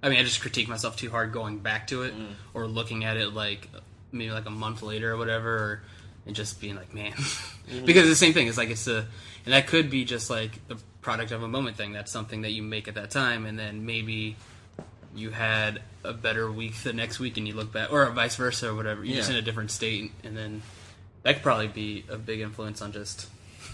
I 0.03 0.09
mean, 0.09 0.19
I 0.19 0.23
just 0.23 0.41
critique 0.41 0.67
myself 0.67 0.97
too 0.97 1.09
hard 1.09 1.31
going 1.31 1.59
back 1.59 1.87
to 1.87 2.03
it 2.03 2.17
mm. 2.17 2.33
or 2.53 2.67
looking 2.67 3.03
at 3.03 3.17
it 3.17 3.33
like 3.33 3.69
maybe 4.11 4.31
like 4.31 4.45
a 4.45 4.51
month 4.51 4.81
later 4.81 5.13
or 5.13 5.17
whatever, 5.17 5.55
or, 5.55 5.81
and 6.25 6.35
just 6.35 6.59
being 6.59 6.75
like, 6.75 6.93
man, 6.93 7.11
mm-hmm. 7.13 7.85
because 7.85 8.07
the 8.07 8.15
same 8.15 8.33
thing. 8.33 8.47
It's 8.47 8.57
like 8.57 8.69
it's 8.69 8.87
a, 8.87 9.05
and 9.45 9.53
that 9.53 9.67
could 9.67 9.89
be 9.89 10.05
just 10.05 10.29
like 10.29 10.67
the 10.67 10.77
product 11.01 11.31
of 11.31 11.43
a 11.43 11.47
moment 11.47 11.77
thing. 11.77 11.93
That's 11.93 12.11
something 12.11 12.41
that 12.41 12.51
you 12.51 12.63
make 12.63 12.87
at 12.87 12.95
that 12.95 13.11
time, 13.11 13.45
and 13.45 13.57
then 13.57 13.85
maybe 13.85 14.37
you 15.15 15.29
had 15.29 15.81
a 16.03 16.13
better 16.13 16.51
week 16.51 16.75
the 16.83 16.93
next 16.93 17.19
week, 17.19 17.37
and 17.37 17.47
you 17.47 17.53
look 17.53 17.71
back, 17.71 17.91
or 17.91 18.09
vice 18.11 18.35
versa, 18.35 18.69
or 18.69 18.75
whatever. 18.75 19.03
You're 19.03 19.17
just 19.17 19.29
in 19.29 19.35
a 19.35 19.41
different 19.41 19.71
state, 19.71 20.11
and 20.23 20.35
then 20.35 20.61
that 21.23 21.35
could 21.35 21.43
probably 21.43 21.67
be 21.67 22.05
a 22.09 22.17
big 22.17 22.41
influence 22.41 22.81
on 22.81 22.91
just 22.91 23.29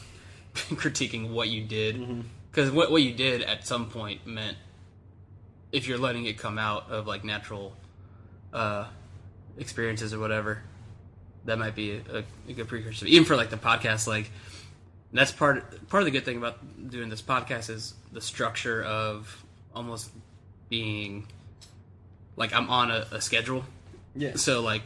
critiquing 0.54 1.30
what 1.30 1.50
you 1.50 1.64
did 1.64 1.96
mm-hmm. 1.96 2.22
because 2.52 2.72
what 2.72 2.92
what 2.92 3.02
you 3.02 3.14
did 3.14 3.42
at 3.42 3.68
some 3.68 3.90
point 3.90 4.26
meant 4.26 4.58
if 5.72 5.88
you're 5.88 5.98
letting 5.98 6.26
it 6.26 6.38
come 6.38 6.58
out 6.58 6.90
of 6.90 7.08
like 7.08 7.24
natural 7.24 7.76
uh, 8.54 8.86
experiences 9.58 10.14
or 10.14 10.20
whatever, 10.20 10.62
that 11.46 11.58
might 11.58 11.76
be 11.76 12.02
a, 12.12 12.24
a 12.48 12.54
good 12.54 12.68
precursor. 12.68 13.06
Even 13.06 13.26
for 13.26 13.36
like 13.36 13.50
the 13.50 13.58
podcast, 13.58 14.08
like 14.08 14.30
that's 15.14 15.32
part 15.32 15.88
part 15.90 16.02
of 16.02 16.06
the 16.06 16.12
good 16.12 16.26
thing 16.26 16.38
about 16.38 16.90
doing 16.90 17.10
this 17.10 17.22
podcast 17.22 17.70
is 17.70 17.94
the 18.12 18.22
structure 18.22 18.84
of 18.84 19.44
almost 19.74 20.12
being 20.70 21.28
like 22.36 22.54
I'm 22.54 22.70
on 22.70 22.92
a, 22.92 23.08
a 23.12 23.22
schedule. 23.22 23.66
Yeah. 24.16 24.36
So 24.36 24.62
like, 24.62 24.84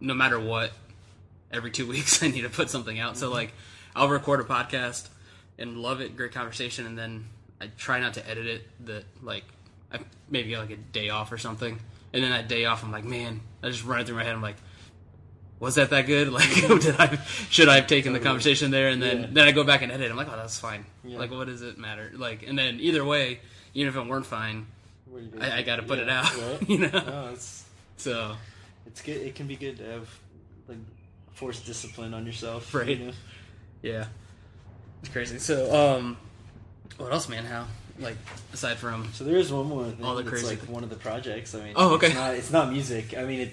no 0.00 0.14
matter 0.14 0.38
what, 0.38 0.72
every 1.52 1.70
two 1.70 1.86
weeks 1.88 2.22
I 2.22 2.28
need 2.28 2.42
to 2.42 2.50
put 2.50 2.70
something 2.70 2.98
out. 2.98 3.16
So 3.16 3.30
like, 3.30 3.52
I'll 3.94 4.08
record 4.08 4.40
a 4.40 4.44
podcast 4.44 5.08
and 5.58 5.78
love 5.78 6.00
it, 6.00 6.16
great 6.16 6.32
conversation, 6.32 6.86
and 6.86 6.96
then 6.96 7.26
I 7.60 7.68
try 7.76 8.00
not 8.00 8.14
to 8.14 8.28
edit 8.28 8.46
it. 8.46 8.86
That 8.86 9.04
like, 9.22 9.44
I 9.92 9.98
maybe 10.28 10.50
get 10.50 10.58
like 10.60 10.70
a 10.70 10.76
day 10.76 11.10
off 11.10 11.32
or 11.32 11.38
something, 11.38 11.78
and 12.12 12.22
then 12.24 12.30
that 12.30 12.48
day 12.48 12.64
off, 12.64 12.82
I'm 12.84 12.92
like, 12.92 13.04
man, 13.04 13.40
I 13.62 13.68
just 13.70 13.84
run 13.84 14.00
it 14.00 14.06
through 14.06 14.16
my 14.16 14.24
head. 14.24 14.34
I'm 14.34 14.42
like, 14.42 14.56
was 15.58 15.74
that 15.74 15.90
that 15.90 16.06
good? 16.06 16.28
Like, 16.32 16.48
did 16.54 16.96
I 16.98 17.18
should 17.50 17.68
I 17.68 17.76
have 17.76 17.86
taken 17.86 18.12
the 18.12 18.20
conversation 18.20 18.70
there? 18.70 18.88
And 18.88 19.02
then 19.02 19.20
Yeah. 19.20 19.26
then 19.32 19.48
I 19.48 19.52
go 19.52 19.64
back 19.64 19.82
and 19.82 19.92
edit. 19.92 20.10
I'm 20.10 20.16
like, 20.16 20.28
oh, 20.32 20.36
that's 20.36 20.58
fine. 20.58 20.84
Yeah. 21.04 21.18
Like, 21.18 21.30
what 21.30 21.46
does 21.48 21.62
it 21.62 21.76
matter? 21.78 22.10
Like, 22.14 22.44
and 22.46 22.58
then 22.58 22.78
either 22.80 23.04
way, 23.04 23.40
even 23.74 23.88
if 23.88 23.96
it 23.96 24.06
weren't 24.06 24.26
fine, 24.26 24.66
What 25.06 25.18
do 25.18 25.24
you 25.26 25.30
do? 25.32 25.38
I, 25.40 25.58
I 25.58 25.62
got 25.62 25.76
to 25.76 25.82
put 25.82 25.98
it 25.98 26.08
out. 26.08 26.34
right? 26.36 26.58
you 26.68 26.78
know. 26.78 26.88
No, 26.90 27.30
it's 27.32 27.64
So 27.96 28.36
it's 28.86 29.02
good. 29.02 29.18
It 29.18 29.34
can 29.34 29.46
be 29.46 29.56
good 29.56 29.76
to 29.78 29.84
have 29.84 30.08
like 30.68 30.78
forced 31.32 31.66
discipline 31.66 32.14
on 32.14 32.24
yourself. 32.26 32.72
Right. 32.74 32.88
You 32.88 33.06
know? 33.06 33.12
Yeah, 33.82 34.06
it's 35.00 35.08
crazy. 35.10 35.38
So, 35.38 35.74
um, 35.96 36.16
what 36.98 37.12
else, 37.12 37.28
man? 37.28 37.44
How 37.44 37.66
like 38.00 38.16
aside 38.52 38.78
from 38.78 39.12
So 39.12 39.24
there 39.24 39.36
is 39.36 39.52
one 39.52 39.66
more 39.66 39.84
thing. 39.84 40.04
All 40.04 40.14
the 40.14 40.24
crazy 40.24 40.46
like 40.46 40.60
one 40.68 40.82
of 40.84 40.90
the 40.90 40.96
projects. 40.96 41.54
I 41.54 41.62
mean, 41.64 41.72
Oh, 41.76 41.94
okay. 41.94 42.06
It's 42.08 42.14
not, 42.16 42.34
it's 42.34 42.50
not 42.50 42.72
music. 42.72 43.16
I 43.16 43.24
mean, 43.24 43.40
it 43.40 43.52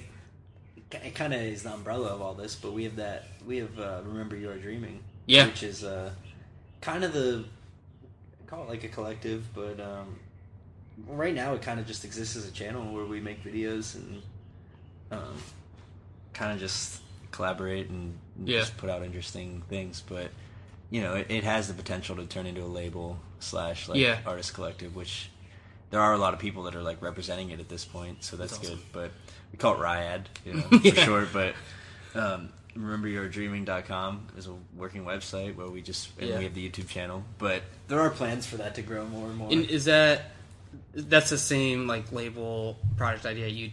it 1.03 1.15
kind 1.15 1.33
of 1.33 1.41
is 1.41 1.63
the 1.63 1.73
umbrella 1.73 2.07
of 2.09 2.21
all 2.21 2.33
this. 2.33 2.55
But 2.55 2.73
we 2.73 2.83
have 2.85 2.95
that. 2.97 3.25
We 3.45 3.57
have 3.57 3.77
uh, 3.79 4.01
remember 4.05 4.35
you 4.35 4.49
are 4.49 4.57
dreaming. 4.57 5.01
Yeah. 5.25 5.45
Which 5.47 5.63
is 5.63 5.83
uh, 5.83 6.11
kind 6.81 7.03
of 7.03 7.13
the 7.13 7.43
call 8.47 8.63
it 8.63 8.69
like 8.69 8.83
a 8.85 8.87
collective, 8.87 9.43
but 9.53 9.79
um, 9.81 10.17
right 11.07 11.35
now 11.35 11.53
it 11.53 11.61
kind 11.61 11.79
of 11.79 11.85
just 11.87 12.05
exists 12.05 12.35
as 12.37 12.47
a 12.47 12.51
channel 12.51 12.93
where 12.93 13.05
we 13.05 13.19
make 13.19 13.43
videos 13.43 13.95
and 13.95 14.21
um, 15.11 15.35
kind 16.33 16.53
of 16.53 16.59
just 16.59 17.01
collaborate 17.31 17.89
and 17.89 18.17
Yeah. 18.45 18.59
just 18.61 18.77
put 18.77 18.89
out 18.89 19.03
interesting 19.03 19.63
things. 19.69 20.01
But 20.07 20.31
you 20.89 21.01
know, 21.01 21.15
it, 21.15 21.27
it 21.29 21.43
has 21.43 21.67
the 21.67 21.73
potential 21.73 22.15
to 22.15 22.25
turn 22.25 22.45
into 22.45 22.61
a 22.63 22.65
label 22.67 23.19
slash 23.39 23.87
like 23.89 23.97
Yeah. 23.99 24.19
artist 24.25 24.53
collective, 24.53 24.95
which 24.95 25.29
there 25.89 25.99
are 25.99 26.13
a 26.13 26.17
lot 26.17 26.33
of 26.33 26.39
people 26.39 26.63
that 26.63 26.75
are 26.75 26.81
like 26.83 27.01
representing 27.01 27.49
it 27.51 27.59
at 27.59 27.69
this 27.69 27.85
point, 27.85 28.23
so 28.23 28.35
that's, 28.37 28.53
That's 28.57 28.67
awesome. 28.69 28.77
good. 28.79 28.85
But 28.93 29.11
we 29.51 29.57
call 29.57 29.75
it 29.75 29.79
Ryad, 29.79 30.25
you 30.45 30.53
know, 30.55 30.61
for 30.79 30.95
short. 30.95 31.29
But 31.33 31.53
um, 32.15 32.49
rememberyouaredreaming.com 32.75 34.27
is 34.37 34.47
a 34.47 34.53
working 34.75 35.03
website 35.05 35.55
where 35.55 35.67
we 35.67 35.81
just 35.81 36.09
and 36.19 36.29
Yeah. 36.29 36.37
we 36.37 36.43
have 36.45 36.53
the 36.53 36.69
YouTube 36.69 36.87
channel. 36.87 37.23
But 37.37 37.63
there 37.87 37.99
are 37.99 38.09
plans 38.09 38.45
for 38.45 38.57
that 38.57 38.75
to 38.75 38.81
grow 38.81 39.05
more 39.05 39.27
and 39.27 39.37
more. 39.37 39.51
and 39.51 39.65
is 39.69 39.85
that 39.85 40.31
that's 40.93 41.29
the 41.29 41.37
same 41.37 41.87
like 41.87 42.11
label 42.11 42.77
product 42.97 43.25
idea? 43.25 43.47
You 43.47 43.71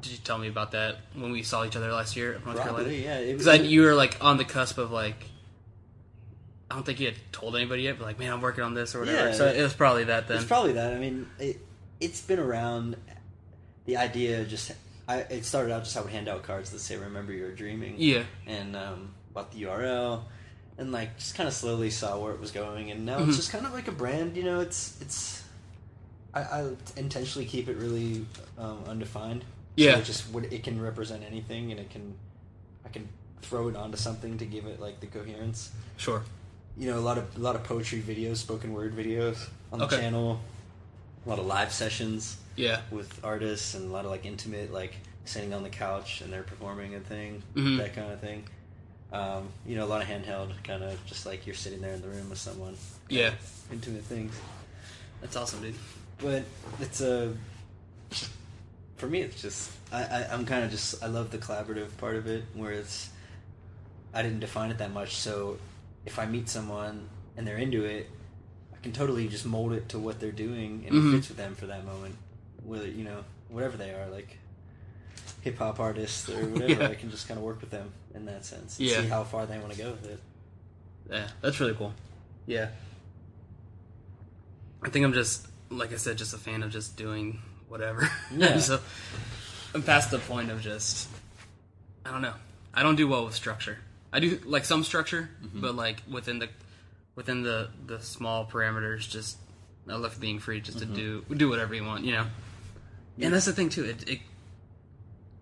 did 0.00 0.12
you 0.12 0.18
tell 0.18 0.38
me 0.38 0.48
about 0.48 0.72
that 0.72 0.96
when 1.14 1.32
we 1.32 1.42
saw 1.42 1.64
each 1.64 1.76
other 1.76 1.92
last 1.92 2.16
year 2.16 2.34
at 2.34 2.44
North 2.44 2.60
Probably, 2.60 3.02
Carolina? 3.02 3.24
yeah. 3.26 3.36
Because 3.36 3.60
you 3.66 3.82
were 3.82 3.94
like 3.94 4.16
on 4.20 4.36
the 4.36 4.44
cusp 4.44 4.78
of 4.78 4.90
like. 4.90 5.26
I 6.72 6.74
don't 6.74 6.84
think 6.86 6.98
he 6.98 7.04
had 7.04 7.16
told 7.32 7.54
anybody 7.54 7.82
yet, 7.82 7.98
but 7.98 8.06
like, 8.06 8.18
man, 8.18 8.32
I'm 8.32 8.40
working 8.40 8.64
on 8.64 8.72
this 8.72 8.94
or 8.94 9.00
whatever. 9.00 9.28
Yeah. 9.28 9.34
so 9.34 9.46
it 9.46 9.62
was 9.62 9.74
probably 9.74 10.04
that 10.04 10.26
then. 10.26 10.38
It's 10.38 10.46
probably 10.46 10.72
that. 10.72 10.94
I 10.94 10.98
mean, 10.98 11.28
it, 11.38 11.60
it's 12.00 12.22
been 12.22 12.38
around. 12.38 12.96
The 13.84 13.98
idea 13.98 14.44
just, 14.44 14.72
I, 15.06 15.18
it 15.18 15.44
started 15.44 15.70
out 15.72 15.84
just 15.84 15.96
I 15.96 16.00
would 16.00 16.10
hand 16.12 16.28
out 16.28 16.44
cards 16.44 16.70
that 16.70 16.78
say 16.78 16.96
"Remember 16.96 17.32
You're 17.32 17.52
Dreaming." 17.52 17.96
yeah, 17.98 18.22
And 18.46 18.74
um, 18.74 19.12
about 19.32 19.52
the 19.52 19.62
URL, 19.64 20.22
and 20.78 20.92
like 20.92 21.18
just 21.18 21.34
kind 21.34 21.46
of 21.46 21.52
slowly 21.54 21.90
saw 21.90 22.18
where 22.18 22.32
it 22.32 22.40
was 22.40 22.52
going, 22.52 22.90
and 22.90 23.04
now 23.04 23.18
Mhm. 23.18 23.28
it's 23.28 23.36
just 23.36 23.50
kind 23.52 23.66
of 23.66 23.74
like 23.74 23.88
a 23.88 23.92
brand. 23.92 24.34
You 24.36 24.44
know, 24.44 24.60
it's 24.60 24.96
it's. 25.02 25.42
I, 26.32 26.40
I 26.40 26.70
intentionally 26.96 27.46
keep 27.46 27.68
it 27.68 27.76
really 27.76 28.24
um, 28.56 28.82
undefined. 28.88 29.44
Yeah. 29.76 29.92
So 29.94 29.98
it 29.98 30.04
just 30.04 30.30
would 30.32 30.50
it 30.52 30.62
can 30.64 30.80
represent 30.80 31.22
anything, 31.24 31.70
and 31.70 31.78
it 31.78 31.90
can, 31.90 32.14
I 32.86 32.88
can 32.88 33.08
throw 33.42 33.68
it 33.68 33.76
onto 33.76 33.98
something 33.98 34.38
to 34.38 34.46
give 34.46 34.64
it 34.66 34.80
like 34.80 35.00
the 35.00 35.06
coherence 35.08 35.70
sure. 35.98 36.22
You 36.76 36.90
know 36.90 36.98
a 36.98 37.00
lot 37.00 37.18
of 37.18 37.36
a 37.36 37.40
lot 37.40 37.54
of 37.56 37.64
poetry 37.64 38.00
videos, 38.00 38.36
spoken 38.38 38.72
word 38.72 38.96
videos 38.96 39.48
on 39.72 39.78
the 39.78 39.84
Okay. 39.86 39.96
channel. 39.98 40.40
A 41.24 41.28
lot 41.28 41.38
of 41.38 41.46
live 41.46 41.72
sessions 41.72 42.36
Yeah, 42.56 42.80
with 42.90 43.20
artists 43.24 43.74
and 43.74 43.88
a 43.88 43.92
lot 43.92 44.04
of 44.04 44.10
like 44.10 44.24
intimate, 44.26 44.72
like 44.72 44.94
sitting 45.24 45.54
on 45.54 45.62
the 45.62 45.70
couch 45.70 46.20
and 46.20 46.32
they're 46.32 46.42
performing 46.42 46.94
a 46.96 47.00
thing, 47.00 47.42
Mhm. 47.54 47.78
that 47.78 47.94
kind 47.94 48.10
of 48.12 48.20
thing. 48.20 48.44
Um, 49.12 49.48
you 49.66 49.76
know, 49.76 49.84
a 49.84 49.90
lot 49.92 50.02
of 50.02 50.08
handheld, 50.08 50.50
kind 50.64 50.82
of 50.82 50.98
just 51.06 51.26
like 51.26 51.46
you're 51.46 51.54
sitting 51.54 51.80
there 51.80 51.92
in 51.94 52.02
the 52.02 52.08
room 52.08 52.28
with 52.30 52.38
someone. 52.38 52.76
Yeah. 53.08 53.34
intimate 53.70 54.02
things. 54.04 54.34
that's 55.20 55.36
awesome, 55.36 55.60
dude. 55.62 55.74
But 56.18 56.42
it's 56.80 57.00
a 57.00 57.32
for 58.96 59.06
me. 59.06 59.20
It's 59.20 59.40
just 59.40 59.70
I, 59.92 60.02
I 60.04 60.28
I'm 60.32 60.44
kind 60.46 60.64
of 60.64 60.70
just 60.70 61.02
I 61.02 61.06
love 61.06 61.30
the 61.30 61.38
collaborative 61.38 61.96
part 61.98 62.16
of 62.16 62.26
it, 62.26 62.44
where 62.54 62.72
it's 62.72 63.10
I 64.14 64.22
didn't 64.22 64.40
define 64.40 64.70
it 64.70 64.78
that 64.78 64.92
much. 64.92 65.14
So 65.16 65.58
if 66.04 66.18
I 66.18 66.26
meet 66.26 66.48
someone 66.48 67.08
and 67.36 67.46
they're 67.46 67.56
into 67.58 67.84
it, 67.84 68.10
I 68.74 68.78
can 68.82 68.92
totally 68.92 69.28
just 69.28 69.46
mold 69.46 69.72
it 69.72 69.88
to 69.90 69.98
what 69.98 70.18
they're 70.20 70.32
doing 70.32 70.84
and 70.86 70.94
Mhm. 70.96 71.08
it 71.12 71.16
fits 71.16 71.28
with 71.28 71.36
them 71.38 71.54
for 71.54 71.66
that 71.66 71.84
moment. 71.84 72.16
Whether 72.64 72.86
you 72.88 73.04
know 73.04 73.24
whatever 73.48 73.76
they 73.76 73.90
are, 73.92 74.08
like 74.10 74.38
hip 75.42 75.58
hop 75.58 75.78
artists 75.80 76.28
or 76.28 76.44
whatever, 76.48 76.82
Yeah. 76.82 76.88
I 76.88 76.94
can 76.94 77.10
just 77.10 77.28
kind 77.28 77.38
of 77.38 77.44
work 77.44 77.60
with 77.60 77.70
them 77.70 77.92
in 78.14 78.24
that 78.26 78.44
sense 78.44 78.78
and 78.78 78.88
Yeah. 78.88 79.00
see 79.02 79.06
how 79.08 79.24
far 79.24 79.46
they 79.46 79.58
want 79.58 79.72
to 79.72 79.78
go 79.78 79.90
with 79.92 80.06
it. 80.06 80.20
Yeah, 81.10 81.28
that's 81.40 81.58
really 81.60 81.74
cool. 81.74 81.94
Yeah. 82.46 82.68
I 84.82 84.88
think 84.90 85.04
I'm 85.04 85.12
just, 85.12 85.46
like 85.70 85.92
I 85.92 85.96
said, 85.96 86.18
just 86.18 86.34
a 86.34 86.38
fan 86.38 86.62
of 86.62 86.70
just 86.70 86.96
doing 86.96 87.40
whatever. 87.68 88.10
Yeah. 88.36 88.58
so 88.58 88.80
I'm 89.74 89.82
past 89.82 90.10
the 90.10 90.18
point 90.18 90.50
of 90.50 90.60
just 90.60 91.08
I 92.04 92.10
don't 92.10 92.22
know. 92.22 92.34
I 92.74 92.82
don't 92.82 92.96
do 92.96 93.06
well 93.06 93.24
with 93.24 93.34
structure. 93.34 93.78
I 94.12 94.20
do 94.20 94.38
like 94.44 94.64
some 94.64 94.84
structure, 94.84 95.30
Mm-hmm. 95.42 95.60
but 95.60 95.74
like 95.74 96.02
within 96.10 96.38
the 96.38 96.48
within 97.14 97.42
the 97.42 97.68
the 97.86 98.00
small 98.00 98.46
parameters, 98.46 99.08
just 99.08 99.38
I 99.88 99.96
love 99.96 100.18
being 100.20 100.38
free 100.38 100.60
just 100.60 100.78
Mm-hmm. 100.78 100.94
to 100.94 101.22
do 101.28 101.34
do 101.34 101.48
whatever 101.48 101.74
you 101.74 101.84
want, 101.84 102.04
you 102.04 102.12
know. 102.12 102.26
And 103.20 103.32
that's 103.34 103.46
the 103.46 103.52
thing 103.52 103.68
too. 103.68 103.84
It 103.84 104.08
it 104.08 104.18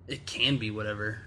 it 0.08 0.26
can 0.26 0.58
be 0.58 0.70
whatever. 0.70 1.18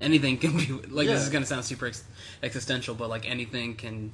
Anything 0.00 0.38
can 0.38 0.52
be 0.56 0.66
like 0.66 0.68
Mm-hmm. 0.68 0.98
Yeah. 0.98 1.04
this 1.14 1.22
is 1.24 1.30
gonna 1.30 1.46
sound 1.46 1.64
super 1.64 1.86
ex- 1.86 2.04
existential, 2.42 2.94
but 2.94 3.08
like 3.08 3.28
anything 3.28 3.74
can. 3.74 4.12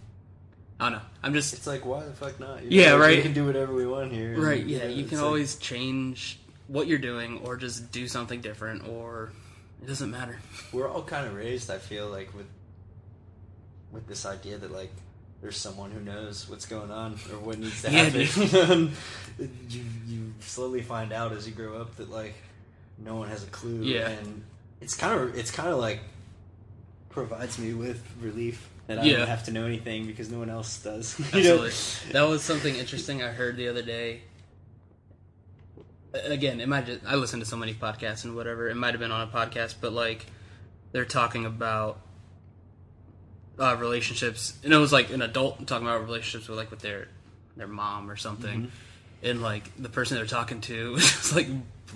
I 0.81 0.91
don't 0.91 0.99
know. 0.99 1.05
I'm 1.23 1.35
just 1.35 1.55
It's 1.55 1.67
like 1.69 1.85
why 1.87 2.05
the 2.05 2.13
fuck 2.13 2.41
not? 2.41 2.63
You 2.65 2.81
Yeah, 2.81 2.91
know, 2.91 2.99
right. 2.99 3.17
We 3.19 3.23
can 3.23 3.33
do 3.33 3.47
whatever 3.47 3.73
we 3.73 3.87
want 3.87 4.11
here. 4.13 4.37
Right, 4.41 4.61
And, 4.63 4.71
yeah, 4.71 4.85
you 4.87 5.05
can 5.05 5.19
like- 5.19 5.27
always 5.27 5.55
change 5.57 6.39
what 6.67 6.87
you're 6.89 6.99
doing 6.99 7.39
or 7.45 7.57
just 7.57 7.93
do 7.93 8.09
something 8.09 8.41
different 8.41 8.89
or 8.89 9.31
it 9.83 9.87
doesn't 9.87 10.11
matter. 10.11 10.39
we're 10.73 10.89
all 10.89 11.03
kind 11.05 11.27
of 11.29 11.35
raised. 11.35 11.71
I 11.71 11.79
feel 11.79 12.09
like 12.09 12.35
with 12.35 12.47
with 13.95 14.07
this 14.07 14.27
idea 14.27 14.59
that 14.59 14.71
like 14.73 14.93
there's 15.41 15.57
someone 15.57 15.91
who 15.91 16.01
knows 16.01 16.49
what's 16.49 16.67
going 16.67 16.91
on 16.91 17.13
or 17.33 17.39
what 17.39 17.59
needs 17.59 17.83
to 17.83 17.91
Yeah, 17.91 18.05
happen. 18.05 18.93
you 19.71 19.85
you 20.07 20.35
slowly 20.41 20.83
find 20.83 21.13
out 21.13 21.33
as 21.33 21.47
you 21.47 21.55
grow 21.55 21.81
up 21.81 21.97
that 21.97 22.11
like 22.11 22.35
no 22.99 23.17
one 23.17 23.29
has 23.29 23.43
a 23.45 23.49
clue. 23.49 23.83
Yeah. 23.83 24.09
and 24.09 24.43
it's 24.81 24.95
kind 24.95 25.19
of 25.21 25.37
it's 25.39 25.51
kind 25.51 25.69
of 25.71 25.79
like 25.79 26.01
provides 27.11 27.59
me 27.59 27.75
with 27.75 28.03
relief 28.21 28.69
that 28.87 28.99
I 28.99 29.05
Yeah. 29.05 29.19
don't 29.19 29.29
have 29.29 29.45
to 29.45 29.51
know 29.53 29.65
anything 29.65 30.07
because 30.07 30.31
no 30.31 30.39
one 30.39 30.51
else 30.51 30.83
does. 30.83 31.19
You 31.35 31.43
know? 31.45 31.65
Absolutely. 31.65 32.13
That 32.13 32.23
was 32.29 32.43
something 32.43 32.75
interesting 32.75 33.23
I 33.23 33.29
heard 33.29 33.57
the 33.57 33.69
other 33.69 33.83
day. 33.83 34.23
Again, 36.13 36.61
it 36.61 36.69
might 36.69 36.87
just, 36.87 37.01
I 37.05 37.17
listen 37.17 37.41
to 37.41 37.47
so 37.47 37.57
many 37.57 37.75
podcasts 37.75 38.25
and 38.25 38.37
whatever. 38.37 38.69
It 38.69 38.77
might 38.77 38.93
have 38.93 39.01
been 39.01 39.11
on 39.11 39.27
a 39.29 39.31
podcast, 39.31 39.77
but 39.81 39.93
like 39.93 40.27
they're 40.93 41.05
talking 41.05 41.45
about 41.45 42.01
uh, 43.59 43.77
relationships, 43.79 44.55
and 44.65 44.73
it 44.73 44.77
was 44.77 44.93
like 44.93 45.11
an 45.11 45.23
adult 45.23 45.67
talking 45.67 45.87
about 45.87 46.05
relationships 46.05 46.49
with 46.49 46.59
like 46.59 46.71
with 46.71 46.81
their 46.81 47.09
their 47.57 47.69
mom 47.69 48.11
or 48.11 48.17
something, 48.17 48.71
and 49.23 49.43
like 49.43 49.71
the 49.81 49.89
person 49.89 50.17
they're 50.17 50.27
talking 50.27 50.61
to 50.63 50.97
just 50.99 51.35
like 51.35 51.47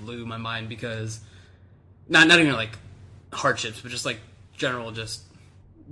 blew 0.03 0.25
my 0.27 0.37
mind 0.37 0.69
because 0.69 1.21
not 2.09 2.27
not 2.27 2.39
even 2.41 2.53
like 2.55 2.79
hardships, 3.33 3.81
but 3.81 3.91
just 3.91 4.07
like 4.07 4.19
general 4.57 4.91
just 4.93 5.23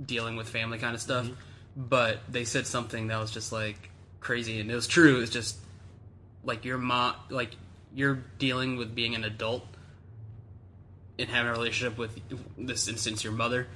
dealing 0.03 0.35
with 0.35 0.47
family 0.47 0.77
kind 0.77 0.95
of 0.95 1.01
stuff. 1.01 1.29
But 1.75 2.19
they 2.29 2.43
said 2.43 2.65
something 2.65 3.07
that 3.07 3.19
was 3.19 3.31
just 3.31 3.51
like 3.51 3.89
crazy, 4.19 4.59
and 4.59 4.71
it 4.71 4.75
was 4.75 4.87
true. 4.87 5.21
It's 5.21 5.31
just 5.31 5.57
like 6.43 6.65
your 6.65 6.77
mom, 6.77 7.15
like 7.29 7.51
you're 7.93 8.23
dealing 8.39 8.77
with 8.77 8.95
being 8.95 9.15
an 9.15 9.23
adult 9.23 9.65
and 11.19 11.29
having 11.29 11.49
a 11.49 11.51
relationship 11.51 11.97
with 11.97 12.19
this 12.57 12.87
instance 12.87 13.23
your 13.23 13.33
mother 13.33 13.67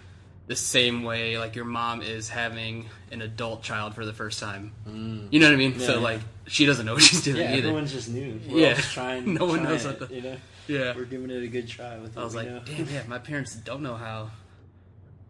the 0.47 0.55
same 0.55 1.03
way 1.03 1.37
like 1.37 1.55
your 1.55 1.65
mom 1.65 2.01
is 2.01 2.27
having 2.29 2.85
an 3.11 3.21
adult 3.21 3.63
child 3.63 3.93
for 3.95 4.05
the 4.05 4.11
first 4.13 4.39
time 4.39 4.73
mm. 4.87 5.27
you 5.31 5.39
know 5.39 5.45
what 5.47 5.53
i 5.53 5.57
mean 5.57 5.79
so 5.79 5.93
Yeah, 5.93 5.97
yeah. 5.97 6.03
like 6.03 6.19
she 6.47 6.65
doesn't 6.65 6.85
know 6.85 6.93
what 6.95 7.03
she's 7.03 7.23
doing 7.23 7.37
Yeah, 7.37 7.51
either 7.55 7.67
everyone's 7.69 7.93
just 7.93 8.09
new. 8.09 8.39
We're 8.49 8.59
Yeah. 8.59 8.73
just 8.73 8.91
trying. 8.93 9.33
No 9.39 9.45
one 9.45 9.63
knows 9.63 9.85
it, 9.85 9.99
what 9.99 10.09
the- 10.09 10.15
you 10.15 10.21
know. 10.21 10.35
yeah 10.67 10.93
We're 10.95 11.05
giving 11.05 11.29
it 11.29 11.41
a 11.43 11.47
good 11.47 11.67
try 11.69 11.97
with. 11.99 12.17
I 12.17 12.23
was 12.23 12.35
like, 12.35 12.47
know. 12.47 12.61
damn, 12.65 12.89
yeah, 12.89 13.03
my 13.07 13.19
parents 13.19 13.55
don't 13.55 13.81
know 13.83 13.95
how. 13.95 14.31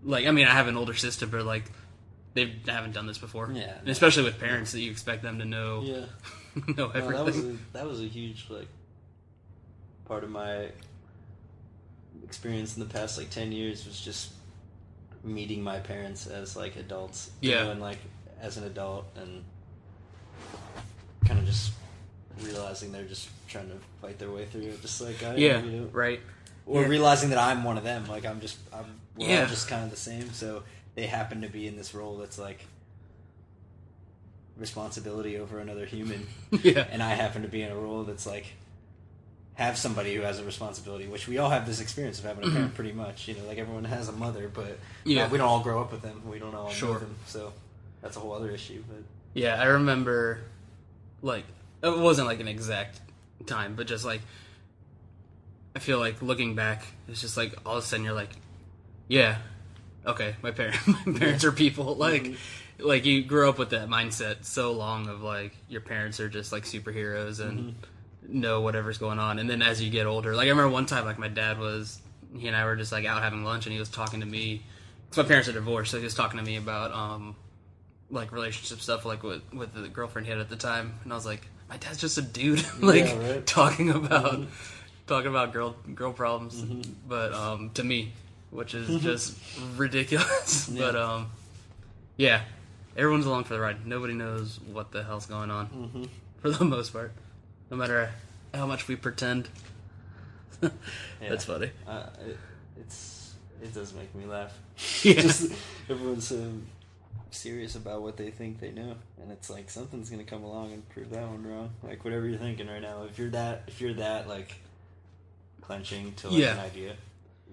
Like, 0.03 0.25
I 0.25 0.31
mean, 0.31 0.47
I 0.47 0.51
have 0.51 0.67
an 0.67 0.77
older 0.77 0.95
sister, 0.95 1.27
but 1.27 1.45
like, 1.45 1.65
they 2.33 2.51
haven't 2.65 2.93
done 2.93 3.05
this 3.05 3.19
before. 3.19 3.51
Yeah. 3.53 3.77
And 3.79 3.89
especially 3.89 4.23
with 4.23 4.39
parents, 4.39 4.71
that 4.71 4.79
you 4.79 4.89
expect 4.89 5.21
them 5.21 5.37
to 5.39 5.45
know 5.45 5.81
Yeah. 5.83 6.05
know 6.75 6.87
No, 6.87 6.89
everything. 6.89 7.11
that 7.17 7.25
was 7.25 7.37
a, 7.37 7.55
that 7.73 7.85
was 7.85 8.01
a 8.01 8.05
huge 8.07 8.47
like 8.49 8.67
part 10.05 10.23
of 10.23 10.31
my 10.31 10.69
experience 12.23 12.77
in 12.77 12.81
the 12.87 12.91
past 12.91 13.17
like 13.17 13.29
ten 13.29 13.51
years 13.51 13.85
was 13.85 13.99
just 14.01 14.31
meeting 15.23 15.61
my 15.61 15.79
parents 15.79 16.27
as 16.27 16.55
like 16.55 16.75
adults. 16.75 17.31
Yeah. 17.41 17.63
know, 17.63 17.71
and 17.71 17.81
like 17.81 17.99
as 18.41 18.57
an 18.57 18.63
adult 18.63 19.05
and 19.15 19.43
kind 21.25 21.39
of 21.39 21.45
just 21.45 21.71
realizing 22.41 22.91
they're 22.91 23.03
just 23.03 23.29
trying 23.47 23.69
to 23.69 23.75
fight 24.01 24.17
their 24.17 24.31
way 24.31 24.45
through 24.45 24.61
it, 24.61 24.81
just 24.81 24.99
like 25.01 25.21
I 25.23 25.33
am, 25.33 25.37
yeah, 25.37 25.61
you 25.61 25.81
know? 25.81 25.89
right. 25.91 26.19
or 26.65 26.81
Yeah. 26.81 26.87
realizing 26.87 27.29
that 27.29 27.37
I'm 27.39 27.63
one 27.63 27.77
of 27.77 27.83
them. 27.83 28.07
Like 28.07 28.25
I'm 28.25 28.39
just, 28.41 28.57
I'm, 28.73 28.85
we're 29.15 29.27
Yeah. 29.29 29.41
all 29.41 29.47
just 29.47 29.67
kind 29.67 29.83
of 29.83 29.91
the 29.91 29.97
same. 29.97 30.31
So 30.33 30.63
they 30.95 31.05
happen 31.05 31.41
to 31.41 31.47
be 31.49 31.67
in 31.67 31.77
this 31.77 31.93
role 31.93 32.17
that's 32.17 32.39
like 32.39 32.65
responsibility 34.57 35.37
over 35.37 35.59
another 35.59 35.85
human, 35.85 36.27
Yeah. 36.63 36.85
and 36.91 37.01
I 37.01 37.11
happen 37.11 37.41
to 37.43 37.47
be 37.47 37.61
in 37.61 37.71
a 37.71 37.75
role 37.75 38.03
that's 38.03 38.25
like 38.25 38.45
have 39.55 39.77
somebody 39.77 40.15
who 40.15 40.21
has 40.21 40.39
a 40.39 40.43
responsibility. 40.43 41.07
Which 41.07 41.27
we 41.27 41.37
all 41.37 41.49
have 41.49 41.65
this 41.67 41.79
experience 41.81 42.19
of 42.19 42.25
having 42.25 42.47
a 42.47 42.51
parent, 42.51 42.73
pretty 42.73 42.93
much. 42.93 43.27
You 43.27 43.35
know, 43.35 43.45
like 43.45 43.57
everyone 43.57 43.83
has 43.85 44.07
a 44.09 44.13
mother, 44.13 44.49
but 44.53 44.65
Mm-hmm. 44.65 45.09
Yeah. 45.11 45.29
we 45.29 45.37
don't 45.37 45.47
all 45.47 45.59
grow 45.61 45.81
up 45.81 45.91
with 45.91 46.01
them. 46.01 46.21
We 46.29 46.39
don't 46.39 46.55
all 46.55 46.69
Sure. 46.69 46.93
know 46.93 46.99
them. 46.99 47.15
So 47.25 47.53
that's 48.01 48.15
a 48.17 48.19
whole 48.19 48.33
other 48.33 48.49
issue. 48.51 48.83
But 48.87 49.03
Yeah, 49.33 49.61
I 49.61 49.65
remember, 49.65 50.39
like, 51.21 51.43
it 51.83 51.97
wasn't 51.97 52.27
like 52.27 52.39
an 52.39 52.47
exact 52.47 52.99
time, 53.47 53.75
but 53.75 53.87
just 53.87 54.05
like, 54.05 54.21
I 55.75 55.79
feel 55.79 55.99
like 55.99 56.21
looking 56.21 56.55
back, 56.55 56.83
it's 57.07 57.21
just 57.21 57.37
like 57.37 57.53
all 57.65 57.77
of 57.77 57.83
a 57.83 57.87
sudden 57.87 58.05
you're 58.05 58.13
like, 58.13 58.29
yeah, 59.07 59.37
okay, 60.05 60.35
my 60.41 60.51
parents, 60.51 60.79
my 61.05 61.13
parents 61.17 61.43
are 61.43 61.51
people. 61.51 61.95
Like, 61.95 62.33
like 62.79 63.05
you 63.05 63.23
grew 63.23 63.49
up 63.49 63.57
with 63.57 63.69
that 63.71 63.87
mindset 63.89 64.45
so 64.45 64.71
long 64.73 65.07
of 65.07 65.21
like 65.21 65.55
your 65.69 65.81
parents 65.81 66.19
are 66.19 66.29
just 66.29 66.51
like 66.51 66.63
superheroes 66.63 67.39
and 67.39 67.75
know 68.27 68.61
whatever's 68.61 68.97
going 68.97 69.19
on. 69.19 69.39
And 69.39 69.49
then 69.49 69.61
as 69.61 69.81
you 69.81 69.89
get 69.89 70.05
older, 70.05 70.35
like 70.35 70.47
I 70.47 70.49
remember 70.49 70.69
one 70.69 70.85
time, 70.85 71.05
like 71.05 71.19
my 71.19 71.27
dad 71.27 71.59
was, 71.59 71.99
he 72.37 72.47
and 72.47 72.55
I 72.55 72.65
were 72.65 72.75
just 72.75 72.91
like 72.91 73.05
out 73.05 73.21
having 73.21 73.43
lunch, 73.43 73.65
and 73.65 73.73
he 73.73 73.79
was 73.79 73.89
talking 73.89 74.19
to 74.21 74.25
me. 74.25 74.63
Cause 75.09 75.17
my 75.17 75.23
parents 75.27 75.49
are 75.49 75.53
divorced, 75.53 75.91
so 75.91 75.97
he 75.97 76.03
was 76.05 76.13
talking 76.13 76.39
to 76.39 76.45
me 76.45 76.55
about 76.55 76.93
um, 76.93 77.35
like 78.09 78.31
relationship 78.31 78.79
stuff 78.79 79.05
like 79.05 79.23
with 79.23 79.41
with 79.53 79.73
the 79.73 79.87
girlfriend 79.87 80.25
he 80.27 80.31
had 80.31 80.39
at 80.39 80.49
the 80.49 80.55
time. 80.55 80.93
And 81.03 81.11
I 81.11 81.15
was 81.15 81.25
like 81.25 81.47
my 81.69 81.77
dad's 81.77 81.97
just 81.99 82.17
a 82.17 82.21
dude. 82.21 82.63
Like 82.81 83.05
Yeah, 83.05 83.31
right. 83.31 83.45
talking 83.45 83.89
about 83.89 84.45
talking 85.07 85.29
about 85.29 85.53
girl 85.53 85.75
girl 85.95 86.13
problems. 86.13 86.61
But 87.07 87.33
um 87.33 87.71
to 87.75 87.83
me 87.83 88.11
which 88.49 88.73
is 88.73 89.01
just 89.01 89.37
ridiculous. 89.77 90.69
But 90.77 90.95
um 90.95 91.31
yeah. 92.17 92.41
Everyone's 92.95 93.25
along 93.25 93.45
for 93.45 93.53
the 93.53 93.61
ride. 93.61 93.85
Nobody 93.87 94.13
knows 94.13 94.59
what 94.59 94.91
the 94.91 95.01
hell's 95.01 95.25
going 95.25 95.49
on. 95.49 96.09
For 96.41 96.49
the 96.49 96.65
most 96.65 96.91
part 96.91 97.13
no 97.71 97.77
matter 97.77 98.11
how 98.53 98.67
much 98.67 98.87
we 98.87 98.95
pretend 98.95 99.49
that's 101.19 101.45
funny 101.45 101.71
uh, 101.87 102.03
it, 102.27 102.37
it's 102.77 103.33
it 103.63 103.73
does 103.73 103.93
make 103.93 104.13
me 104.15 104.25
laugh. 104.25 104.51
Yeah. 105.03 105.21
Just 105.21 105.51
everyone's 105.89 106.27
so 106.27 106.51
serious 107.29 107.75
about 107.75 108.01
what 108.01 108.17
they 108.17 108.31
think 108.31 108.59
they 108.59 108.71
know, 108.71 108.95
and 109.21 109.31
it's 109.31 109.49
like 109.51 109.69
something's 109.69 110.09
gonna 110.09 110.23
come 110.23 110.43
along 110.43 110.73
and 110.73 110.87
prove 110.89 111.11
that 111.11 111.27
one 111.27 111.45
wrong. 111.45 111.69
Like 111.83 112.03
whatever 112.03 112.27
you're 112.27 112.39
thinking 112.39 112.67
right 112.67 112.81
now, 112.81 113.03
if 113.09 113.17
you're 113.19 113.29
that 113.29 113.63
if 113.67 113.79
you're 113.81 113.93
that 113.95 114.27
like 114.27 114.55
clenching 115.61 116.13
to 116.15 116.29
like 116.29 116.39
Yeah. 116.39 116.53
an 116.53 116.59
idea, 116.59 116.95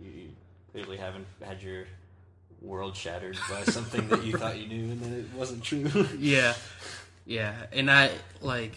you, 0.03 0.11
you 0.11 0.29
clearly 0.73 0.97
haven't 0.97 1.27
had 1.43 1.63
your 1.63 1.85
world 2.63 2.97
shattered 2.97 3.37
by 3.51 3.63
something 3.65 4.09
that 4.09 4.25
you 4.25 4.33
thought 4.39 4.59
you 4.59 4.67
knew 4.69 4.93
and 4.93 5.01
then 5.03 5.13
it 5.13 5.27
wasn't 5.39 5.63
true. 5.63 5.91
Yeah, 6.19 6.55
yeah, 7.27 7.55
and 7.73 7.91
I 7.91 8.11
like. 8.41 8.75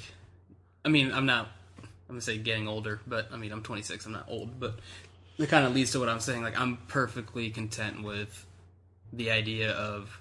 I 0.86 0.89
mean, 0.89 1.11
I'm 1.11 1.25
not. 1.25 1.47
I'm 1.82 2.15
gonna 2.15 2.21
say 2.21 2.38
getting 2.38 2.67
older, 2.67 2.99
but 3.07 3.29
I 3.32 3.38
mean, 3.38 3.51
I'm 3.51 3.61
26. 3.63 4.05
I'm 4.05 4.11
not 4.11 4.25
old, 4.27 4.59
but 4.59 4.75
it 5.38 5.47
kind 5.47 5.65
of 5.65 5.73
leads 5.73 5.91
to 5.91 5.99
what 5.99 6.09
I'm 6.09 6.19
saying. 6.19 6.41
Like, 6.43 6.59
I'm 6.59 6.77
perfectly 6.88 7.49
content 7.49 8.03
with 8.03 8.45
the 9.13 9.32
idea 9.32 9.71
of 9.71 10.19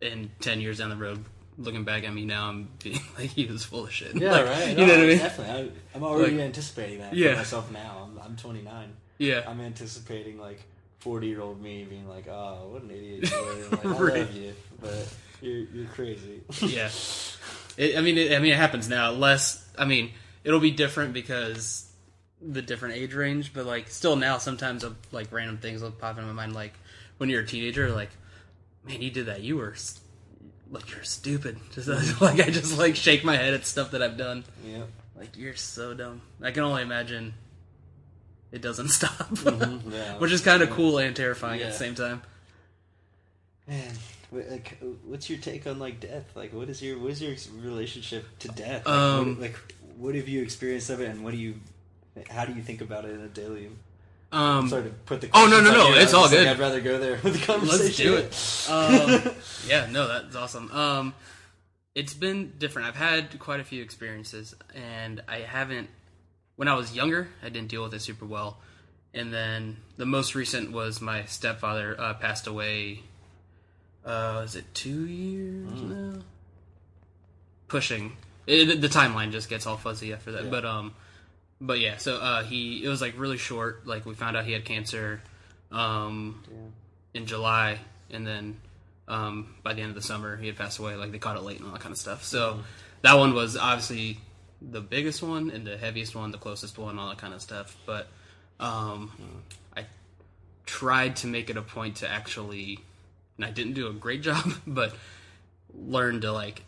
in 0.00 0.30
10 0.40 0.60
years 0.60 0.78
down 0.78 0.90
the 0.90 0.96
road, 0.96 1.24
looking 1.58 1.84
back 1.84 2.04
at 2.04 2.12
me 2.12 2.24
now, 2.24 2.48
I'm 2.48 2.68
being 2.82 3.00
like 3.18 3.30
he 3.30 3.46
was 3.46 3.64
full 3.64 3.84
of 3.84 3.92
shit. 3.92 4.14
Yeah, 4.14 4.30
Like, 4.32 4.46
right. 4.46 4.68
You 4.68 4.86
know 4.86 4.92
what 4.92 5.00
I 5.00 5.06
mean? 5.06 5.18
Definitely. 5.18 5.72
I, 5.94 5.96
I'm 5.96 6.02
already 6.04 6.32
Like- 6.36 6.44
anticipating 6.44 6.98
that 7.00 7.14
Yeah. 7.14 7.32
for 7.32 7.36
myself 7.38 7.70
now. 7.72 8.08
I'm, 8.10 8.20
I'm 8.22 8.36
29. 8.36 8.88
Yeah, 9.18 9.42
I'm 9.46 9.60
anticipating 9.62 10.38
like 10.38 10.62
40 11.00 11.26
year 11.26 11.40
old 11.40 11.62
me 11.62 11.84
being 11.84 12.06
like, 12.08 12.28
"Oh, 12.28 12.68
what 12.72 12.82
an 12.82 12.90
idiot 12.90 13.30
you 13.30 13.36
are! 13.36 13.68
Like, 13.70 13.84
I 13.86 13.88
Right. 13.88 14.20
love 14.20 14.34
you, 14.36 14.54
but 14.80 15.08
you're 15.40 15.60
you're 15.72 15.86
crazy." 15.86 16.42
yeah. 16.60 16.90
It, 17.76 17.96
I 17.96 18.00
mean, 18.00 18.18
it, 18.18 18.32
I 18.32 18.38
mean, 18.38 18.52
it 18.52 18.56
happens 18.56 18.88
now. 18.88 19.10
Less. 19.10 19.64
I 19.78 19.84
mean, 19.84 20.12
it'll 20.44 20.60
be 20.60 20.70
different 20.70 21.12
because 21.12 21.90
the 22.40 22.62
different 22.62 22.96
age 22.96 23.14
range, 23.14 23.52
but 23.52 23.66
like 23.66 23.88
still 23.88 24.16
now, 24.16 24.38
sometimes 24.38 24.84
uh, 24.84 24.92
like 25.12 25.32
random 25.32 25.58
things 25.58 25.82
will 25.82 25.90
pop 25.90 26.16
into 26.16 26.26
my 26.26 26.32
mind. 26.32 26.54
Like 26.54 26.74
when 27.18 27.28
you're 27.28 27.42
a 27.42 27.46
teenager, 27.46 27.90
like, 27.90 28.10
man, 28.86 29.02
you 29.02 29.10
did 29.10 29.26
that. 29.26 29.42
You 29.42 29.56
were 29.56 29.74
like 30.70 30.90
you're 30.90 31.04
stupid. 31.04 31.58
Just 31.72 31.88
like 32.20 32.40
I 32.40 32.50
just 32.50 32.78
like 32.78 32.96
shake 32.96 33.24
my 33.24 33.36
head 33.36 33.54
at 33.54 33.66
stuff 33.66 33.92
that 33.92 34.02
I've 34.02 34.16
done. 34.16 34.44
yeah. 34.64 34.82
Like 35.16 35.36
you're 35.36 35.56
so 35.56 35.94
dumb. 35.94 36.20
I 36.42 36.50
can 36.50 36.62
only 36.62 36.82
imagine 36.82 37.34
it 38.52 38.60
doesn't 38.60 38.88
stop, 38.90 39.28
yeah. 39.88 40.18
which 40.18 40.30
is 40.30 40.40
kind 40.42 40.62
of 40.62 40.70
cool 40.70 40.98
and 40.98 41.16
terrifying 41.16 41.60
at 41.62 41.72
the 41.72 41.78
same 41.78 41.94
time. 41.94 42.22
Man, 43.66 43.92
like, 44.32 44.78
what's 45.04 45.30
your 45.30 45.38
take 45.38 45.66
on 45.66 45.78
like 45.78 46.00
death? 46.00 46.24
Like, 46.34 46.52
what 46.52 46.68
is 46.68 46.82
your 46.82 46.98
what 46.98 47.10
is 47.12 47.22
your 47.22 47.34
relationship 47.62 48.26
to 48.40 48.48
death? 48.48 48.86
Like, 48.86 48.94
Um, 48.94 49.28
what, 49.28 49.40
like 49.40 49.74
what 49.96 50.14
have 50.14 50.28
you 50.28 50.42
experienced 50.42 50.90
of 50.90 51.00
it, 51.00 51.08
and 51.08 51.24
what 51.24 51.32
do 51.32 51.38
you, 51.38 51.54
how 52.28 52.44
do 52.44 52.52
you 52.52 52.62
think 52.62 52.80
about 52.80 53.04
it 53.04 53.12
in 53.12 53.20
a 53.20 53.28
daily? 53.28 53.70
Um, 54.32 54.68
Sorry 54.68 54.84
to 54.84 54.90
put 54.90 55.20
the 55.20 55.30
Oh, 55.32 55.46
no, 55.48 55.60
no, 55.60 55.72
no. 55.72 55.94
It's 55.94 56.12
all 56.12 56.22
like, 56.22 56.32
good. 56.32 56.46
I'd 56.48 56.58
rather 56.58 56.80
go 56.80 56.98
there 56.98 57.18
with 57.22 57.40
the 57.40 57.46
conversation. 57.46 58.12
Let's 58.14 58.66
do 58.66 58.72
it. 58.72 59.26
Um, 59.26 59.34
yeah, 59.68 59.86
no, 59.90 60.08
that's 60.08 60.34
awesome. 60.34 60.70
Um, 60.72 61.14
it's 61.94 62.12
been 62.12 62.52
different. 62.58 62.88
I've 62.88 62.96
had 62.96 63.38
quite 63.38 63.60
a 63.60 63.64
few 63.64 63.82
experiences, 63.82 64.54
and 64.74 65.22
I 65.28 65.38
haven't. 65.38 65.88
When 66.56 66.68
I 66.68 66.74
was 66.74 66.94
younger, 66.94 67.28
I 67.42 67.48
didn't 67.50 67.68
deal 67.68 67.82
with 67.84 67.94
it 67.94 68.00
super 68.02 68.26
well, 68.26 68.58
and 69.14 69.32
then 69.32 69.76
the 69.96 70.06
most 70.06 70.34
recent 70.34 70.72
was 70.72 71.00
my 71.00 71.24
stepfather 71.26 71.98
uh, 71.98 72.14
passed 72.14 72.46
away. 72.46 73.02
Uh, 74.06 74.42
is 74.44 74.54
it 74.56 74.64
two 74.72 75.06
years 75.06 75.82
now? 75.82 76.20
Pushing. 77.68 78.12
It, 78.46 78.80
the 78.80 78.88
timeline 78.88 79.32
just 79.32 79.50
gets 79.50 79.66
all 79.66 79.76
fuzzy 79.76 80.12
after 80.12 80.32
that, 80.32 80.50
but 80.50 80.64
um, 80.64 80.94
but 81.60 81.80
yeah. 81.80 81.96
So 81.96 82.16
uh, 82.16 82.44
he 82.44 82.84
it 82.84 82.88
was 82.88 83.00
like 83.00 83.18
really 83.18 83.38
short. 83.38 83.86
Like 83.86 84.06
we 84.06 84.14
found 84.14 84.36
out 84.36 84.44
he 84.46 84.52
had 84.52 84.64
cancer. 84.64 85.20
Um, 85.72 86.44
in 87.16 87.26
July, 87.26 87.78
and 88.10 88.26
then 88.26 88.56
um, 89.08 89.54
by 89.62 89.72
the 89.72 89.80
end 89.80 89.88
of 89.88 89.96
the 89.96 90.02
summer, 90.02 90.36
he 90.36 90.46
had 90.46 90.56
passed 90.56 90.78
away. 90.78 90.94
Like 90.94 91.10
they 91.10 91.18
caught 91.18 91.36
it 91.36 91.42
late 91.42 91.58
and 91.58 91.66
all 91.66 91.72
that 91.72 91.80
kind 91.80 91.92
of 91.92 91.98
stuff. 91.98 92.22
So 92.22 92.60
that 93.02 93.14
one 93.14 93.34
was 93.34 93.56
obviously 93.56 94.18
the 94.60 94.80
biggest 94.80 95.22
one 95.22 95.50
and 95.50 95.66
the 95.66 95.76
heaviest 95.76 96.14
one, 96.14 96.30
the 96.30 96.38
closest 96.38 96.78
one, 96.78 96.98
all 96.98 97.08
that 97.08 97.18
kind 97.18 97.34
of 97.34 97.40
stuff. 97.40 97.76
But 97.86 98.08
um, 98.60 99.10
I 99.76 99.86
tried 100.66 101.16
to 101.16 101.26
make 101.26 101.50
it 101.50 101.56
a 101.56 101.62
point 101.62 101.96
to 101.96 102.08
actually, 102.08 102.80
and 103.36 103.44
I 103.44 103.50
didn't 103.50 103.74
do 103.74 103.88
a 103.88 103.92
great 103.92 104.22
job, 104.22 104.52
but 104.66 104.94
learn 105.74 106.20
to 106.22 106.32
like 106.32 106.62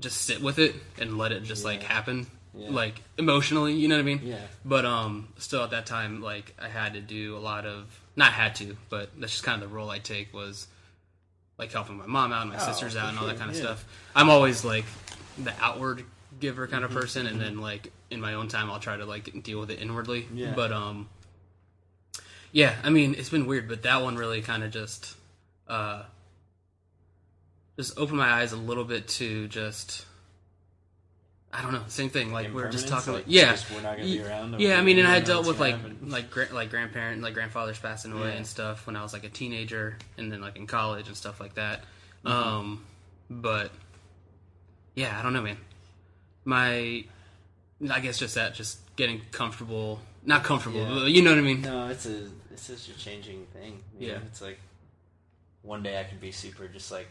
just 0.00 0.22
sit 0.22 0.42
with 0.42 0.58
it 0.58 0.74
and 1.00 1.16
let 1.18 1.32
it 1.32 1.44
just 1.44 1.64
like 1.64 1.82
happen. 1.82 2.26
Yeah. 2.54 2.70
Like 2.70 3.02
emotionally, 3.18 3.74
you 3.74 3.86
know 3.86 3.96
what 3.96 4.00
I 4.00 4.04
mean? 4.04 4.20
Yeah. 4.24 4.38
But 4.64 4.86
um, 4.86 5.28
still 5.36 5.62
at 5.62 5.70
that 5.70 5.84
time, 5.84 6.22
like 6.22 6.54
I 6.58 6.68
had 6.68 6.94
to 6.94 7.00
do 7.00 7.36
a 7.36 7.38
lot 7.38 7.66
of 7.66 7.84
not 8.16 8.32
had 8.32 8.54
to, 8.56 8.76
but 8.88 9.10
that's 9.20 9.32
just 9.32 9.44
kind 9.44 9.62
of 9.62 9.68
the 9.68 9.74
role 9.74 9.90
I 9.90 9.98
take 9.98 10.32
was 10.32 10.66
like 11.58 11.72
helping 11.72 11.96
my 11.96 12.06
mom 12.06 12.32
out, 12.32 12.42
and 12.42 12.50
my 12.50 12.58
sisters 12.58 12.96
out, 12.96 13.10
and 13.10 13.18
all 13.18 13.26
that 13.26 13.38
kind 13.38 13.50
of 13.50 13.56
yeah. 13.56 13.62
stuff. 13.62 13.84
I'm 14.14 14.30
always 14.30 14.64
like 14.64 14.84
the 15.38 15.52
outward 15.60 16.04
giver 16.40 16.66
kind 16.66 16.84
of 16.84 16.90
Mm-hmm, 16.90 17.00
person, 17.00 17.26
and 17.26 17.40
then 17.40 17.60
like 17.60 17.92
in 18.10 18.20
my 18.20 18.34
own 18.34 18.48
time, 18.48 18.70
I'll 18.70 18.80
try 18.80 18.96
to 18.96 19.04
like 19.04 19.42
deal 19.42 19.60
with 19.60 19.70
it 19.70 19.80
inwardly. 19.80 20.26
Yeah. 20.32 20.52
But 20.54 20.72
um, 20.72 21.08
yeah, 22.52 22.74
I 22.82 22.90
mean 22.90 23.14
it's 23.18 23.28
been 23.28 23.46
weird, 23.46 23.68
but 23.68 23.82
that 23.82 24.02
one 24.02 24.16
really 24.16 24.40
kind 24.42 24.64
of 24.64 24.70
just 24.70 25.14
uh 25.68 26.02
just 27.76 27.98
opened 27.98 28.18
my 28.18 28.30
eyes 28.30 28.52
a 28.52 28.56
little 28.56 28.84
bit 28.84 29.08
to 29.08 29.48
just. 29.48 30.04
I 31.52 31.62
don't 31.62 31.72
know. 31.72 31.84
Same 31.88 32.10
thing. 32.10 32.32
Like 32.32 32.52
we 32.52 32.62
are 32.62 32.68
just 32.68 32.88
talking 32.88 33.14
like, 33.14 33.22
about. 33.22 33.32
Yeah, 33.32 33.52
just 33.52 33.70
we're 33.70 33.80
not 33.80 33.96
gonna 33.96 34.04
be 34.08 34.22
around, 34.22 34.60
Yeah, 34.60 34.78
I 34.78 34.82
mean, 34.82 34.98
and 34.98 35.08
I 35.08 35.20
dealt 35.20 35.46
with 35.46 35.58
like 35.58 35.76
happen. 35.76 36.10
like 36.10 36.30
gra- 36.30 36.48
like 36.52 36.70
grandparent, 36.70 37.22
like 37.22 37.34
grandfathers 37.34 37.78
passing 37.78 38.12
away 38.12 38.28
Yeah. 38.30 38.36
and 38.36 38.46
stuff 38.46 38.86
when 38.86 38.94
I 38.96 39.02
was 39.02 39.12
like 39.12 39.24
a 39.24 39.28
teenager, 39.30 39.96
and 40.18 40.30
then 40.30 40.40
like 40.40 40.56
in 40.56 40.66
college 40.66 41.06
and 41.08 41.16
stuff 41.16 41.40
like 41.40 41.54
that. 41.54 41.80
Mm-hmm. 42.24 42.28
Um, 42.28 42.84
but 43.30 43.70
yeah, 44.94 45.18
I 45.18 45.22
don't 45.22 45.32
know, 45.32 45.42
man. 45.42 45.56
My, 46.44 47.04
I 47.90 48.00
guess 48.00 48.18
just 48.18 48.34
that, 48.34 48.54
just 48.54 48.78
getting 48.96 49.20
comfortable, 49.32 50.00
not 50.24 50.44
comfortable, 50.44 50.80
Yeah. 50.80 50.94
but 50.94 51.10
you 51.10 51.22
know 51.22 51.30
what 51.30 51.38
I 51.38 51.42
mean. 51.42 51.62
No, 51.62 51.88
it's 51.88 52.06
a 52.06 52.28
it's 52.52 52.66
just 52.66 52.88
a 52.90 52.98
changing 52.98 53.46
thing. 53.52 53.82
you 53.98 54.08
Yeah. 54.08 54.14
know? 54.14 54.20
it's 54.26 54.42
like 54.42 54.58
one 55.66 55.82
day 55.82 56.00
I 56.00 56.04
can 56.04 56.18
be 56.18 56.30
super 56.32 56.66
just 56.68 56.90
like 56.90 57.08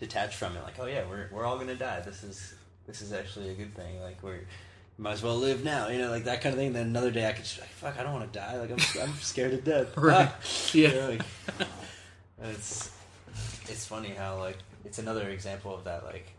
detached 0.00 0.34
from 0.34 0.56
it. 0.56 0.62
Like, 0.64 0.78
oh 0.80 0.86
yeah, 0.86 1.04
we're 1.08 1.28
we're 1.30 1.44
all 1.44 1.58
gonna 1.58 1.74
die. 1.76 2.00
This 2.00 2.24
is 2.24 2.54
this 2.86 3.02
is 3.02 3.12
actually 3.12 3.50
a 3.50 3.54
good 3.54 3.74
thing. 3.74 4.00
Like 4.02 4.22
we're 4.22 4.40
might 4.98 5.12
as 5.12 5.22
well 5.22 5.36
live 5.36 5.62
now. 5.64 5.88
You 5.88 5.98
know, 5.98 6.10
like 6.10 6.24
that 6.24 6.40
kind 6.40 6.52
of 6.52 6.58
thing. 6.58 6.72
Then 6.72 6.86
another 6.86 7.10
day 7.10 7.28
I 7.28 7.32
could 7.32 7.44
just 7.44 7.56
be 7.56 7.60
like, 7.62 7.70
fuck, 7.70 7.98
I 7.98 8.02
don't 8.02 8.12
want 8.14 8.32
to 8.32 8.38
die. 8.38 8.56
Like 8.58 8.70
I'm 8.70 9.02
I'm 9.02 9.14
scared 9.20 9.52
to 9.52 9.58
death. 9.58 9.96
Right. 9.96 10.28
Ah. 10.28 10.36
Yeah. 10.72 10.88
You 10.88 10.94
know, 10.94 11.08
like, 11.10 11.22
it's 12.42 12.90
it's 13.68 13.86
funny 13.86 14.10
how 14.10 14.38
like 14.38 14.58
it's 14.84 14.98
another 14.98 15.28
example 15.28 15.74
of 15.74 15.84
that. 15.84 16.04
Like 16.04 16.32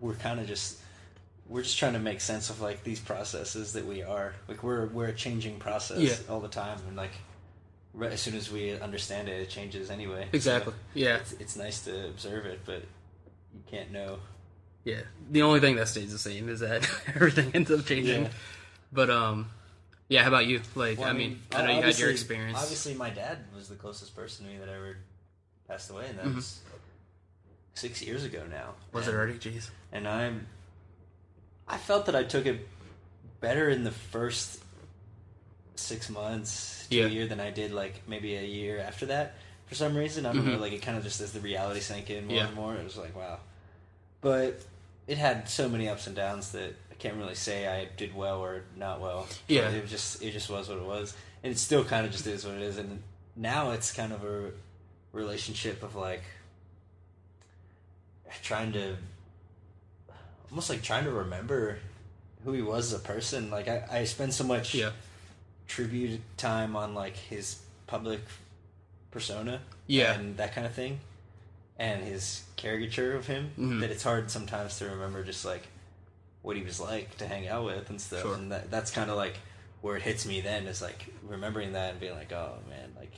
we're 0.00 0.14
kind 0.14 0.40
of 0.40 0.46
just 0.46 0.78
we're 1.48 1.62
just 1.62 1.78
trying 1.78 1.94
to 1.94 1.98
make 1.98 2.20
sense 2.20 2.50
of 2.50 2.60
like 2.60 2.84
these 2.84 3.00
processes 3.00 3.72
that 3.72 3.86
we 3.86 4.02
are 4.02 4.34
like 4.48 4.62
we're 4.62 4.86
we're 4.88 5.06
a 5.06 5.12
changing 5.14 5.58
process 5.58 5.98
Yeah. 5.98 6.14
all 6.32 6.40
the 6.40 6.48
time 6.48 6.78
and 6.88 6.96
like 6.96 7.12
as 8.02 8.20
soon 8.20 8.34
as 8.36 8.50
we 8.50 8.78
understand 8.80 9.28
it 9.28 9.40
it 9.40 9.48
changes 9.48 9.90
anyway 9.90 10.28
Exactly. 10.32 10.72
So 10.72 10.78
Yeah. 10.94 11.16
it's, 11.16 11.32
it's 11.34 11.56
nice 11.56 11.82
to 11.84 12.08
observe 12.08 12.46
it 12.46 12.60
but 12.64 12.82
you 13.54 13.62
can't 13.70 13.90
know 13.90 14.18
Yeah. 14.84 15.00
The 15.30 15.42
only 15.42 15.60
thing 15.60 15.76
that 15.76 15.88
stays 15.88 16.12
the 16.12 16.18
same 16.18 16.48
is 16.48 16.60
that 16.60 16.88
everything 17.14 17.50
ends 17.54 17.70
up 17.70 17.84
changing. 17.84 18.22
Yeah. 18.24 18.30
But 18.92 19.10
um, 19.10 19.50
yeah. 20.08 20.22
How 20.22 20.28
about 20.28 20.46
you? 20.46 20.60
Like, 20.74 20.98
Well, 20.98 21.08
I 21.08 21.12
mean, 21.12 21.40
I 21.52 21.62
know 21.66 21.72
you 21.76 21.82
had 21.82 21.98
your 21.98 22.10
experience. 22.10 22.56
obviously 22.58 22.94
my 22.94 23.10
dad 23.10 23.38
was 23.54 23.68
the 23.68 23.74
closest 23.74 24.14
person 24.16 24.46
to 24.46 24.52
me 24.52 24.58
that 24.58 24.68
ever 24.68 24.96
passed 25.66 25.90
away 25.90 26.06
and 26.08 26.18
that 26.18 26.24
Mhm. 26.26 26.36
was 26.36 26.60
six 27.74 28.00
years 28.02 28.24
ago 28.24 28.42
now 28.50 28.74
Was 28.92 29.06
it 29.06 29.10
And- 29.10 29.18
already? 29.18 29.34
Jeez. 29.38 29.70
and 29.92 30.06
I'm 30.08 30.46
I 31.66 31.76
felt 31.76 32.06
that 32.06 32.16
I 32.16 32.22
took 32.24 32.46
it 32.46 32.66
better 33.40 33.68
in 33.68 33.84
the 33.84 33.90
first 33.90 34.62
six 35.78 36.10
months 36.10 36.86
to 36.90 36.96
Yeah. 36.96 37.04
a 37.04 37.08
year 37.08 37.26
than 37.26 37.40
I 37.40 37.50
did 37.50 37.72
like 37.72 38.02
maybe 38.08 38.34
a 38.36 38.42
year 38.44 38.78
after 38.78 39.06
that. 39.06 39.34
For 39.66 39.74
some 39.74 39.96
reason, 39.96 40.24
I 40.26 40.32
don't 40.32 40.44
Mhm. 40.46 40.52
know. 40.54 40.58
Like 40.58 40.72
it 40.72 40.82
kind 40.82 40.96
of 40.96 41.04
just 41.04 41.20
as 41.20 41.32
the 41.32 41.40
reality 41.40 41.80
sank 41.80 42.10
in 42.10 42.26
more 42.26 42.36
Yeah. 42.36 42.46
and 42.46 42.54
more, 42.56 42.74
it 42.74 42.84
was 42.84 42.96
like 42.96 43.14
wow. 43.16 43.40
But 44.20 44.60
it 45.06 45.18
had 45.18 45.48
so 45.48 45.68
many 45.68 45.88
ups 45.88 46.06
and 46.06 46.16
downs 46.16 46.52
that 46.52 46.74
I 46.90 46.94
can't 46.94 47.16
really 47.16 47.34
say 47.34 47.66
I 47.68 47.86
did 47.96 48.14
well 48.14 48.40
or 48.40 48.64
not 48.76 49.00
well. 49.00 49.28
Yeah. 49.46 49.68
It 49.70 49.86
just 49.88 50.22
it 50.22 50.32
just 50.32 50.48
was 50.50 50.68
what 50.68 50.78
it 50.78 50.84
was, 50.84 51.14
and 51.42 51.52
it 51.52 51.58
still 51.58 51.84
kind 51.84 52.04
of 52.06 52.12
just 52.12 52.26
is 52.26 52.44
what 52.44 52.54
it 52.54 52.62
is. 52.62 52.78
And 52.78 53.02
now 53.36 53.70
it's 53.70 53.92
kind 53.92 54.12
of 54.12 54.24
a 54.24 54.50
relationship 55.12 55.82
of 55.82 55.94
like 55.94 56.22
trying 58.42 58.72
to 58.72 58.96
almost 60.50 60.70
like 60.70 60.82
trying 60.82 61.04
to 61.04 61.10
remember 61.10 61.78
who 62.44 62.52
he 62.52 62.62
was 62.62 62.92
as 62.92 63.00
a 63.00 63.02
person. 63.02 63.50
Like 63.50 63.68
I, 63.68 63.84
I 63.90 64.04
spend 64.04 64.32
so 64.34 64.44
much 64.44 64.74
Yeah. 64.74 64.92
Tribute 65.68 66.20
time 66.36 66.74
on 66.74 66.94
like 66.94 67.16
his 67.16 67.60
public 67.86 68.20
persona, 69.10 69.60
Yeah. 69.86 70.14
and 70.14 70.36
that 70.36 70.54
kind 70.54 70.66
of 70.66 70.74
thing, 70.74 71.00
and 71.78 72.02
his 72.02 72.42
caricature 72.56 73.14
of 73.14 73.26
him 73.26 73.52
Mhm. 73.58 73.80
that 73.80 73.90
it's 73.90 74.02
hard 74.02 74.30
sometimes 74.30 74.76
to 74.78 74.86
remember 74.86 75.22
just 75.22 75.44
like 75.44 75.68
what 76.42 76.56
he 76.56 76.62
was 76.62 76.80
like 76.80 77.16
to 77.18 77.26
hang 77.26 77.46
out 77.48 77.64
with 77.64 77.88
and 77.90 78.00
stuff. 78.00 78.22
Sure. 78.22 78.34
And 78.34 78.50
that 78.52 78.70
that's 78.70 78.90
kind 78.90 79.10
of 79.10 79.16
like 79.16 79.36
where 79.80 79.96
it 79.96 80.02
hits 80.02 80.26
me 80.26 80.40
then 80.40 80.66
is 80.66 80.82
like 80.82 81.06
remembering 81.22 81.72
that 81.72 81.92
and 81.92 82.00
being 82.00 82.14
like, 82.14 82.32
oh 82.32 82.58
man, 82.68 82.92
like 82.98 83.12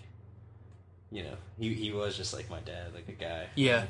you 1.11 1.22
know, 1.24 1.36
he 1.59 1.74
he 1.74 1.90
was 1.92 2.16
just 2.16 2.32
like 2.34 2.48
my 2.51 2.61
dad, 2.61 2.94
like 2.94 3.09
a 3.09 3.12
guy. 3.12 3.46
Yeah. 3.55 3.86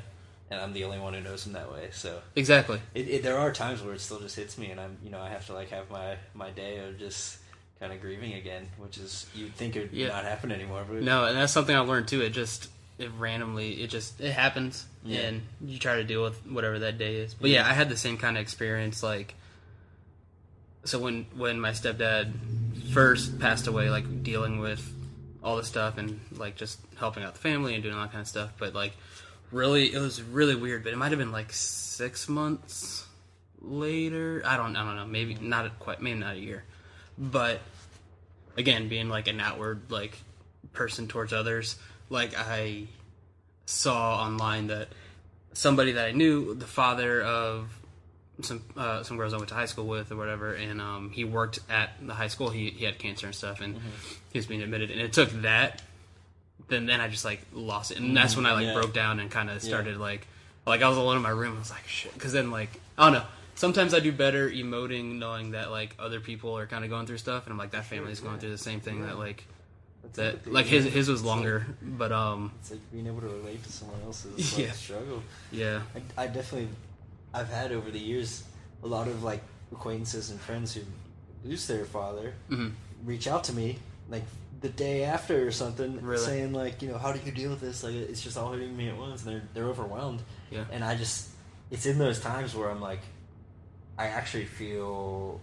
And 0.50 0.61
I'm 0.61 0.72
the 0.72 0.82
only 0.84 0.98
one 0.98 1.14
who 1.14 1.20
knows 1.20 1.46
him 1.46 1.52
that 1.52 1.70
way, 1.70 1.90
so 1.92 2.20
Exactly. 2.34 2.80
it, 2.92 3.08
it, 3.08 3.22
there 3.22 3.38
are 3.38 3.52
times 3.52 3.82
where 3.82 3.94
it 3.94 4.00
still 4.00 4.18
just 4.18 4.34
hits 4.34 4.58
me, 4.58 4.70
and 4.72 4.80
I'm 4.80 4.96
you 5.04 5.11
know 5.11 5.20
I 5.20 5.28
have 5.28 5.46
to 5.46 5.52
like 5.54 5.70
have 5.70 5.90
my 5.90 6.16
my 6.34 6.50
day 6.50 6.78
of 6.78 6.98
just 6.98 7.38
kind 7.81 7.93
of 7.93 8.01
grieving 8.01 8.35
again, 8.35 8.68
which 8.78 8.99
is 8.99 9.26
you'd 9.35 9.55
think 9.57 9.74
it 9.74 9.81
would 9.91 9.93
Yeah. 9.93 10.09
not 10.09 10.24
happen 10.24 10.53
anymore, 10.53 10.85
but 10.89 11.03
No, 11.03 11.24
and 11.24 11.37
that's 11.37 11.53
something 11.53 11.74
I 11.74 11.81
learned 11.81 12.09
too. 12.09 12.20
It 12.20 12.31
just 12.31 12.68
it 12.99 13.11
randomly 13.18 13.83
it 13.83 13.89
just 13.89 14.20
it 14.20 14.33
happens, 14.33 14.85
Yeah. 15.05 15.20
and 15.20 15.43
you 15.64 15.78
try 15.78 15.97
to 15.97 16.05
deal 16.05 16.22
with 16.22 16.47
whatever 16.47 16.78
that 16.81 16.99
day 16.99 17.16
is. 17.16 17.33
But 17.35 17.49
yeah, 17.51 17.66
I 17.66 17.72
had 17.72 17.89
the 17.89 17.97
same 17.97 18.18
kind 18.18 18.37
of 18.37 18.43
experience. 18.43 19.03
Like, 19.03 19.35
so 20.85 20.99
when 20.99 21.24
when 21.35 21.61
my 21.61 21.70
stepdad 21.70 22.33
first 22.93 23.39
passed 23.39 23.66
away, 23.66 23.89
like 23.91 24.22
dealing 24.22 24.59
with 24.59 24.93
all 25.43 25.57
the 25.57 25.64
stuff 25.64 25.97
and 25.97 26.20
like 26.33 26.57
just 26.57 26.78
helping 26.99 27.22
out 27.22 27.33
the 27.35 27.41
family 27.41 27.72
and 27.74 27.83
doing 27.83 27.95
all 27.95 28.03
that 28.03 28.12
kind 28.12 28.20
of 28.20 28.28
stuff. 28.28 28.53
But 28.59 28.74
like, 28.74 28.93
really, 29.51 29.93
it 29.93 29.99
was 29.99 30.22
really 30.22 30.55
weird. 30.55 30.85
But 30.85 30.93
it 30.93 30.97
might 30.97 31.11
have 31.12 31.18
been 31.18 31.33
like 31.33 31.53
six 31.55 32.28
months 32.28 33.07
later. 33.62 34.43
I 34.45 34.59
don't 34.59 34.76
I 34.76 34.85
don't 34.85 34.97
know. 34.97 35.07
Maybe 35.07 35.35
not 35.41 35.78
quite. 35.78 36.03
Maybe 36.03 36.18
not 36.18 36.37
a 36.37 36.39
year. 36.39 36.64
But 37.18 37.61
again, 38.61 38.88
being 38.88 39.08
like 39.08 39.26
an 39.26 39.40
outward 39.40 39.90
like 39.90 40.16
person 40.72 41.08
towards 41.08 41.32
others, 41.32 41.76
like 42.08 42.32
I 42.36 42.86
saw 43.66 44.22
online 44.22 44.68
that 44.68 44.88
somebody 45.52 45.92
that 45.92 46.06
I 46.06 46.12
knew, 46.12 46.54
the 46.54 46.66
father 46.66 47.20
of 47.22 47.68
some 48.42 48.62
uh, 48.76 49.02
some 49.02 49.16
girls 49.16 49.34
I 49.34 49.36
went 49.36 49.48
to 49.48 49.54
high 49.54 49.66
school 49.66 49.86
with 49.86 50.12
or 50.12 50.16
whatever, 50.16 50.52
and 50.54 50.80
um, 50.80 51.11
he 51.11 51.24
worked 51.24 51.61
at 51.68 51.90
the 52.00 52.14
high 52.14 52.28
school. 52.28 52.50
He 52.50 52.70
he 52.70 52.84
had 52.84 52.98
cancer 52.98 53.26
and 53.26 53.34
stuff, 53.34 53.61
and 53.61 53.76
he 54.32 54.38
was 54.38 54.46
being 54.46 54.62
admitted. 54.62 54.90
And 54.90 55.00
it 55.00 55.12
took 55.12 55.30
that. 55.42 55.82
Then 56.68 56.86
then 56.86 57.00
I 57.00 57.08
just 57.08 57.24
like 57.24 57.40
lost 57.52 57.90
it, 57.90 57.98
and 57.98 58.16
that's 58.16 58.36
when 58.36 58.46
I 58.46 58.52
like 58.52 58.66
yeah. 58.66 58.74
broke 58.74 58.94
down 58.94 59.18
and 59.18 59.30
kind 59.30 59.50
of 59.50 59.61
started 59.62 59.96
like 59.96 60.26
like 60.66 60.82
I 60.82 60.88
was 60.88 60.98
alone 60.98 61.16
in 61.16 61.22
my 61.22 61.30
room. 61.30 61.56
I 61.56 61.58
was 61.58 61.70
like 61.70 61.86
shit, 61.88 62.14
because 62.14 62.32
then 62.32 62.50
like 62.50 62.80
I 62.96 63.11
don't 63.11 63.20
know. 63.20 63.26
Sometimes 63.61 63.92
I 63.92 64.00
do 64.00 64.11
better 64.11 64.48
emoting, 64.48 65.18
knowing 65.18 65.50
that 65.50 65.70
like 65.70 65.94
other 65.98 66.18
people 66.18 66.56
are 66.56 66.66
kind 66.66 66.82
of 66.82 66.88
going 66.88 67.04
through 67.06 67.18
stuff, 67.18 67.44
and 67.44 67.52
I'm 67.52 67.58
like 67.58 67.72
that 67.72 67.84
family's 67.84 68.18
going 68.20 68.38
through 68.38 68.52
the 68.52 68.56
same 68.70 68.80
thing 68.80 69.02
that 69.02 69.18
like 69.18 69.44
that 70.14 70.50
like 70.50 70.64
his 70.64 70.86
his 70.86 71.11
was 71.11 71.20
It's 71.20 71.26
like- 71.26 71.36
longer, 71.36 71.66
but 71.82 72.11
um 72.11 72.52
It's 72.61 72.70
like 72.70 72.80
being 72.90 73.06
able 73.06 73.20
to 73.20 73.26
relate 73.26 73.62
to 73.62 73.70
someone 73.70 74.00
else's 74.02 74.56
like, 74.56 74.66
Yeah. 74.66 74.72
struggle. 74.72 75.22
yeah 75.52 75.82
I, 76.16 76.22
I 76.22 76.26
definitely, 76.28 76.68
I've 77.34 77.50
had 77.50 77.70
over 77.72 77.90
the 77.90 77.98
years 77.98 78.44
a 78.82 78.86
lot 78.86 79.08
of 79.08 79.22
like 79.22 79.42
acquaintances 79.72 80.30
and 80.30 80.40
friends 80.40 80.72
who 80.72 80.80
lose 81.44 81.66
their 81.66 81.84
father 81.84 82.32
Mhm. 82.50 82.72
reach 83.04 83.28
out 83.28 83.44
to 83.44 83.52
me 83.52 83.78
like 84.08 84.24
the 84.62 84.70
day 84.70 85.04
after 85.04 85.46
or 85.46 85.50
something, 85.50 86.00
Really? 86.00 86.24
saying 86.24 86.54
like, 86.54 86.80
you 86.80 86.88
know, 86.88 86.96
how 86.96 87.12
do 87.12 87.20
you 87.26 87.30
deal 87.32 87.50
with 87.50 87.61
this? 87.61 87.82
Like, 87.84 87.94
it's 87.94 88.22
just 88.22 88.38
all 88.38 88.52
hitting 88.52 88.74
me 88.74 88.88
at 88.88 88.96
once, 88.96 89.22
and 89.22 89.30
they're 89.32 89.42
they're 89.52 89.68
overwhelmed. 89.68 90.22
Yeah. 90.50 90.64
And 90.72 90.82
I 90.82 90.96
just, 90.96 91.28
it's 91.70 91.84
in 91.84 91.98
those 91.98 92.20
times 92.20 92.54
where 92.54 92.70
I'm 92.70 92.80
like, 92.80 93.00
I 94.01 94.07
actually 94.07 94.46
feel 94.46 95.40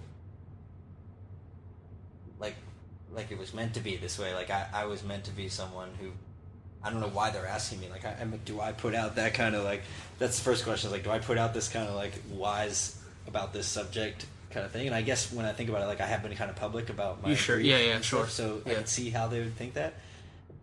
like 2.39 2.55
like 3.14 3.32
it 3.32 3.38
was 3.38 3.53
meant 3.53 3.76
to 3.76 3.80
be 3.80 3.97
this 3.97 4.18
way. 4.18 4.34
Like 4.34 4.49
I, 4.49 4.68
I 4.74 4.86
was 4.86 5.03
meant 5.03 5.26
to 5.26 5.32
be 5.32 5.47
someone 5.47 5.89
who 5.99 6.08
I 6.84 6.89
don't 6.89 7.01
know 7.01 7.08
why 7.10 7.30
they're 7.30 7.45
asking 7.47 7.80
me. 7.82 7.89
Like, 7.89 8.05
I, 8.05 8.16
I'm, 8.22 8.39
do 8.45 8.60
I 8.62 8.72
put 8.72 8.93
out 8.95 9.16
that 9.16 9.34
kind 9.34 9.55
of 9.55 9.64
like? 9.64 9.82
That's 10.20 10.38
the 10.38 10.43
first 10.43 10.64
question. 10.64 10.88
Is 10.88 10.91
like, 10.93 11.03
do 11.03 11.10
I 11.12 11.20
put 11.20 11.38
out 11.38 11.53
this 11.53 11.70
kind 11.70 11.88
of 11.88 11.95
like 11.95 12.14
wise 12.32 12.99
about 13.28 13.53
this 13.53 13.68
subject 13.68 14.26
kind 14.51 14.66
of 14.66 14.72
thing? 14.72 14.88
And 14.88 14.95
I 14.95 15.01
guess 15.03 15.32
when 15.32 15.45
I 15.45 15.53
think 15.53 15.70
about 15.70 15.84
it, 15.84 15.86
like 15.86 16.01
I 16.01 16.08
have 16.08 16.24
been 16.24 16.34
kind 16.36 16.49
of 16.49 16.55
public 16.55 16.89
about 16.89 17.22
my 17.22 17.30
You 17.30 17.36
sure? 17.36 17.60
Yeah, 17.60 17.78
yeah, 17.80 18.01
sure. 18.01 18.28
so 18.28 18.62
I 18.66 18.74
can 18.74 18.86
see 18.88 19.10
how 19.12 19.28
they 19.28 19.39
would 19.39 19.55
think 19.55 19.76
that. 19.76 19.93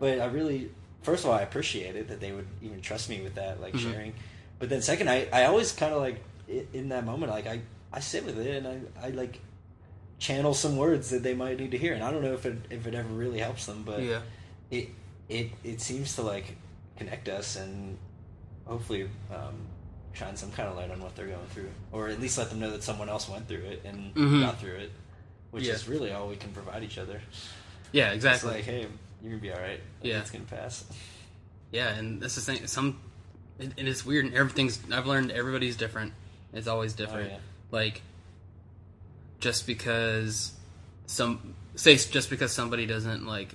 But 0.00 0.18
I 0.20 0.26
really, 0.26 0.70
first 1.02 1.24
of 1.24 1.30
all, 1.30 1.36
I 1.36 1.42
appreciate 1.42 1.94
it 1.94 2.08
that 2.08 2.20
they 2.20 2.32
would 2.32 2.46
even 2.60 2.80
trust 2.80 3.08
me 3.08 3.20
with 3.22 3.36
that, 3.36 3.60
like 3.60 3.74
Mhm. 3.74 3.92
sharing. 3.92 4.14
But 4.58 4.68
then 4.68 4.82
second, 4.82 5.08
I, 5.08 5.28
I 5.32 5.44
always 5.44 5.70
kind 5.72 5.92
of 5.92 6.00
like 6.00 6.22
in 6.72 6.90
that 6.90 7.04
moment, 7.04 7.30
like 7.32 7.46
I, 7.46 7.60
I 7.94 8.00
sit 8.00 8.24
with 8.26 8.38
it 8.38 8.64
and 8.64 8.66
I, 8.66 9.06
I 9.06 9.10
like 9.10 9.38
channel 10.18 10.52
some 10.52 10.76
words 10.76 11.10
that 11.10 11.22
they 11.22 11.34
might 11.34 11.58
need 11.58 11.70
to 11.70 11.78
hear. 11.78 11.94
And 11.94 12.02
I 12.02 12.10
don't 12.10 12.22
know 12.22 12.34
if 12.34 12.44
it 12.44 12.56
if 12.70 12.86
it 12.86 12.94
ever 12.94 13.08
really 13.08 13.38
helps 13.38 13.66
them, 13.66 13.84
but 13.86 14.02
Yeah. 14.02 14.20
it 14.70 14.88
it 15.28 15.50
it 15.62 15.80
seems 15.80 16.16
to 16.16 16.22
like 16.22 16.56
connect 16.98 17.28
us 17.28 17.56
and 17.56 17.96
hopefully 18.66 19.08
um, 19.32 19.54
shine 20.12 20.36
some 20.36 20.50
kind 20.52 20.68
of 20.68 20.76
light 20.76 20.90
on 20.90 21.00
what 21.00 21.14
they're 21.16 21.26
going 21.26 21.46
through, 21.52 21.70
or 21.92 22.08
at 22.08 22.20
least 22.20 22.36
let 22.38 22.50
them 22.50 22.58
know 22.60 22.70
that 22.70 22.82
someone 22.82 23.08
else 23.08 23.28
went 23.28 23.46
through 23.48 23.64
it 23.64 23.82
and 23.84 24.14
Mhm. 24.14 24.40
got 24.40 24.58
through 24.60 24.76
it, 24.76 24.90
which 25.52 25.64
Yeah. 25.64 25.74
is 25.74 25.86
really 25.88 26.10
all 26.12 26.28
we 26.28 26.36
can 26.36 26.50
provide 26.52 26.82
each 26.82 26.98
other. 26.98 27.20
Yeah, 27.92 28.10
exactly. 28.12 28.58
It's 28.58 28.66
like, 28.66 28.74
hey, 28.74 28.86
you're 29.22 29.30
gonna 29.30 29.42
be 29.42 29.52
all 29.52 29.60
right. 29.60 29.80
Yeah. 30.02 30.18
it's 30.20 30.30
gonna 30.32 30.44
pass. 30.44 30.84
Yeah, 31.70 31.90
and 31.94 32.20
that's 32.20 32.34
the 32.36 32.40
thing. 32.40 32.66
Some, 32.66 33.00
it, 33.58 33.72
and 33.78 33.86
it's 33.88 34.04
weird. 34.04 34.24
And 34.26 34.34
everything's. 34.34 34.80
I've 34.92 35.06
learned 35.06 35.30
everybody's 35.32 35.76
different. 35.76 36.12
It's 36.52 36.66
always 36.68 36.92
different. 36.92 37.30
yeah. 37.32 37.38
Like, 37.70 38.02
just 39.40 39.66
because 39.66 40.52
some 41.06 41.54
say 41.74 41.96
just 41.96 42.30
because 42.30 42.52
somebody 42.52 42.86
doesn't 42.86 43.26
like 43.26 43.54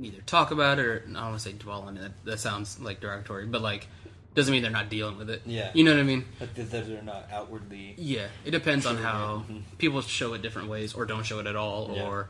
either 0.00 0.20
talk 0.22 0.50
about 0.50 0.78
it 0.78 0.84
or 0.86 1.02
I 1.08 1.12
don't 1.12 1.14
want 1.22 1.34
to 1.34 1.40
say 1.40 1.52
dwell 1.52 1.82
on 1.82 1.96
it. 1.96 2.12
That, 2.24 2.38
sounds 2.40 2.78
like 2.80 3.00
derogatory, 3.00 3.46
but 3.46 3.60
like 3.62 3.86
doesn't 4.34 4.52
mean 4.52 4.62
they're 4.62 4.70
not 4.70 4.88
dealing 4.88 5.18
with 5.18 5.28
it. 5.30 5.42
Yeah. 5.44 5.70
you 5.74 5.82
know 5.84 5.90
what 5.92 6.00
I 6.00 6.04
mean. 6.04 6.24
But 6.38 6.54
that 6.54 6.70
they're 6.70 7.02
not 7.02 7.26
outwardly. 7.32 7.94
Yeah, 7.98 8.26
it 8.44 8.52
depends 8.52 8.86
on 8.86 8.96
how. 8.98 9.44
Mhm. 9.50 9.62
people 9.78 10.00
show 10.02 10.34
it 10.34 10.42
different 10.42 10.68
ways 10.68 10.94
or 10.94 11.04
don't 11.06 11.24
show 11.24 11.40
it 11.40 11.46
at 11.46 11.56
all. 11.56 11.90
Yeah. 11.94 12.02
Or, 12.06 12.28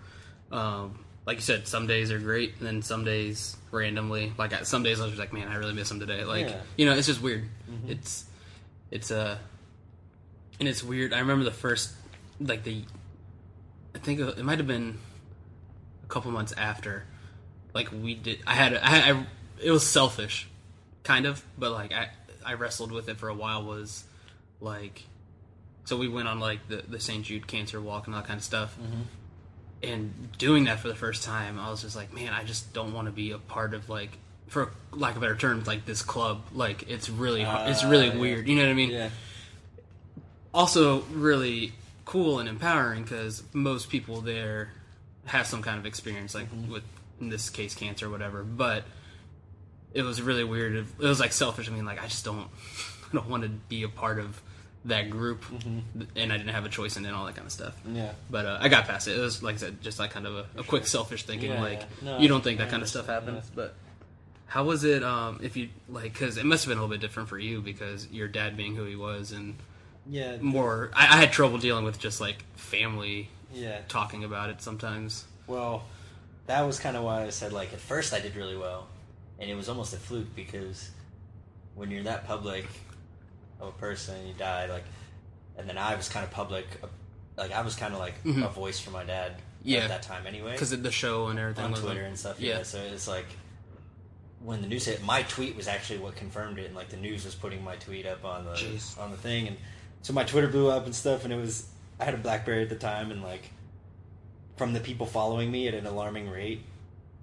um, 0.51 0.99
like 1.27 1.37
you 1.37 1.43
said, 1.43 1.69
some 1.69 1.87
days 1.87 2.11
are 2.11 2.19
great, 2.19 2.55
and 2.59 2.67
then 2.67 2.81
some 2.83 3.05
days 3.05 3.57
randomly. 3.71 4.33
Like 4.39 4.53
I- 4.55 4.63
some 4.63 4.83
days 4.83 4.99
I 4.99 5.03
was 5.05 5.13
just 5.13 5.21
like, 5.21 5.33
man, 5.35 5.49
I 5.49 5.57
really 5.57 5.75
miss 5.75 5.91
them 5.91 6.01
today. 6.01 6.25
Like 6.25 6.47
Yeah. 6.47 6.53
Mm-hmm. 6.53 6.65
you 6.79 6.87
know, 6.87 6.93
it's 6.97 7.07
just 7.07 7.21
weird. 7.21 7.45
It's 7.87 8.25
it's 8.91 9.11
uh, 9.11 9.37
and 10.61 10.69
it's 10.69 10.83
weird. 10.85 11.13
I 11.13 11.19
remember 11.19 11.45
the 11.45 11.51
first 11.51 11.93
like 12.41 12.63
the, 12.65 12.85
I 13.95 13.99
think 13.99 14.21
it 14.21 14.45
might 14.45 14.59
have 14.59 14.67
been 14.67 14.99
a 16.05 16.07
couple 16.07 16.31
months 16.31 16.53
after, 16.57 17.05
like 17.75 17.91
we 17.91 18.15
did. 18.15 18.39
I 18.47 18.55
had 18.55 18.75
I, 18.77 18.89
had, 18.89 19.17
I 19.17 19.27
it 19.63 19.71
was 19.71 19.87
selfish, 19.87 20.49
kind 21.03 21.27
of, 21.27 21.45
but 21.59 21.73
like 21.73 21.93
I 21.93 22.11
I 22.47 22.55
wrestled 22.55 22.93
with 22.93 23.09
it 23.09 23.17
for 23.19 23.29
a 23.29 23.35
while. 23.35 23.65
Was 23.65 24.05
like 24.61 25.03
so 25.85 25.97
we 25.97 26.09
went 26.09 26.29
on 26.29 26.39
like 26.39 26.69
the, 26.69 26.77
the 26.89 27.01
St. 27.01 27.25
Jude 27.25 27.47
cancer 27.49 27.81
walk 27.81 28.07
and 28.07 28.15
all 28.15 28.21
that 28.23 28.29
kind 28.29 28.39
of 28.39 28.45
stuff. 28.45 28.77
And 29.83 30.29
doing 30.37 30.65
that 30.65 30.79
for 30.79 30.89
the 30.89 30.95
first 30.95 31.25
time, 31.25 31.59
I 31.59 31.71
was 31.71 31.81
just 31.81 31.97
like, 31.97 32.13
man, 32.13 32.35
I 32.35 32.45
just 32.45 32.75
don't 32.75 32.93
want 32.93 33.07
to 33.07 33.13
be 33.13 33.31
a 33.31 33.39
part 33.39 33.73
of 33.73 33.89
like, 33.89 34.11
for 34.47 34.71
lack 34.93 35.15
of 35.15 35.23
better 35.23 35.35
terms, 35.37 35.67
like 35.67 35.87
this 35.87 36.03
club. 36.03 36.43
Like 36.53 36.89
it's 36.89 37.09
really, 37.09 37.43
har 37.43 37.69
it's 37.71 37.83
really 37.83 38.11
Ah, 38.11 38.13
yeah. 38.13 38.21
weird. 38.21 38.47
You 38.47 38.57
know 38.57 38.63
what 38.65 38.71
I 38.71 38.75
mean? 38.75 38.91
Yeah. 38.91 39.09
Also, 40.53 41.03
really 41.13 41.73
cool 42.05 42.41
and 42.41 42.49
empowering 42.49 43.03
because 43.03 43.43
most 43.53 43.89
people 43.89 44.21
there 44.21 44.71
have 45.27 45.47
some 45.47 45.63
kind 45.63 45.79
of 45.79 45.87
experience, 45.87 46.35
like 46.35 46.49
with 46.69 46.83
in 47.21 47.29
this 47.29 47.51
case, 47.51 47.75
cancer 47.75 48.07
or 48.07 48.11
whatever. 48.11 48.43
But 48.43 48.85
it 49.95 50.03
was 50.03 50.21
really 50.21 50.45
weird. 50.45 50.75
It 50.75 50.99
was 50.99 51.21
like 51.21 51.33
selfish. 51.33 51.69
I 51.69 51.73
mean, 51.73 51.85
like 51.85 52.03
I 52.03 52.07
just 52.07 52.25
don't, 52.25 52.49
I 53.13 53.15
don't 53.15 53.29
want 53.29 53.45
to 53.45 53.49
be 53.49 53.83
a 53.83 53.89
part 53.89 54.19
of 54.19 54.41
that 54.87 55.11
group, 55.11 55.45
and 56.17 56.33
I 56.33 56.37
didn't 56.39 56.55
have 56.55 56.65
a 56.65 56.69
choice 56.71 56.97
in 56.97 57.05
it 57.05 57.09
and 57.09 57.17
all 57.17 57.27
that 57.27 57.35
kind 57.37 57.47
of 57.47 57.53
stuff. 57.53 57.77
Yeah. 57.87 58.13
But 58.31 58.47
uh, 58.47 58.59
I 58.61 58.69
got 58.69 58.87
past 58.87 59.09
it. 59.09 59.17
It 59.17 59.21
was 59.21 59.43
like 59.43 59.57
I 59.57 59.59
said, 59.59 59.83
just 59.83 59.99
like 59.99 60.11
kind 60.11 60.27
of 60.27 60.37
a, 60.37 60.47
a 60.61 60.65
quick 60.65 60.87
selfish 60.87 61.25
thinking. 61.25 61.51
Yeah, 61.51 61.61
like 61.61 61.81
yeah. 62.03 62.13
No, 62.13 62.19
you 62.19 62.29
don't 62.29 62.43
think 62.43 62.59
that 62.59 62.71
kind 62.71 62.83
of 62.83 62.89
stuff 62.89 63.07
happens, 63.07 63.51
but 63.55 63.75
how 64.47 64.65
was 64.65 64.83
it? 64.85 65.05
Um, 65.05 65.41
if 65.43 65.57
you 65.57 65.69
like, 65.89 66.13
because 66.13 66.37
it 66.39 66.47
must 66.47 66.65
have 66.65 66.71
been 66.71 66.79
a 66.79 66.81
little 66.81 66.93
bit 66.93 67.01
different 67.01 67.29
for 67.29 67.39
you 67.39 67.61
because 67.61 68.09
your 68.09 68.27
dad 68.27 68.57
being 68.57 68.75
who 68.75 68.85
he 68.85 68.97
was 68.97 69.33
and 69.33 69.55
Yeah. 70.09 70.37
more. 70.41 70.91
I, 70.95 71.05
I 71.05 71.17
had 71.21 71.33
trouble 71.33 71.59
dealing 71.59 71.85
with 71.85 71.99
just 71.99 72.21
like 72.21 72.45
family 72.57 73.29
Yeah. 73.53 73.81
talking 73.89 74.25
about 74.25 74.51
it 74.51 74.63
sometimes. 74.63 75.25
Well, 75.47 75.85
that 76.47 76.63
was 76.63 76.79
kind 76.81 76.97
of 76.97 77.05
why 77.05 77.25
I 77.25 77.31
said 77.31 77.53
like 77.53 77.73
at 77.73 77.81
first 77.81 78.13
I 78.13 78.21
did 78.21 78.35
really 78.37 78.57
well, 78.57 78.87
and 79.39 79.51
it 79.51 79.55
was 79.55 79.69
almost 79.69 79.93
a 79.95 79.99
fluke 79.99 80.35
because 80.35 80.91
when 81.75 81.91
you're 81.91 82.03
that 82.05 82.27
public 82.27 82.67
of 83.61 83.69
a 83.69 83.73
person 83.73 84.17
and 84.17 84.29
you 84.29 84.35
die, 84.35 84.67
like, 84.67 84.85
and 85.57 85.69
then 85.69 85.79
I 85.79 85.95
was 85.95 86.09
kind 86.09 86.25
of 86.25 86.31
public, 86.31 86.67
like 87.37 87.53
I 87.53 87.61
was 87.63 87.75
kind 87.77 87.93
of 87.95 88.01
like 88.01 88.15
a 88.25 88.49
voice 88.49 88.79
for 88.81 88.91
my 88.91 89.05
dad 89.05 89.33
Mm-hmm. 89.33 89.69
Yeah. 89.69 89.79
at 89.81 89.89
that 89.89 90.03
time 90.03 90.27
anyway, 90.27 90.53
Because 90.53 90.73
of 90.73 90.83
the 90.83 90.91
show 90.91 91.27
and 91.27 91.39
everything 91.39 91.67
on 91.67 91.75
Twitter 91.75 92.01
like- 92.01 92.09
and 92.09 92.19
stuff. 92.19 92.41
Yeah. 92.41 92.57
Yeah. 92.59 92.63
so 92.63 92.79
it's 92.79 93.07
like 93.07 93.27
when 94.43 94.63
the 94.63 94.69
news 94.69 94.87
hit, 94.87 95.03
my 95.05 95.23
tweet 95.25 95.55
was 95.55 95.69
actually 95.69 95.99
what 95.99 96.17
confirmed 96.17 96.59
it, 96.59 96.65
and 96.65 96.75
like 96.75 96.89
the 96.89 96.97
news 96.97 97.27
was 97.27 97.35
putting 97.35 97.63
my 97.63 97.77
tweet 97.77 98.07
up 98.07 98.25
on 98.25 98.47
the 98.47 98.53
Jeez. 98.53 98.99
on 98.99 99.11
the 99.11 99.19
thing, 99.19 99.49
and 99.49 99.57
so 100.03 100.13
my 100.13 100.25
Twitter 100.25 100.49
blew 100.49 100.71
up 100.71 100.85
and 100.87 100.95
stuff, 100.95 101.25
and 101.25 101.33
it 101.33 101.37
was 101.37 101.67
I 101.99 102.05
had 102.05 102.15
a 102.15 102.19
BlackBerry 102.19 102.63
at 102.63 102.69
the 102.69 102.77
time, 102.77 103.11
and 103.11 103.23
like 103.23 103.51
from 104.57 104.73
the 104.73 104.81
people 104.81 105.07
following 105.07 105.51
me 105.51 105.69
at 105.69 105.75
an 105.75 105.87
alarming 105.87 106.29
rate, 106.31 106.63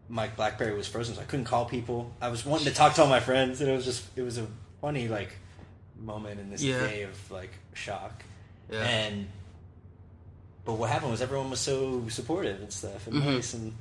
my 0.09 0.27
BlackBerry 0.27 0.75
was 0.75 0.87
frozen, 0.87 1.15
so 1.15 1.21
I 1.21 1.25
couldn't 1.25 1.45
call 1.45 1.65
people. 1.65 2.11
I 2.21 2.29
was 2.29 2.45
wanting 2.45 2.67
to 2.67 2.73
talk 2.73 2.93
to 2.95 3.01
all 3.01 3.07
my 3.09 3.19
friends, 3.19 3.61
and 3.61 3.69
it 3.69 3.73
was 3.75 3.85
just 3.85 4.05
it 4.15 4.21
was 4.21 4.37
a 4.37 4.47
funny 4.81 5.07
like 5.07 5.35
moment 5.99 6.39
in 6.39 6.49
this 6.51 6.61
Yeah. 6.63 6.79
day 6.79 7.01
of 7.03 7.31
like 7.31 7.51
shock, 7.73 8.23
Yeah. 8.71 8.83
and 8.83 9.27
but 10.65 10.73
what 10.73 10.89
happened 10.89 11.11
was 11.11 11.21
everyone 11.21 11.49
was 11.49 11.59
so 11.59 12.07
supportive 12.09 12.59
and 12.61 12.71
stuff 12.71 13.07
and 13.07 13.15
Mhm. 13.15 13.35
nice, 13.35 13.53
and 13.53 13.73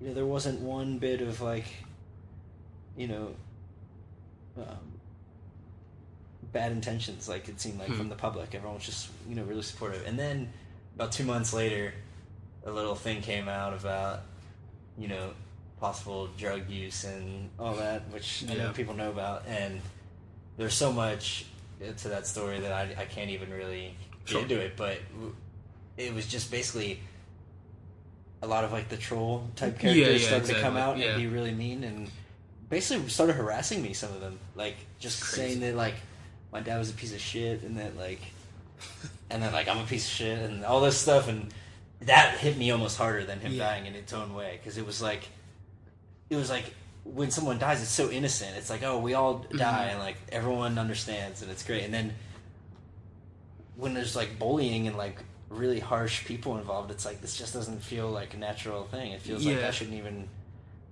you 0.00 0.08
know 0.08 0.14
there 0.14 0.26
wasn't 0.26 0.60
one 0.60 0.98
bit 0.98 1.20
of 1.22 1.40
like 1.40 1.64
you 2.96 3.08
know 3.08 3.34
um, 4.58 4.95
bad 6.58 6.72
intentions 6.72 7.28
like 7.28 7.44
it 7.52 7.60
seemed 7.60 7.78
like 7.78 7.88
Hmm. 7.88 7.98
from 8.00 8.08
the 8.08 8.14
public 8.26 8.48
everyone 8.54 8.76
was 8.80 8.86
just 8.92 9.08
you 9.28 9.34
know 9.36 9.44
really 9.44 9.62
supportive 9.70 10.02
and 10.08 10.16
then 10.18 10.36
about 10.94 11.10
two 11.12 11.24
months 11.24 11.52
later 11.52 11.92
a 12.64 12.70
little 12.78 12.94
thing 13.04 13.20
came 13.20 13.48
out 13.60 13.72
about 13.80 14.16
you 15.02 15.08
know 15.08 15.26
possible 15.80 16.28
drug 16.38 16.62
use 16.70 17.04
and 17.04 17.50
all 17.58 17.74
that 17.74 18.00
which 18.14 18.28
I 18.50 18.54
know 18.54 18.72
people 18.72 18.94
know 18.94 19.10
about 19.10 19.38
and 19.46 19.80
there's 20.56 20.74
so 20.84 20.90
much 20.92 21.44
to 22.02 22.08
that 22.08 22.26
story 22.26 22.58
that 22.60 22.72
I, 22.72 22.82
I 23.02 23.04
can't 23.04 23.30
even 23.36 23.50
really 23.52 23.94
get 24.24 24.32
Sure. 24.32 24.42
into 24.42 24.58
it 24.58 24.72
but 24.76 24.98
it 25.98 26.14
was 26.14 26.26
just 26.26 26.50
basically 26.50 26.98
a 28.42 28.46
lot 28.46 28.64
of 28.64 28.72
like 28.72 28.88
the 28.88 28.96
troll 28.96 29.48
type 29.56 29.74
Yeah, 29.76 29.92
characters 29.92 30.22
yeah, 30.22 30.28
started 30.28 30.48
to 30.54 30.60
come 30.60 30.76
out 30.76 30.96
yeah. 30.98 31.06
and 31.08 31.16
be 31.22 31.26
really 31.26 31.52
mean 31.52 31.84
and 31.84 32.10
basically 32.70 33.08
started 33.08 33.34
harassing 33.34 33.82
me 33.82 33.92
some 33.92 34.10
of 34.16 34.20
them 34.20 34.38
like 34.54 34.76
just 34.98 35.22
Crazy. 35.22 35.36
saying 35.36 35.60
that 35.60 35.74
like 35.76 35.94
my 36.56 36.62
dad 36.62 36.78
was 36.78 36.88
a 36.90 36.94
piece 36.94 37.12
of 37.14 37.20
shit 37.20 37.62
and 37.62 37.76
that 37.78 37.96
like 37.98 38.20
and 39.30 39.42
then 39.42 39.52
like 39.52 39.68
I'm 39.68 39.78
a 39.78 39.84
piece 39.84 40.06
of 40.06 40.12
shit 40.12 40.38
and 40.38 40.64
all 40.64 40.80
this 40.80 40.96
stuff 40.96 41.28
and 41.28 41.52
that 42.00 42.38
hit 42.38 42.56
me 42.56 42.70
almost 42.70 42.96
harder 42.96 43.24
than 43.24 43.40
him 43.40 43.52
Yeah. 43.52 43.64
dying 43.68 43.84
in 43.86 43.94
its 43.94 44.12
own 44.14 44.34
way 44.34 44.58
because 44.58 44.78
it 44.78 44.86
was 44.86 45.02
like 45.02 45.28
it 46.30 46.36
was 46.36 46.48
like 46.50 46.64
when 47.04 47.30
someone 47.30 47.58
dies 47.58 47.82
it's 47.82 47.90
so 47.90 48.10
innocent 48.10 48.56
it's 48.56 48.70
like 48.70 48.82
oh 48.82 48.98
we 48.98 49.12
all 49.14 49.34
Mm-hmm. 49.40 49.58
die 49.58 49.84
and 49.90 49.98
like 49.98 50.16
everyone 50.32 50.78
understands 50.78 51.42
and 51.42 51.50
it's 51.50 51.62
great 51.64 51.84
and 51.84 51.92
then 51.92 52.14
when 53.76 53.92
there's 53.94 54.16
like 54.16 54.38
bullying 54.38 54.86
and 54.88 54.96
like 54.96 55.18
really 55.50 55.78
harsh 55.80 56.24
people 56.24 56.56
involved 56.58 56.90
it's 56.90 57.04
like 57.04 57.20
this 57.20 57.36
just 57.36 57.52
doesn't 57.54 57.80
feel 57.82 58.08
like 58.10 58.34
a 58.34 58.38
natural 58.38 58.84
thing 58.84 59.12
it 59.12 59.20
feels 59.20 59.44
like 59.44 59.54
Yeah. 59.56 59.60
that 59.60 59.74
shouldn't 59.74 59.96
even 59.96 60.26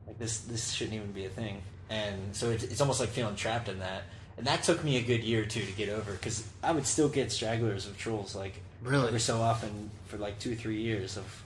like 0.06 0.18
this 0.18 0.40
this 0.40 0.72
shouldn't 0.72 0.94
even 0.96 1.12
be 1.12 1.24
a 1.24 1.30
thing 1.30 1.62
and 1.90 2.34
so 2.36 2.50
it's, 2.50 2.64
it's 2.64 2.80
almost 2.80 3.00
like 3.00 3.08
feeling 3.10 3.34
trapped 3.36 3.68
in 3.68 3.78
that 3.80 4.02
and 4.36 4.46
that 4.46 4.62
took 4.62 4.82
me 4.84 4.96
a 4.96 5.02
good 5.02 5.22
year 5.22 5.42
or 5.42 5.46
two 5.46 5.60
to 5.64 5.72
get 5.72 5.88
over 5.88 6.12
because 6.12 6.46
i 6.62 6.72
would 6.72 6.86
still 6.86 7.08
get 7.08 7.30
stragglers 7.32 7.86
of 7.86 7.96
trolls 7.98 8.34
like 8.34 8.54
Really? 8.82 9.06
every 9.08 9.20
so 9.20 9.40
often 9.40 9.90
for 10.06 10.18
like 10.18 10.38
two 10.38 10.52
or 10.52 10.56
three 10.56 10.80
years 10.82 11.16
of 11.16 11.42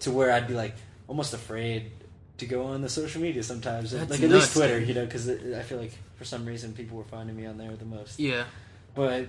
to 0.00 0.10
where 0.10 0.32
i'd 0.32 0.46
be 0.48 0.54
like 0.54 0.74
almost 1.08 1.34
afraid 1.34 1.90
to 2.38 2.46
go 2.46 2.64
on 2.64 2.80
the 2.82 2.88
social 2.88 3.20
media 3.20 3.42
sometimes 3.42 3.90
That's 3.90 4.10
like 4.10 4.22
at 4.22 4.30
least 4.30 4.52
twitter 4.54 4.78
dude. 4.80 4.88
you 4.88 4.94
know 4.94 5.04
because 5.04 5.28
i 5.28 5.62
feel 5.62 5.78
like 5.78 5.92
for 6.16 6.24
some 6.24 6.44
reason 6.46 6.72
people 6.72 6.96
were 6.98 7.04
finding 7.04 7.36
me 7.36 7.46
on 7.46 7.58
there 7.58 7.74
the 7.76 7.84
most 7.84 8.18
Yeah. 8.18 8.44
but 8.94 9.26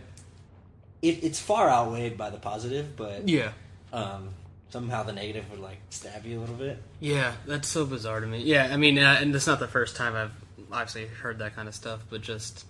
it, 1.02 1.24
it's 1.24 1.40
far 1.40 1.70
outweighed 1.70 2.18
by 2.18 2.30
the 2.30 2.38
positive, 2.38 2.98
but 2.98 3.26
Yeah. 3.30 3.54
um, 3.94 4.30
somehow 4.70 5.04
the 5.04 5.14
negative 5.14 5.50
would 5.50 5.62
like 5.62 5.78
stab 5.92 6.26
you 6.26 6.40
a 6.40 6.42
little 6.42 6.56
bit. 6.56 6.78
Yeah, 7.00 7.36
that's 7.46 7.70
so 7.70 7.86
bizarre 7.86 8.20
to 8.20 8.28
me. 8.28 8.40
Yeah, 8.40 8.68
I 8.70 8.76
mean, 8.76 9.00
uh, 9.00 9.18
and 9.22 9.34
it's 9.34 9.48
not 9.48 9.60
the 9.60 9.68
first 9.70 9.96
time 9.96 10.14
I've 10.14 10.34
obviously 10.72 11.08
heard 11.08 11.40
that 11.40 11.56
kind 11.56 11.68
of 11.68 11.76
stuff, 11.76 12.02
but 12.10 12.22
just 12.22 12.66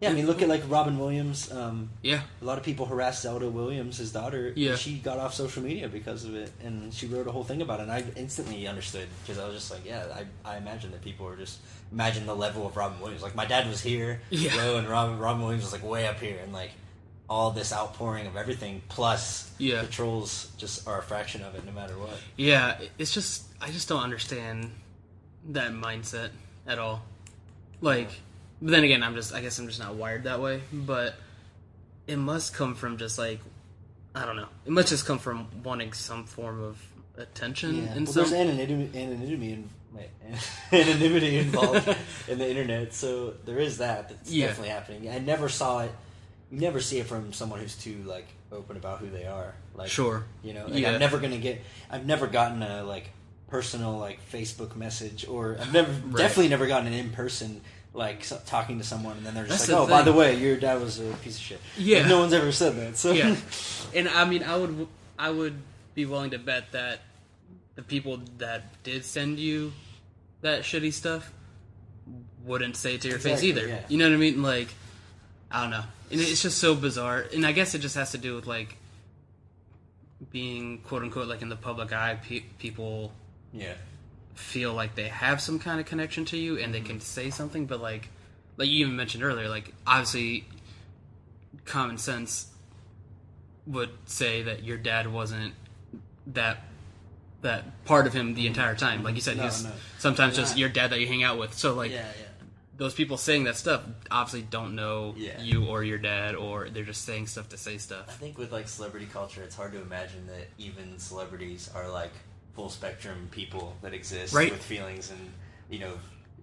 Yeah, 0.00 0.10
I 0.10 0.12
mean, 0.12 0.26
look 0.26 0.42
at 0.42 0.48
like 0.48 0.62
Robin 0.68 0.96
Williams. 0.98 1.50
Um, 1.50 1.90
yeah, 2.02 2.20
a 2.40 2.44
lot 2.44 2.56
of 2.58 2.64
people 2.64 2.86
harassed 2.86 3.22
Zelda 3.22 3.48
Williams, 3.50 3.98
his 3.98 4.12
daughter. 4.12 4.52
Yeah. 4.54 4.76
She 4.76 4.98
got 4.98 5.18
off 5.18 5.34
social 5.34 5.62
media 5.62 5.88
because 5.88 6.24
of 6.24 6.34
it, 6.36 6.52
and 6.62 6.94
she 6.94 7.06
wrote 7.06 7.26
a 7.26 7.32
whole 7.32 7.42
thing 7.44 7.62
about 7.62 7.80
it. 7.80 7.84
And 7.84 7.92
I 7.92 8.04
instantly 8.16 8.66
understood 8.68 9.08
because 9.22 9.38
I 9.40 9.44
was 9.46 9.54
just 9.56 9.70
like, 9.72 9.84
yeah, 9.84 10.06
I, 10.44 10.54
I 10.54 10.56
imagine 10.56 10.92
that 10.92 11.02
people 11.02 11.26
are 11.26 11.36
just 11.36 11.58
imagine 11.90 12.26
the 12.26 12.36
level 12.36 12.64
of 12.66 12.76
Robin 12.76 13.00
Williams. 13.00 13.22
Like 13.24 13.34
my 13.34 13.44
dad 13.46 13.66
was 13.66 13.80
here, 13.80 14.20
Yeah. 14.30 14.54
low, 14.56 14.78
and 14.78 14.88
Robin 14.88 15.18
Robin 15.18 15.42
Williams 15.42 15.64
was 15.64 15.72
like 15.72 15.82
way 15.84 16.06
up 16.06 16.20
here, 16.20 16.38
and 16.42 16.52
like 16.52 16.70
all 17.30 17.50
this 17.50 17.72
outpouring 17.74 18.26
of 18.26 18.36
everything 18.36 18.80
plus 18.88 19.50
Yeah. 19.58 19.82
the 19.82 19.88
trolls 19.88 20.50
just 20.56 20.86
are 20.88 20.98
a 21.00 21.02
fraction 21.02 21.42
of 21.42 21.54
it, 21.56 21.66
no 21.66 21.72
matter 21.72 21.98
what. 21.98 22.16
yeah. 22.36 22.78
It's 22.98 23.12
just 23.12 23.44
I 23.60 23.70
just 23.70 23.88
don't 23.88 24.02
understand 24.02 24.70
that 25.50 25.72
mindset 25.72 26.30
at 26.68 26.78
all. 26.78 27.02
Like, 27.80 28.10
but 28.60 28.70
then 28.72 28.84
again, 28.84 29.02
I'm 29.02 29.14
just 29.14 29.32
I 29.34 29.40
guess 29.40 29.58
I'm 29.58 29.66
just 29.66 29.78
not 29.80 29.94
wired 29.94 30.24
that 30.24 30.40
way. 30.40 30.62
But 30.72 31.14
it 32.06 32.16
must 32.16 32.54
come 32.54 32.74
from 32.74 32.96
just 32.98 33.18
like 33.18 33.40
I 34.14 34.24
don't 34.24 34.36
know. 34.36 34.48
It 34.66 34.72
must 34.72 34.88
just 34.88 35.06
come 35.06 35.18
from 35.18 35.46
wanting 35.62 35.92
some 35.92 36.24
form 36.24 36.62
of 36.62 36.80
attention 37.16 37.76
Yeah. 37.76 37.92
and 37.92 38.06
Well, 38.06 38.12
some. 38.14 38.22
there's 38.30 38.32
anonymity, 38.32 38.98
anonymity, 38.98 39.52
in, 39.52 39.68
wait, 39.92 40.08
anonymity 40.72 41.38
involved 41.38 41.88
in 42.28 42.38
the 42.38 42.48
internet, 42.48 42.94
so 42.94 43.34
there 43.44 43.58
is 43.58 43.78
that. 43.78 44.08
That's 44.08 44.30
Yeah. 44.30 44.46
definitely 44.48 44.70
happening. 44.70 45.10
I 45.10 45.18
never 45.18 45.48
saw 45.48 45.80
it. 45.80 45.92
You 46.50 46.60
never 46.60 46.80
see 46.80 46.98
it 46.98 47.06
from 47.06 47.32
someone 47.32 47.60
who's 47.60 47.76
too 47.76 48.02
like 48.06 48.26
open 48.50 48.76
about 48.76 49.00
who 49.00 49.10
they 49.10 49.26
are. 49.26 49.54
Like, 49.74 49.90
Sure. 49.90 50.24
you 50.42 50.54
know, 50.54 50.66
like, 50.66 50.80
Yeah. 50.82 50.92
I'm 50.92 50.98
never 51.00 51.18
gonna 51.18 51.38
get. 51.38 51.60
I've 51.90 52.06
never 52.06 52.26
gotten 52.26 52.62
a 52.62 52.82
like 52.84 53.10
personal 53.48 53.98
like 53.98 54.20
Facebook 54.30 54.76
message, 54.76 55.26
or 55.26 55.56
I've 55.60 55.72
never 55.72 55.92
definitely 56.16 56.48
never 56.48 56.66
gotten 56.66 56.86
an 56.86 56.92
in 56.92 57.10
person. 57.10 57.60
Like 57.94 58.22
so, 58.22 58.38
talking 58.46 58.78
to 58.78 58.84
someone, 58.84 59.16
and 59.16 59.26
then 59.26 59.34
they're 59.34 59.46
just 59.46 59.66
That's 59.66 59.72
like, 59.72 59.88
the 59.88 59.94
"Oh, 59.94 59.96
by 59.98 60.02
the 60.02 60.12
way, 60.12 60.36
your 60.36 60.56
dad 60.56 60.80
was 60.80 61.00
a 61.00 61.10
piece 61.24 61.36
of 61.36 61.42
shit." 61.42 61.60
Yeah. 61.76 62.00
Like, 62.00 62.08
no 62.08 62.18
one's 62.20 62.32
ever 62.32 62.52
said 62.52 62.76
that. 62.76 62.96
So 62.96 63.12
yeah, 63.12 63.34
and 63.94 64.08
I 64.10 64.24
mean, 64.24 64.44
I 64.44 64.56
would, 64.56 64.86
I 65.18 65.30
would 65.30 65.54
be 65.94 66.04
willing 66.04 66.30
to 66.30 66.38
bet 66.38 66.70
that 66.72 67.00
the 67.74 67.82
people 67.82 68.20
that 68.36 68.82
did 68.84 69.04
send 69.04 69.38
you 69.40 69.72
that 70.42 70.62
shitty 70.62 70.92
stuff 70.92 71.32
wouldn't 72.44 72.76
say 72.76 72.94
it 72.96 73.00
to 73.00 73.08
your 73.08 73.18
face 73.18 73.42
either. 73.42 73.66
yeah. 73.66 73.80
You 73.88 73.98
know 73.98 74.08
what 74.08 74.14
I 74.14 74.18
mean? 74.18 74.42
Like, 74.42 74.68
I 75.50 75.62
don't 75.62 75.70
know, 75.70 75.84
and 76.12 76.20
it's 76.20 76.42
just 76.42 76.58
so 76.58 76.74
bizarre. 76.76 77.24
And 77.34 77.44
I 77.44 77.52
guess 77.52 77.74
it 77.74 77.78
just 77.80 77.96
has 77.96 78.12
to 78.12 78.18
do 78.18 78.36
with 78.36 78.46
like 78.46 78.76
being 80.30 80.78
quote 80.78 81.02
unquote 81.02 81.26
like 81.26 81.42
in 81.42 81.48
the 81.48 81.56
public 81.56 81.92
eye. 81.92 82.18
Pe- 82.22 82.44
people 82.58 83.12
yeah, 83.52 83.74
feel 84.34 84.72
like 84.72 84.94
they 84.94 85.08
have 85.08 85.40
some 85.40 85.58
kind 85.58 85.80
of 85.80 85.86
connection 85.86 86.24
to 86.24 86.36
you 86.36 86.58
and 86.58 86.72
they 86.72 86.80
can 86.80 87.00
say 87.00 87.28
something 87.28 87.66
but 87.66 87.80
like 87.80 88.08
like 88.56 88.68
you 88.68 88.84
even 88.84 88.94
mentioned 88.94 89.24
earlier 89.24 89.48
like 89.48 89.74
obviously 89.84 90.44
common 91.64 91.98
sense 91.98 92.46
would 93.66 93.90
say 94.06 94.42
that 94.42 94.62
your 94.62 94.78
dad 94.78 95.12
wasn't 95.12 95.54
that 96.28 96.58
that 97.42 97.84
part 97.84 98.06
of 98.06 98.12
him 98.12 98.34
the 98.34 98.42
mm-hmm. 98.42 98.48
entire 98.48 98.74
time 98.74 99.02
like 99.02 99.16
you 99.16 99.20
said 99.20 99.36
No, 99.36 99.42
he's 99.44 99.64
no. 99.64 99.72
sometimes 99.98 100.36
just 100.36 100.56
your 100.56 100.68
dad 100.68 100.90
that 100.90 101.00
you 101.00 101.06
hang 101.06 101.24
out 101.24 101.38
with 101.38 101.52
so 101.54 101.74
like 101.74 101.90
yeah, 101.90 102.06
yeah. 102.18 102.26
those 102.76 102.94
people 102.94 103.16
saying 103.16 103.44
that 103.44 103.56
stuff 103.56 103.82
obviously 104.10 104.42
don't 104.42 104.74
know 104.74 105.14
Yeah. 105.16 105.40
you 105.40 105.66
or 105.66 105.82
your 105.82 105.98
dad 105.98 106.36
or 106.36 106.68
they're 106.70 106.84
just 106.84 107.04
saying 107.04 107.26
stuff 107.26 107.48
to 107.50 107.56
say 107.56 107.78
stuff. 107.78 108.06
I 108.08 108.12
think 108.12 108.38
with 108.38 108.52
like 108.52 108.68
celebrity 108.68 109.06
culture, 109.06 109.42
it's 109.42 109.56
hard 109.56 109.72
to 109.72 109.80
imagine 109.82 110.26
that 110.28 110.48
even 110.58 110.98
celebrities 110.98 111.70
are 111.74 111.88
like 111.88 112.12
full 112.58 112.68
spectrum 112.68 113.28
people 113.30 113.76
that 113.82 113.94
exist 113.94 114.34
Right. 114.34 114.50
with 114.50 114.60
feelings 114.60 115.12
and 115.12 115.32
you 115.70 115.78
know 115.78 115.92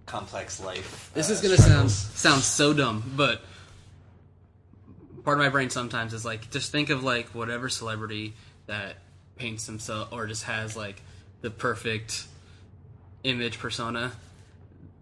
complex 0.05 0.61
life. 0.61 1.11
This 1.13 1.29
uh, 1.29 1.33
is 1.33 1.41
gonna 1.41 1.57
sound 1.57 1.91
struggles. 1.91 1.93
sound 2.17 2.41
so 2.41 2.73
dumb, 2.73 3.11
but 3.17 3.41
part 5.25 5.37
of 5.37 5.43
my 5.43 5.49
brain 5.49 5.69
sometimes 5.69 6.13
is 6.13 6.23
like 6.23 6.49
just 6.51 6.71
think 6.71 6.89
of 6.89 7.03
like 7.03 7.27
whatever 7.35 7.67
celebrity 7.67 8.33
that 8.67 8.95
paints 9.35 9.65
themselves 9.65 10.13
or 10.13 10.25
just 10.25 10.43
has 10.45 10.77
like 10.77 11.01
the 11.41 11.49
perfect 11.51 12.25
image 13.25 13.59
persona. 13.59 14.13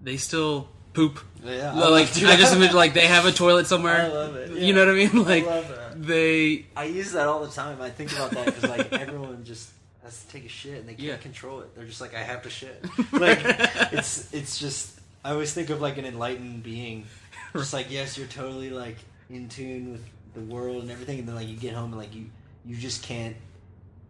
They 0.02 0.18
still 0.18 0.68
poop. 0.94 1.20
Yeah, 1.44 1.76
Well, 1.76 1.92
like 1.92 2.12
dude, 2.12 2.24
I 2.32 2.38
just 2.38 2.56
imagine 2.56 2.76
like 2.76 2.96
they 2.96 3.06
have 3.06 3.28
a 3.28 3.32
toilet 3.32 3.68
somewhere. 3.68 4.02
I 4.02 4.08
love 4.08 4.36
it, 4.36 4.50
You 4.58 4.74
know 4.74 4.84
what 4.84 4.96
I 4.96 4.98
mean? 4.98 5.24
Like 5.24 5.46
love 5.46 5.68
that. 5.70 6.02
they. 6.08 6.66
I 6.76 6.86
use 6.86 7.12
that 7.12 7.28
all 7.28 7.46
the 7.46 7.52
time. 7.52 7.80
I 7.84 7.92
think 7.92 8.12
about 8.14 8.32
that 8.32 8.46
because 8.48 8.64
like 8.68 8.92
everyone 8.94 9.44
just 9.44 9.70
has 10.04 10.24
to 10.24 10.28
take 10.32 10.46
a 10.46 10.50
shit 10.50 10.80
and 10.80 10.88
they 10.90 10.94
can't 10.94 11.08
Yeah. 11.08 11.18
control 11.18 11.62
it. 11.62 11.76
They're 11.76 11.86
just 11.86 12.02
like, 12.02 12.14
I 12.14 12.20
have 12.24 12.44
to 12.44 12.50
shit. 12.50 12.84
Like 13.12 13.40
it's 13.94 14.34
it's 14.34 14.58
just. 14.60 15.00
I 15.26 15.32
always 15.32 15.54
think 15.54 15.70
of 15.70 15.80
like 15.80 15.98
an 15.98 16.06
enlightened 16.06 16.64
being, 16.64 17.06
just 17.54 17.74
like 17.74 17.90
yes, 17.90 18.18
you're 18.18 18.28
totally 18.28 18.70
like 18.70 18.98
in 19.30 19.48
tune 19.48 19.92
with 19.94 20.06
the 20.34 20.42
world 20.42 20.82
and 20.82 20.92
everything, 20.92 21.20
and 21.20 21.28
then 21.28 21.36
like 21.36 21.48
you 21.48 21.56
get 21.56 21.74
home 21.74 21.92
and 21.94 21.98
like 21.98 22.14
you 22.14 22.26
you 22.66 22.76
just 22.76 23.04
can't 23.04 23.36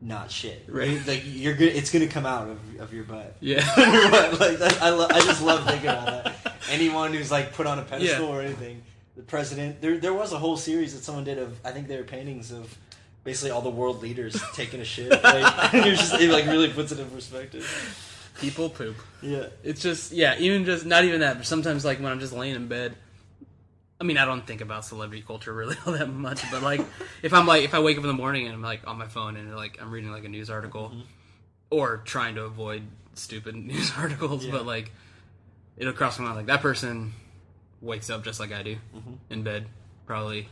not 0.02 0.32
shit. 0.32 0.66
Right. 0.68 1.00
Like 1.08 1.22
you're 1.26 1.54
good. 1.54 1.76
It's 1.76 1.92
gonna 1.92 2.08
come 2.08 2.26
out 2.26 2.50
of, 2.50 2.58
of 2.82 2.94
your 2.94 3.04
butt. 3.04 3.36
Yeah. 3.40 3.60
Like 4.40 4.58
that, 4.58 4.80
I 4.82 4.90
lo- 4.90 5.08
I 5.10 5.20
just 5.22 5.42
love 5.44 5.66
thinking 5.68 5.88
about 5.90 6.24
that. 6.26 6.58
Anyone 6.72 7.14
who's 7.14 7.30
like 7.32 7.54
put 7.54 7.68
on 7.68 7.78
a 7.80 7.84
pedestal 7.84 8.28
Yeah. 8.28 8.34
or 8.34 8.42
anything, 8.42 8.82
the 9.16 9.22
president. 9.24 9.80
There 9.82 9.98
there 10.00 10.14
was 10.14 10.34
a 10.34 10.40
whole 10.40 10.58
series 10.58 10.94
that 10.96 11.04
someone 11.04 11.24
did 11.24 11.38
of. 11.38 11.58
I 11.64 11.72
think 11.72 11.88
they 11.88 11.98
were 11.98 12.04
paintings 12.04 12.52
of. 12.52 12.76
Basically, 13.24 13.52
all 13.52 13.62
the 13.62 13.70
world 13.70 14.02
leaders 14.02 14.42
taking 14.54 14.82
a 14.82 14.86
shit. 14.86 15.12
Like, 15.12 15.74
and 15.74 15.86
you're 15.86 15.96
just, 15.96 16.20
it 16.20 16.30
like 16.30 16.46
really 16.46 16.70
puts 16.70 16.92
it 16.92 17.00
in 17.00 17.10
perspective. 17.10 17.64
People 18.40 18.70
poop. 18.70 18.96
Yeah, 19.22 19.48
It's 19.64 19.82
just 19.82 20.12
yeah, 20.12 20.36
even 20.40 20.66
just 20.66 20.86
not 20.86 21.06
even 21.06 21.22
that, 21.22 21.38
but 21.38 21.46
sometimes 21.46 21.86
like 21.86 22.00
when 22.00 22.12
I'm 22.12 22.20
just 22.20 22.34
laying 22.34 22.56
in 22.56 22.68
bed. 22.68 22.96
I 24.02 24.06
mean, 24.06 24.18
I 24.18 24.26
don't 24.26 24.46
think 24.46 24.60
about 24.60 24.84
celebrity 24.84 25.24
culture 25.26 25.54
really 25.54 25.78
all 25.86 25.94
that 25.94 26.10
much, 26.10 26.44
but 26.52 26.62
like 26.62 26.82
if 27.22 27.34
I'm 27.34 27.48
like 27.48 27.64
if 27.64 27.74
I 27.74 27.80
wake 27.80 27.98
up 27.98 28.04
in 28.04 28.08
the 28.08 28.14
morning 28.14 28.46
and 28.46 28.56
I'm 28.56 28.62
like 28.62 28.86
on 28.86 28.98
my 28.98 29.08
phone 29.08 29.38
and 29.38 29.56
like 29.56 29.78
I'm 29.82 29.92
reading 29.92 30.12
like 30.12 30.26
a 30.26 30.30
news 30.30 30.50
article 30.50 30.90
mm-hmm. 30.90 31.02
or 31.70 31.98
trying 31.98 32.36
to 32.36 32.44
avoid 32.44 32.84
stupid 33.14 33.56
news 33.56 33.94
articles, 33.98 34.46
but 34.48 34.66
like 34.66 34.92
it'll 35.78 35.94
cross 35.94 36.20
my 36.20 36.26
mind 36.26 36.38
like 36.38 36.46
that 36.48 36.62
person 36.62 37.14
wakes 37.82 38.10
up 38.10 38.24
just 38.24 38.40
like 38.40 38.52
I 38.52 38.64
do 38.64 38.76
mm-hmm. 38.76 39.14
in 39.30 39.44
bed, 39.44 39.68
probably 40.06 40.50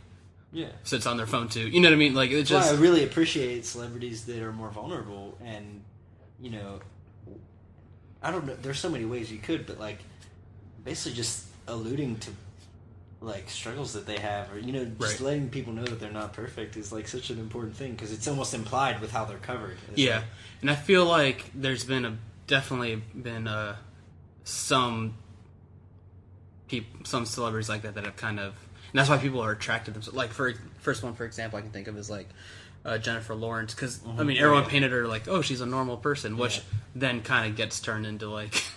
yeah. 0.51 0.67
sits 0.83 1.05
on 1.05 1.17
their 1.17 1.27
phone 1.27 1.47
too. 1.49 1.67
You 1.69 1.79
know 1.81 1.89
what 1.89 1.93
I 1.93 1.97
mean? 1.97 2.13
Like 2.13 2.31
it's 2.31 2.49
That's 2.49 2.65
why 2.65 2.69
just 2.71 2.79
I 2.79 2.83
really 2.83 3.03
appreciate 3.03 3.65
celebrities 3.65 4.25
that 4.25 4.41
are 4.41 4.51
more 4.53 4.69
vulnerable 4.69 5.37
and 5.43 5.81
you 6.39 6.49
know 6.49 6.79
I 8.21 8.31
don't 8.31 8.45
know 8.45 8.55
there's 8.61 8.79
so 8.79 8.89
many 8.89 9.05
ways 9.05 9.31
you 9.31 9.37
could 9.39 9.65
but 9.65 9.79
like 9.79 9.99
basically 10.83 11.13
just 11.15 11.45
alluding 11.67 12.17
to 12.17 12.31
like 13.21 13.49
struggles 13.49 13.93
that 13.93 14.05
they 14.07 14.17
have 14.17 14.51
or 14.51 14.57
you 14.59 14.73
know 14.73 14.85
just 14.99 15.19
Right. 15.19 15.21
letting 15.21 15.49
people 15.49 15.73
know 15.73 15.83
that 15.83 15.99
they're 15.99 16.11
not 16.11 16.33
perfect 16.33 16.75
is 16.75 16.91
like 16.91 17.07
such 17.07 17.29
an 17.29 17.39
important 17.39 17.75
thing 17.75 17.91
because 17.91 18.11
it's 18.11 18.27
almost 18.27 18.53
implied 18.53 18.99
with 18.99 19.11
how 19.11 19.25
they're 19.25 19.37
covered 19.37 19.77
Yeah, 19.95 20.15
like- 20.17 20.23
and 20.61 20.71
I 20.71 20.75
feel 20.75 21.05
like 21.05 21.45
there's 21.53 21.83
been 21.83 22.05
a 22.05 22.17
definitely 22.47 22.95
been 23.15 23.47
uh 23.47 23.75
some 24.43 25.13
people, 26.67 27.05
some 27.05 27.25
celebrities 27.25 27.69
like 27.69 27.83
that 27.83 27.93
that 27.95 28.05
have 28.05 28.15
kind 28.15 28.39
of, 28.39 28.55
and 28.91 28.99
that's 28.99 29.09
why 29.09 29.17
people 29.17 29.41
are 29.41 29.51
attracted 29.51 29.93
to 29.95 29.99
them. 29.99 30.15
Like 30.15 30.31
for 30.31 30.53
first 30.79 31.01
one, 31.03 31.13
for 31.13 31.25
example, 31.25 31.57
I 31.59 31.61
can 31.61 31.71
think 31.71 31.87
of 31.87 31.97
is 31.97 32.09
like 32.09 32.27
uh, 32.85 32.97
Jennifer 32.97 33.35
Lawrence 33.35 33.73
because 33.73 33.99
I 34.17 34.23
mean 34.23 34.37
everyone 34.37 34.65
painted 34.65 34.91
her 34.91 35.07
like 35.07 35.27
oh 35.27 35.41
she's 35.41 35.61
a 35.61 35.65
normal 35.65 35.97
person, 35.97 36.37
which 36.37 36.57
Yeah. 36.57 36.63
then 36.95 37.21
kind 37.21 37.49
of 37.49 37.55
gets 37.57 37.79
turned 37.79 38.05
into 38.05 38.29
like. 38.29 38.63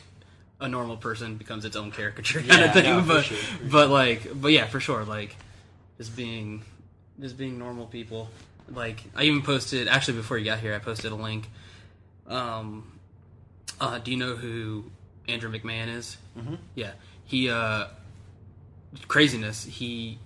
A 0.60 0.68
normal 0.68 0.96
person 0.96 1.34
becomes 1.36 1.64
its 1.64 1.74
own 1.76 1.90
caricature 1.90 2.38
kind 2.38 2.48
Yeah, 2.52 2.64
of 2.66 2.72
thing, 2.72 2.84
no, 2.84 3.02
but 3.02 3.24
sure, 3.24 3.36
but 3.70 3.90
like 3.90 4.40
but 4.40 4.48
yeah, 4.52 4.66
for 4.66 4.78
sure, 4.78 5.04
like 5.04 5.36
just 5.98 6.16
being 6.16 6.62
just 7.20 7.36
being 7.36 7.58
normal 7.58 7.86
people. 7.86 8.30
Like 8.70 9.02
I 9.16 9.24
even 9.24 9.42
posted 9.42 9.88
actually 9.88 10.16
before 10.18 10.38
you 10.38 10.44
got 10.44 10.60
here, 10.60 10.72
I 10.72 10.78
posted 10.78 11.10
a 11.10 11.16
link. 11.16 11.50
Um, 12.28 12.98
uh, 13.80 13.98
do 13.98 14.12
you 14.12 14.16
know 14.16 14.36
who 14.36 14.84
Andrew 15.28 15.50
McMahon 15.52 15.88
is? 15.88 16.16
Mm-hmm. 16.38 16.54
Yeah, 16.76 16.92
he 17.24 17.50
uh, 17.50 17.86
craziness. 19.08 19.64
He 19.64 20.18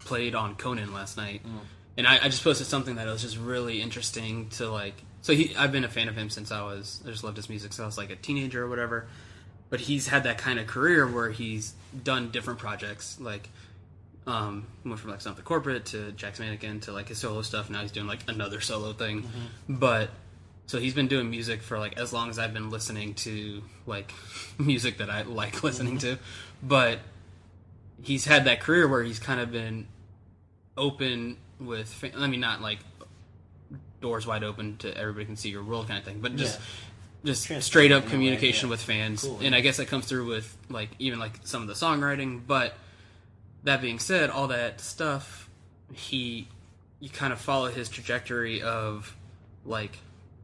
played 0.00 0.34
on 0.34 0.54
Conan 0.54 0.92
last 0.92 1.16
night, 1.16 1.42
mm. 1.44 1.60
and 1.96 2.06
I, 2.06 2.16
I 2.16 2.28
just 2.28 2.44
posted 2.44 2.66
something 2.66 2.96
that 2.96 3.06
was 3.06 3.22
just 3.22 3.38
really 3.38 3.80
interesting 3.80 4.48
to 4.50 4.70
like. 4.70 4.94
So 5.20 5.32
he, 5.34 5.54
I've 5.56 5.72
been 5.72 5.84
a 5.84 5.88
fan 5.88 6.08
of 6.08 6.16
him 6.16 6.30
since 6.30 6.52
I 6.52 6.62
was. 6.62 7.02
I 7.06 7.10
just 7.10 7.24
loved 7.24 7.36
his 7.36 7.48
music. 7.48 7.72
So 7.72 7.82
I 7.82 7.86
was 7.86 7.98
like 7.98 8.10
a 8.10 8.16
teenager 8.16 8.64
or 8.64 8.68
whatever. 8.68 9.08
But 9.70 9.80
he's 9.80 10.08
had 10.08 10.24
that 10.24 10.38
kind 10.38 10.58
of 10.58 10.66
career 10.66 11.06
where 11.06 11.30
he's 11.30 11.74
done 12.02 12.30
different 12.30 12.58
projects, 12.58 13.20
like 13.20 13.50
um, 14.28 14.66
went 14.84 14.98
from 14.98 15.10
like 15.10 15.20
Something 15.20 15.44
Corporate 15.44 15.86
to 15.86 16.12
Jack's 16.12 16.38
Mannequin 16.38 16.80
to 16.80 16.92
like 16.92 17.08
his 17.08 17.18
solo 17.18 17.42
stuff. 17.42 17.70
Now 17.70 17.80
he's 17.80 17.90
doing 17.90 18.06
like 18.06 18.20
another 18.28 18.60
solo 18.60 18.92
thing. 18.92 19.22
Mm-hmm. 19.22 19.74
But 19.74 20.10
so 20.66 20.78
he's 20.78 20.94
been 20.94 21.08
doing 21.08 21.30
music 21.30 21.62
for 21.62 21.78
like 21.78 21.98
as 21.98 22.12
long 22.12 22.28
as 22.28 22.38
I've 22.38 22.52
been 22.52 22.68
listening 22.70 23.14
to 23.14 23.62
like 23.86 24.12
music 24.58 24.98
that 24.98 25.08
I 25.08 25.22
like 25.22 25.62
listening 25.62 25.96
mm-hmm. 25.96 26.16
to. 26.16 26.18
But 26.62 27.00
he's 28.02 28.24
had 28.24 28.44
that 28.44 28.60
career 28.60 28.88
where 28.88 29.02
he's 29.02 29.18
kind 29.18 29.40
of 29.40 29.50
been 29.50 29.86
open 30.76 31.36
with. 31.60 32.04
I 32.16 32.26
mean, 32.26 32.40
not 32.40 32.60
like 32.60 32.78
doors 34.00 34.26
wide 34.26 34.44
open 34.44 34.76
to 34.78 34.96
everybody 34.96 35.24
can 35.26 35.36
see 35.36 35.50
your 35.50 35.64
world 35.64 35.88
kind 35.88 35.98
of 35.98 36.04
thing, 36.04 36.20
but 36.20 36.36
just 36.36 36.58
Yeah. 37.24 37.32
just 37.32 37.66
straight 37.66 37.90
up 37.92 38.04
a 38.04 38.06
way, 38.06 38.12
communication 38.12 38.68
yeah. 38.68 38.70
with 38.70 38.82
fans. 38.82 39.22
Cool, 39.22 39.40
and. 39.42 39.54
I 39.54 39.60
guess 39.60 39.76
that 39.78 39.88
comes 39.88 40.06
through 40.06 40.26
with 40.26 40.56
like 40.68 40.90
even 40.98 41.18
like 41.18 41.40
some 41.44 41.62
of 41.62 41.68
the 41.68 41.74
songwriting. 41.74 42.42
But 42.46 42.74
that 43.64 43.80
being 43.82 43.98
said, 43.98 44.30
all 44.30 44.48
that 44.48 44.80
stuff, 44.80 45.48
he 45.92 46.48
you 47.00 47.08
kind 47.08 47.32
of 47.32 47.40
follow 47.40 47.68
his 47.68 47.88
trajectory 47.88 48.62
of 48.62 49.16
like 49.64 49.98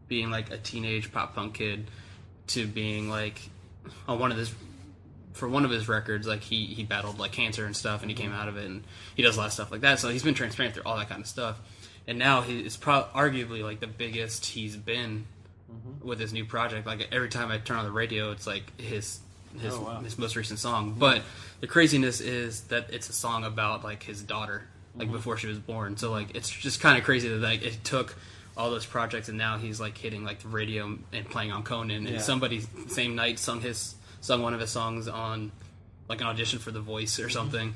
being 0.09 0.31
like 0.31 0.51
a 0.51 0.59
teenage 0.59 1.13
pop 1.13 1.35
punk 1.35 1.55
kid 1.55 1.91
to 2.49 2.67
being 2.67 3.09
like 3.09 3.41
on 4.07 4.19
one 4.19 4.31
of 4.31 4.39
his 4.39 4.53
for 5.35 5.49
one 5.49 5.65
of 5.65 5.71
his 5.71 5.89
records 5.89 6.27
like 6.27 6.43
he 6.43 6.65
he 6.67 6.85
battled 6.85 7.19
like 7.19 7.33
cancer 7.33 7.67
and 7.67 7.77
stuff 7.77 8.03
and 8.03 8.11
he 8.11 8.17
came 8.17 8.33
out 8.33 8.49
of 8.49 8.57
it 8.57 8.65
and 8.65 8.85
he 9.17 9.23
does 9.23 9.37
a 9.37 9.39
lot 9.41 9.47
of 9.47 9.53
stuff 9.53 9.71
like 9.71 9.83
that. 9.83 9.99
So 9.99 10.09
he's 10.09 10.23
been 10.23 10.35
transparent 10.35 10.75
through 10.75 10.85
all 10.87 10.97
that 10.97 11.09
kind 11.09 11.21
of 11.21 11.27
stuff. 11.27 11.61
And 12.07 12.19
now 12.19 12.41
he's 12.41 12.65
is 12.67 12.77
pro- 12.77 13.09
arguably 13.15 13.63
like 13.63 13.81
the 13.81 13.87
biggest 13.89 14.47
he's 14.47 14.77
been 14.77 15.27
mm-hmm. 15.71 16.07
with 16.07 16.21
his 16.21 16.33
new 16.33 16.45
project. 16.45 16.87
Like 16.87 17.09
every 17.13 17.29
time 17.29 17.51
i 17.51 17.59
turn 17.59 17.79
on 17.79 17.85
the 17.85 17.91
radio 17.91 18.31
it's 18.31 18.47
like 18.47 18.81
his 18.81 19.21
his, 19.61 19.75
Oh, 19.75 19.83
wow. 19.83 20.01
his 20.01 20.17
most 20.19 20.37
recent 20.37 20.59
song. 20.61 20.95
But 20.99 21.23
the 21.61 21.67
craziness 21.67 22.21
is 22.21 22.63
that 22.63 22.91
it's 22.93 23.09
a 23.09 23.13
song 23.13 23.45
about 23.45 23.85
like 23.85 24.03
his 24.05 24.23
daughter 24.23 24.63
like 24.95 25.09
mm-hmm. 25.09 25.17
before 25.17 25.37
she 25.37 25.49
was 25.49 25.59
born. 25.59 25.97
So 25.97 26.13
like 26.13 26.37
it's 26.37 26.49
just 26.49 26.81
kind 26.81 26.97
of 26.97 27.05
crazy 27.05 27.29
that 27.29 27.41
like 27.41 27.63
it 27.63 27.83
took 27.83 28.15
all 28.57 28.71
those 28.71 28.87
projects 28.87 29.29
and 29.29 29.37
now 29.37 29.59
he's 29.59 29.81
like 29.81 29.99
hitting 29.99 30.23
like 30.25 30.39
the 30.41 30.49
radio 30.49 30.97
and 31.13 31.29
playing 31.29 31.51
on 31.51 31.65
conan. 31.65 32.07
And 32.07 32.09
Yeah. 32.09 32.21
somebody 32.21 32.63
same 32.87 33.17
night 33.17 33.41
sung 33.41 33.61
his 33.61 33.97
sung 34.25 34.41
one 34.43 34.55
of 34.55 34.61
his 34.61 34.71
songs 34.71 35.07
on 35.07 35.53
like 36.09 36.21
an 36.23 36.27
audition 36.27 36.59
for 36.59 36.71
the 36.71 36.81
voice 36.81 37.17
Mm-hmm. 37.17 37.27
or 37.27 37.29
something 37.29 37.75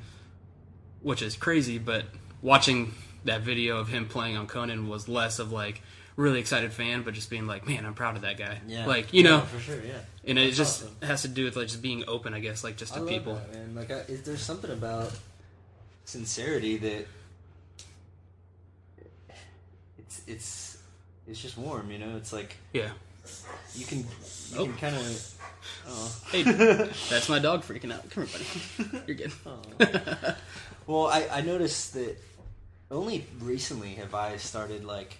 which 1.03 1.20
is 1.20 1.36
crazy 1.36 1.76
but 1.78 2.05
watching 2.40 2.94
that 3.24 3.42
video 3.42 3.76
of 3.78 3.88
him 3.88 4.07
playing 4.09 4.36
on 4.36 4.46
conan 4.46 4.88
was 4.88 5.09
less 5.09 5.38
of 5.38 5.53
like 5.53 5.82
really 6.16 6.40
excited 6.40 6.72
fan 6.72 7.03
but 7.03 7.12
just 7.12 7.28
being 7.28 7.46
like 7.46 7.66
man 7.68 7.84
i'm 7.84 7.92
proud 7.94 8.16
of 8.16 8.22
that 8.22 8.36
guy 8.38 8.59
Yeah. 8.66 8.86
like 8.86 9.12
you 9.12 9.22
Yeah, 9.24 9.30
know 9.30 9.40
for 9.42 9.61
sure. 9.61 9.76
Yeah. 9.84 9.99
and 10.24 10.38
it 10.38 10.51
just 10.53 10.84
awesome. 10.84 10.96
has 11.03 11.22
to 11.22 11.28
do 11.28 11.44
with 11.44 11.55
like 11.57 11.68
just 11.68 11.82
being 11.82 12.03
open 12.09 12.32
i 12.32 12.40
guess 12.40 12.64
like 12.64 12.76
just 12.78 12.94
to 12.94 13.01
I 13.01 13.03
love 13.03 13.09
people 13.11 13.34
that, 13.34 13.53
man. 13.55 13.74
Like, 13.74 13.90
I, 13.90 13.99
is, 14.09 14.22
there 14.22 14.36
something 14.38 14.70
about 14.70 15.12
sincerity 16.07 16.78
that 16.78 17.07
it's 19.99 20.22
it's 20.26 20.78
it's 21.26 21.42
just 21.42 21.59
warm. 21.59 21.90
You 21.90 21.99
know, 21.99 22.16
it's 22.16 22.32
like 22.32 22.57
yeah 22.72 22.90
you 23.74 23.85
can 23.87 23.99
you 23.99 24.07
Oh. 24.57 24.64
can 24.64 24.76
kind 24.76 24.97
of. 24.97 25.35
Oh. 25.89 26.16
hey 26.31 26.43
that's 27.11 27.29
my 27.29 27.39
dog 27.39 27.62
freaking 27.62 27.93
out 27.93 28.09
come 28.11 28.26
here 28.26 28.39
buddy 28.39 29.03
you're 29.07 29.16
good 29.16 29.33
Well, 30.87 31.07
I, 31.07 31.29
I 31.31 31.41
noticed 31.43 31.93
that 31.95 32.16
only 32.91 33.26
recently 33.41 33.91
have 33.97 34.14
I 34.14 34.39
started 34.39 34.85
like 34.85 35.18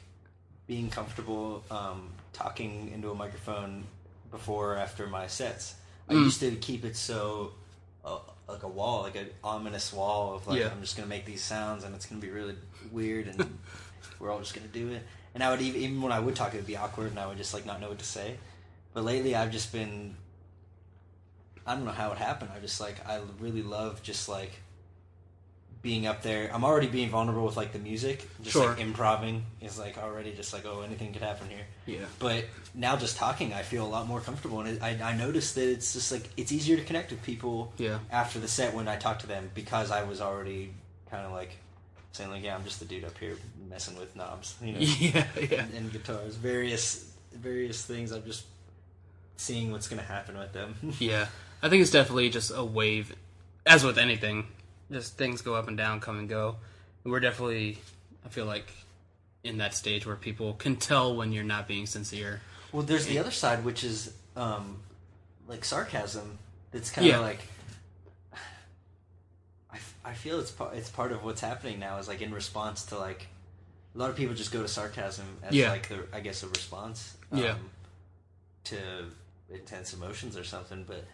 being 0.67 0.89
comfortable 0.89 1.63
um, 1.71 2.09
talking 2.33 2.91
into 2.95 3.11
a 3.11 3.15
microphone 3.15 3.85
before 4.31 4.75
or 4.75 4.77
after 4.79 5.07
my 5.07 5.27
sets. 5.27 5.75
I 6.09 6.15
Mm. 6.15 6.25
used 6.25 6.41
to 6.41 6.53
keep 6.53 6.87
it 6.87 6.97
so 6.97 7.53
uh, 8.03 8.19
like 8.49 8.63
a 8.63 8.69
wall, 8.69 9.03
like 9.03 9.17
an 9.17 9.29
ominous 9.45 9.93
wall 9.93 10.35
of 10.37 10.47
like 10.47 10.61
Yeah. 10.61 10.71
I'm 10.71 10.81
just 10.81 10.97
gonna 10.97 11.09
make 11.09 11.27
these 11.27 11.43
sounds 11.43 11.85
and 11.85 11.95
it's 11.95 12.07
gonna 12.07 12.21
be 12.23 12.31
really 12.31 12.55
weird 12.91 13.27
and 13.29 13.59
we're 14.19 14.31
all 14.33 14.39
just 14.41 14.55
gonna 14.55 14.69
do 14.69 14.89
it. 14.93 15.03
And 15.39 15.45
I 15.45 15.51
would 15.53 15.61
even, 15.63 15.81
even 15.81 16.03
when 16.03 16.11
I 16.11 16.19
would 16.19 16.35
talk, 16.35 16.53
it 16.53 16.57
would 16.57 16.67
be 16.67 16.77
awkward 16.77 17.11
and 17.11 17.19
I 17.21 17.29
would 17.29 17.39
just 17.39 17.55
like 17.55 17.65
not 17.65 17.81
know 17.81 17.91
what 17.91 18.01
to 18.01 18.05
say. 18.05 18.39
But 18.93 19.05
lately, 19.05 19.37
I've 19.37 19.53
just 19.53 19.73
been 19.73 20.17
I 21.65 21.77
don't 21.77 21.85
know 21.85 21.93
how 21.93 22.11
it 22.11 22.19
happened. 22.19 22.51
I 22.57 22.59
just 22.59 22.81
like 22.81 23.07
I 23.09 23.21
really 23.39 23.63
love 23.63 24.03
just 24.03 24.29
like 24.29 24.51
being 25.81 26.09
up 26.09 26.23
there. 26.25 26.51
I'm 26.53 26.65
already 26.65 26.89
being 26.89 27.09
vulnerable 27.09 27.45
with 27.47 27.57
like 27.57 27.73
the 27.73 27.79
music, 27.79 28.27
just 28.43 28.55
Sure. 28.55 28.71
like 28.71 28.81
improving 28.81 29.45
is 29.61 29.79
like 29.79 29.97
already 29.97 30.33
just 30.33 30.53
like 30.53 30.67
oh 30.67 30.81
anything 30.81 31.13
could 31.13 31.23
happen 31.23 31.49
here. 31.49 31.67
yeah 31.87 32.07
But 32.19 32.47
now 32.75 32.97
just 32.97 33.17
talking, 33.17 33.53
I 33.55 33.63
feel 33.63 33.87
a 33.87 33.93
lot 33.97 34.09
more 34.09 34.21
comfortable, 34.21 34.59
and 34.59 34.71
it, 34.71 34.83
I 34.83 34.99
I 35.01 35.17
noticed 35.17 35.55
that 35.55 35.71
it's 35.71 35.93
just 35.93 36.11
like 36.11 36.25
it's 36.37 36.51
easier 36.51 36.77
to 36.77 36.83
connect 36.83 37.13
with 37.13 37.23
people 37.23 37.73
Yeah. 37.79 38.01
after 38.11 38.41
the 38.41 38.49
set 38.49 38.75
when 38.75 38.89
I 38.89 38.97
talk 38.97 39.21
to 39.21 39.29
them 39.29 39.53
because 39.55 39.93
I 39.93 40.03
was 40.03 40.21
already 40.21 40.75
kind 41.13 41.25
of 41.25 41.31
like 41.31 41.53
saying 42.13 42.31
like 42.31 42.43
yeah 42.43 42.55
I'm 42.57 42.65
just 42.65 42.79
the 42.81 42.87
dude 42.87 43.05
up 43.05 43.17
here 43.19 43.37
messing 43.69 43.99
with 43.99 44.15
knobs 44.17 44.57
you 44.63 44.73
know 44.73 44.79
yeah 44.81 45.25
yeah 45.41 45.63
and, 45.63 45.75
and 45.75 45.93
guitars 45.93 46.35
various 46.37 47.13
various 47.33 47.85
things 47.85 48.11
I'm 48.13 48.25
just 48.25 48.45
seeing 49.37 49.71
what's 49.71 49.87
gonna 49.89 50.03
happen 50.03 50.37
with 50.37 50.53
them. 50.53 50.75
Yeah, 50.99 51.27
I 51.63 51.69
think 51.69 51.83
it's 51.83 51.91
definitely 51.93 52.29
just 52.31 52.51
a 52.55 52.65
wave. 52.65 53.15
As 53.65 53.85
with 53.85 53.97
anything, 53.99 54.47
just 54.91 55.17
things 55.17 55.43
go 55.43 55.55
up 55.55 55.69
and 55.69 55.77
down, 55.77 56.01
come 56.01 56.19
and 56.19 56.29
go. 56.29 56.57
And 57.05 57.13
we're 57.13 57.21
definitely, 57.21 57.79
I 58.27 58.31
feel 58.31 58.47
like, 58.47 58.73
in 59.45 59.59
that 59.59 59.75
stage 59.75 60.05
where 60.07 60.17
people 60.17 60.55
can 60.55 60.75
tell 60.77 61.15
when 61.15 61.31
you're 61.33 61.45
not 61.45 61.69
being 61.69 61.87
sincere. 61.87 62.41
Well, 62.73 62.83
there's 62.83 63.07
the 63.07 63.19
other 63.21 63.31
side, 63.31 63.65
which 63.65 63.85
is 63.85 64.13
um, 64.35 64.79
like 65.47 65.65
sarcasm. 65.65 66.39
That's 66.73 66.91
kind 66.91 67.07
of 67.07 67.13
Yeah. 67.15 67.21
like 67.21 67.41
I, 70.11 70.15
feel 70.15 70.41
it's 70.41 70.51
part 70.51 70.75
it's 70.75 70.91
part 70.91 71.13
of 71.13 71.25
what's 71.25 71.41
happening 71.41 71.79
now. 71.79 71.99
Is 71.99 72.09
like 72.09 72.21
in 72.23 72.33
response 72.33 72.85
to 72.87 72.99
like 72.99 73.27
a 73.95 73.99
lot 73.99 74.11
of 74.11 74.17
people 74.17 74.35
just 74.35 74.53
go 74.53 74.63
to 74.63 74.69
sarcasm 74.69 75.27
as 75.43 75.55
Yeah. 75.55 75.71
like 75.71 75.89
the 75.89 76.05
I 76.13 76.21
guess 76.21 76.43
a 76.43 76.49
response. 76.49 77.17
Yeah. 77.33 77.51
Um, 77.53 77.71
to 78.65 78.77
intense 79.51 79.93
emotions 79.95 80.37
or 80.37 80.45
something, 80.45 80.85
but. 80.87 81.05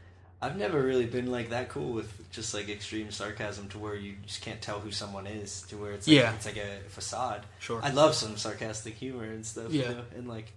I've 0.42 0.58
never 0.58 0.82
really 0.82 1.06
been 1.06 1.30
like 1.30 1.50
that 1.50 1.70
cool 1.70 1.92
with 1.94 2.30
just 2.30 2.52
like 2.52 2.68
extreme 2.68 3.10
sarcasm 3.10 3.68
to 3.70 3.78
where 3.78 3.94
you 3.94 4.16
just 4.26 4.42
can't 4.42 4.60
tell 4.60 4.78
who 4.78 4.90
someone 4.90 5.26
is 5.26 5.62
to 5.68 5.78
where 5.78 5.92
it's 5.92 6.06
like, 6.06 6.16
Yeah. 6.16 6.34
it's 6.34 6.44
like 6.44 6.58
a 6.58 6.80
facade. 6.90 7.46
Sure. 7.60 7.80
I 7.82 7.88
love 7.90 8.14
some 8.14 8.36
sarcastic 8.36 8.92
humor 8.94 9.24
and 9.24 9.46
stuff. 9.46 9.72
Yeah. 9.72 9.82
You 9.88 9.94
know? 9.94 10.02
And 10.16 10.28
like, 10.28 10.52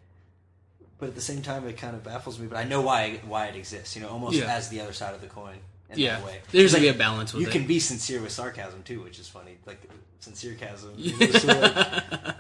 but 1.00 1.10
at 1.10 1.16
the 1.16 1.22
same 1.22 1.42
time, 1.42 1.66
it 1.70 1.78
kind 1.78 1.96
of 1.96 2.04
baffles 2.04 2.38
me. 2.38 2.48
But 2.48 2.58
I 2.58 2.66
know 2.66 2.82
why 2.82 3.22
why 3.26 3.46
it 3.46 3.56
exists. 3.56 3.96
You 3.96 4.02
know, 4.02 4.10
almost 4.10 4.36
Yeah. 4.36 4.54
as 4.54 4.68
the 4.68 4.82
other 4.82 4.92
side 4.92 5.16
of 5.16 5.22
the 5.22 5.28
coin. 5.28 5.60
Yeah. 5.96 6.20
There's 6.52 6.74
like, 6.74 6.84
a 6.84 6.92
balance 6.94 7.34
with 7.34 7.44
You 7.44 7.48
it. 7.50 7.52
can 7.52 7.66
be 7.68 7.80
sincere 7.80 8.22
with 8.22 8.32
sarcasm 8.32 8.84
too, 8.84 9.02
which 9.04 9.20
is 9.20 9.28
funny. 9.28 9.58
Like 9.66 9.82
sincere 10.20 10.54
chasm. 10.56 10.94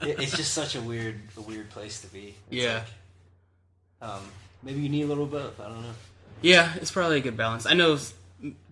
It's 0.01 0.35
just 0.37 0.53
such 0.53 0.75
a 0.75 0.81
weird 0.81 1.19
a 1.35 1.41
weird 1.41 1.69
place 1.69 2.01
to 2.01 2.07
be. 2.07 2.35
It's 2.49 2.63
Yeah. 2.63 2.83
like, 4.01 4.09
um, 4.09 4.21
maybe 4.63 4.79
you 4.81 4.89
need 4.89 5.03
a 5.03 5.07
little 5.07 5.25
both. 5.25 5.59
I 5.59 5.65
don't 5.67 5.81
know. 5.81 5.93
Yeah, 6.41 6.73
it's 6.75 6.91
probably 6.91 7.17
a 7.17 7.21
good 7.21 7.35
balance. 7.35 7.65
I 7.65 7.73
know 7.73 7.97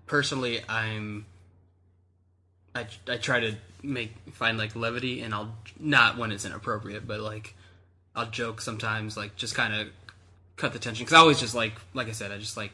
personally, 0.06 0.62
I'm. 0.70 1.26
I, 2.74 2.86
I 3.10 3.18
try 3.18 3.40
to 3.40 3.56
make 3.84 4.14
find 4.34 4.58
like 4.58 4.76
levity, 4.76 5.22
and 5.22 5.34
I'll 5.34 5.56
not 5.80 6.18
when 6.18 6.32
it's 6.32 6.46
inappropriate, 6.46 7.08
but 7.08 7.20
like 7.22 7.56
I'll 8.16 8.30
joke 8.30 8.62
sometimes, 8.62 9.18
like 9.18 9.36
just 9.36 9.56
kind 9.56 9.74
of 9.74 9.88
cut 10.58 10.74
the 10.74 10.80
tension 10.80 11.04
because 11.06 11.14
I 11.16 11.20
always 11.20 11.40
just 11.40 11.56
like 11.56 11.74
like 11.94 12.08
I 12.08 12.12
said, 12.12 12.32
I 12.32 12.38
just 12.38 12.56
like 12.58 12.72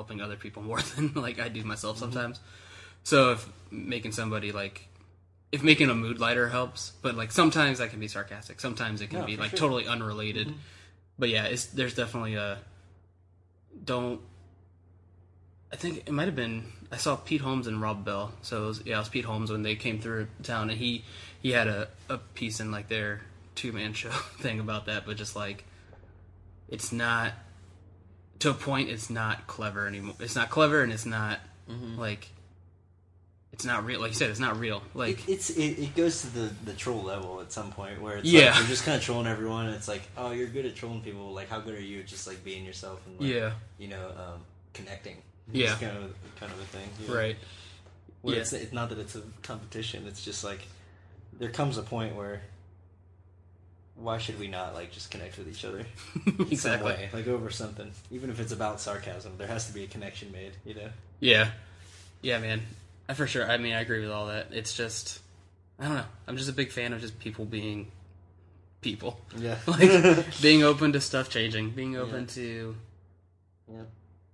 helping 0.00 0.22
other 0.22 0.36
people 0.36 0.62
more 0.70 0.80
than 0.80 1.12
like 1.14 1.38
I 1.38 1.48
do 1.48 1.62
myself 1.62 1.96
mm-hmm. 1.96 2.12
sometimes. 2.12 2.40
So 3.02 3.32
if 3.32 3.48
making 3.70 4.12
somebody 4.12 4.50
like 4.50 4.88
if 5.52 5.62
making 5.62 5.90
a 5.90 5.94
mood 5.94 6.18
lighter 6.18 6.48
helps, 6.48 6.92
but 7.02 7.14
like 7.16 7.32
sometimes 7.32 7.80
I 7.80 7.88
can 7.88 8.00
be 8.00 8.08
sarcastic, 8.08 8.60
sometimes 8.60 9.00
it 9.02 9.10
can 9.10 9.20
No, 9.20 9.26
be 9.26 9.36
like 9.36 9.50
sure. 9.50 9.58
totally 9.58 9.86
unrelated. 9.86 10.48
Mm-hmm. 10.48 10.58
But 11.18 11.28
yeah, 11.28 11.44
it's 11.44 11.66
there's 11.66 11.94
definitely 11.94 12.36
a 12.36 12.58
don't. 13.84 14.20
I 15.72 15.76
think 15.76 15.98
it 16.06 16.12
might 16.12 16.26
have 16.26 16.34
been 16.34 16.64
I 16.90 16.96
saw 16.96 17.16
Pete 17.16 17.42
Holmes 17.42 17.66
and 17.66 17.80
Rob 17.80 18.04
Bell. 18.04 18.32
So 18.42 18.64
it 18.64 18.66
was, 18.66 18.82
yeah, 18.86 18.96
it 18.96 19.00
was 19.00 19.08
Pete 19.10 19.24
Holmes 19.24 19.52
when 19.52 19.62
they 19.62 19.76
came 19.76 20.00
through 20.00 20.28
town, 20.42 20.70
and 20.70 20.78
he 20.78 21.04
he 21.42 21.50
had 21.50 21.68
a 21.68 21.88
a 22.08 22.18
piece 22.18 22.58
in 22.58 22.70
like 22.70 22.88
their 22.88 23.20
two 23.54 23.72
man 23.72 23.92
show 24.00 24.10
thing 24.40 24.60
about 24.60 24.86
that, 24.86 25.04
but 25.04 25.16
just 25.16 25.36
like 25.36 25.64
it's 26.68 26.90
not 26.90 27.32
to 28.40 28.50
a 28.50 28.54
point. 28.54 28.88
It's 28.90 29.08
not 29.10 29.46
clever 29.46 29.86
anymore. 29.86 30.14
It's 30.20 30.34
not 30.36 30.50
clever, 30.50 30.82
and 30.82 30.92
it's 30.92 31.06
not 31.06 31.38
like 31.96 32.28
it's 33.52 33.64
not 33.64 33.84
real. 33.84 34.00
Like 34.00 34.10
you 34.10 34.16
said, 34.16 34.30
it's 34.30 34.40
not 34.40 34.58
real. 34.58 34.82
Like 34.94 35.28
It, 35.28 35.32
it's 35.32 35.50
it, 35.50 35.78
it 35.78 35.94
goes 35.96 36.22
to 36.22 36.26
the 36.28 36.50
the 36.64 36.72
troll 36.72 37.02
level 37.02 37.40
at 37.40 37.52
some 37.52 37.70
point 37.72 38.00
where 38.00 38.16
it's 38.18 38.26
Yeah. 38.26 38.50
like 38.50 38.58
you're 38.60 38.66
just 38.68 38.84
kind 38.84 38.96
of 38.96 39.02
trolling 39.02 39.26
everyone. 39.26 39.66
And 39.66 39.74
it's 39.74 39.88
like, 39.88 40.02
oh, 40.16 40.30
you're 40.32 40.46
good 40.48 40.66
at 40.66 40.74
trolling 40.76 41.00
people. 41.02 41.32
Like, 41.32 41.48
how 41.48 41.60
good 41.60 41.74
are 41.74 41.80
you 41.80 42.00
at 42.00 42.06
just 42.06 42.26
like 42.26 42.42
being 42.44 42.64
yourself 42.64 43.00
and 43.06 43.20
like, 43.20 43.28
yeah, 43.28 43.52
you 43.78 43.88
know, 43.88 44.08
um, 44.08 44.40
connecting. 44.72 45.16
Yeah. 45.52 45.74
Kind 45.76 45.96
of 45.96 46.14
kind 46.38 46.52
of 46.52 46.60
a 46.60 46.64
thing. 46.64 46.88
you 47.02 47.08
know? 47.08 47.14
right. 47.20 47.36
Where 48.22 48.34
Yeah. 48.36 48.40
it's, 48.42 48.52
it's 48.52 48.72
not 48.72 48.88
that 48.90 48.98
it's 48.98 49.16
a 49.16 49.22
competition. 49.42 50.06
It's 50.06 50.24
just 50.24 50.42
like 50.44 50.60
there 51.38 51.50
comes 51.50 51.76
a 51.78 51.82
point 51.82 52.14
where 52.16 52.42
why 54.00 54.18
should 54.18 54.38
we 54.40 54.48
not 54.48 54.74
like 54.74 54.90
just 54.92 55.10
connect 55.10 55.36
with 55.38 55.48
each 55.48 55.64
other 55.64 55.84
exactly. 56.50 56.90
way, 56.92 57.10
like 57.12 57.26
over 57.26 57.50
something, 57.50 57.90
even 58.10 58.30
if 58.30 58.40
it's 58.40 58.52
about 58.52 58.80
sarcasm. 58.80 59.32
There 59.38 59.46
has 59.48 59.66
to 59.66 59.72
be 59.74 59.84
a 59.84 59.86
connection 59.86 60.32
made. 60.32 60.52
You 60.64 60.74
know. 60.74 60.88
Yeah, 61.20 61.50
yeah, 62.22 62.38
man. 62.38 62.62
I 63.08 63.14
for 63.14 63.26
sure. 63.26 63.48
I 63.50 63.56
mean, 63.58 63.74
I 63.74 63.80
agree 63.80 64.00
with 64.00 64.10
all 64.10 64.26
that. 64.28 64.48
It's 64.52 64.74
just, 64.74 65.20
I 65.78 65.84
don't 65.84 65.96
know. 65.96 66.04
I'm 66.26 66.36
just 66.36 66.48
a 66.48 66.52
big 66.52 66.70
fan 66.72 66.92
of 66.92 67.00
just 67.00 67.18
people 67.18 67.44
being 67.44 67.90
people, 68.80 69.20
Yeah. 69.36 69.56
like 69.66 70.24
being 70.42 70.62
open 70.62 70.92
to 70.92 71.00
stuff 71.00 71.28
changing, 71.28 71.70
being 71.70 71.96
open 71.96 72.20
Yeah. 72.22 72.26
to 72.34 72.76
yeah. 73.70 73.82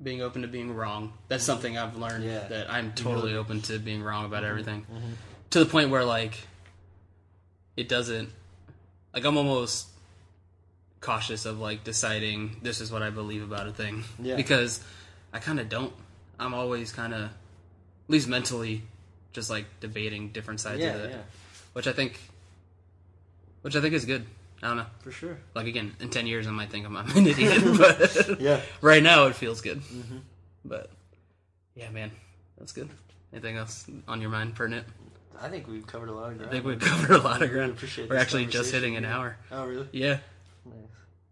being 0.02 0.20
open 0.22 0.42
to 0.42 0.48
being 0.48 0.72
wrong. 0.74 1.12
That's 1.28 1.42
something 1.42 1.76
I've 1.76 1.96
learned 1.96 2.22
Yeah. 2.24 2.46
that 2.48 2.70
I'm 2.70 2.92
totally 2.92 3.32
Mhm. 3.32 3.36
open 3.36 3.62
to 3.62 3.78
being 3.80 4.02
wrong 4.02 4.24
about 4.26 4.44
everything. 4.44 4.86
Mhm. 4.92 5.14
To 5.50 5.58
the 5.58 5.66
point 5.66 5.90
where 5.90 6.04
like 6.04 6.46
it 7.76 7.88
doesn't 7.88 8.30
like 9.16 9.24
I'm 9.24 9.36
almost 9.36 9.88
cautious 11.00 11.46
of 11.46 11.58
like 11.58 11.82
deciding 11.84 12.56
this 12.62 12.80
is 12.80 12.92
what 12.92 13.02
I 13.02 13.10
believe 13.10 13.42
about 13.42 13.66
a 13.66 13.72
thing 13.72 14.04
Yeah. 14.22 14.36
because 14.36 14.80
I 15.32 15.38
kind 15.40 15.58
of 15.58 15.68
don't. 15.68 15.92
I'm 16.38 16.52
always 16.54 16.92
kind 16.92 17.14
of, 17.14 17.22
at 17.22 17.30
least 18.08 18.28
mentally, 18.28 18.82
just 19.32 19.48
like 19.50 19.64
debating 19.80 20.28
different 20.30 20.60
sides 20.60 20.80
Yeah, 20.80 20.94
of 20.94 21.00
it, 21.04 21.10
yeah, 21.10 21.22
which 21.72 21.86
I 21.88 21.92
think, 21.92 22.20
which 23.62 23.74
I 23.74 23.80
think 23.80 23.94
is 23.94 24.04
good. 24.04 24.24
I 24.62 24.68
don't 24.68 24.76
know. 24.78 24.86
for 25.00 25.10
sure. 25.10 25.38
Like 25.54 25.66
again, 25.66 25.94
in 26.00 26.10
ten 26.10 26.26
years, 26.26 26.46
I 26.46 26.50
might 26.50 26.70
think 26.70 26.84
I'm, 26.86 26.96
I'm 26.96 27.10
an 27.16 27.26
idiot, 27.32 27.62
but 27.78 28.38
Yeah. 28.40 28.60
right 28.82 29.02
now 29.02 29.26
it 29.26 29.34
feels 29.34 29.60
good. 29.62 29.80
Mm-hmm. 29.80 30.18
But 30.64 30.90
yeah, 31.74 31.88
man, 31.90 32.10
that's 32.58 32.72
good. 32.72 32.88
Anything 33.32 33.56
else 33.56 33.86
on 34.08 34.20
your 34.20 34.30
mind, 34.30 34.54
pertinent? 34.54 34.86
I 35.40 35.48
think 35.48 35.66
we've 35.68 35.86
covered 35.86 36.08
a 36.08 36.12
lot 36.12 36.30
of 36.32 36.38
ground. 36.38 36.50
I 36.50 36.52
think 36.52 36.64
we've 36.64 36.80
covered 36.80 37.14
a 37.16 37.18
lot 37.20 37.42
of 37.42 37.50
ground. 37.52 37.72
appreciate 37.72 38.04
it. 38.04 38.10
We're 38.10 38.16
actually 38.16 38.46
just 38.46 38.72
hitting 38.72 38.96
an 38.96 39.04
yeah. 39.04 39.16
hour. 39.16 39.36
Oh, 39.50 39.66
really? 39.66 39.88
Yeah, 39.92 40.18
Nice. 40.64 40.74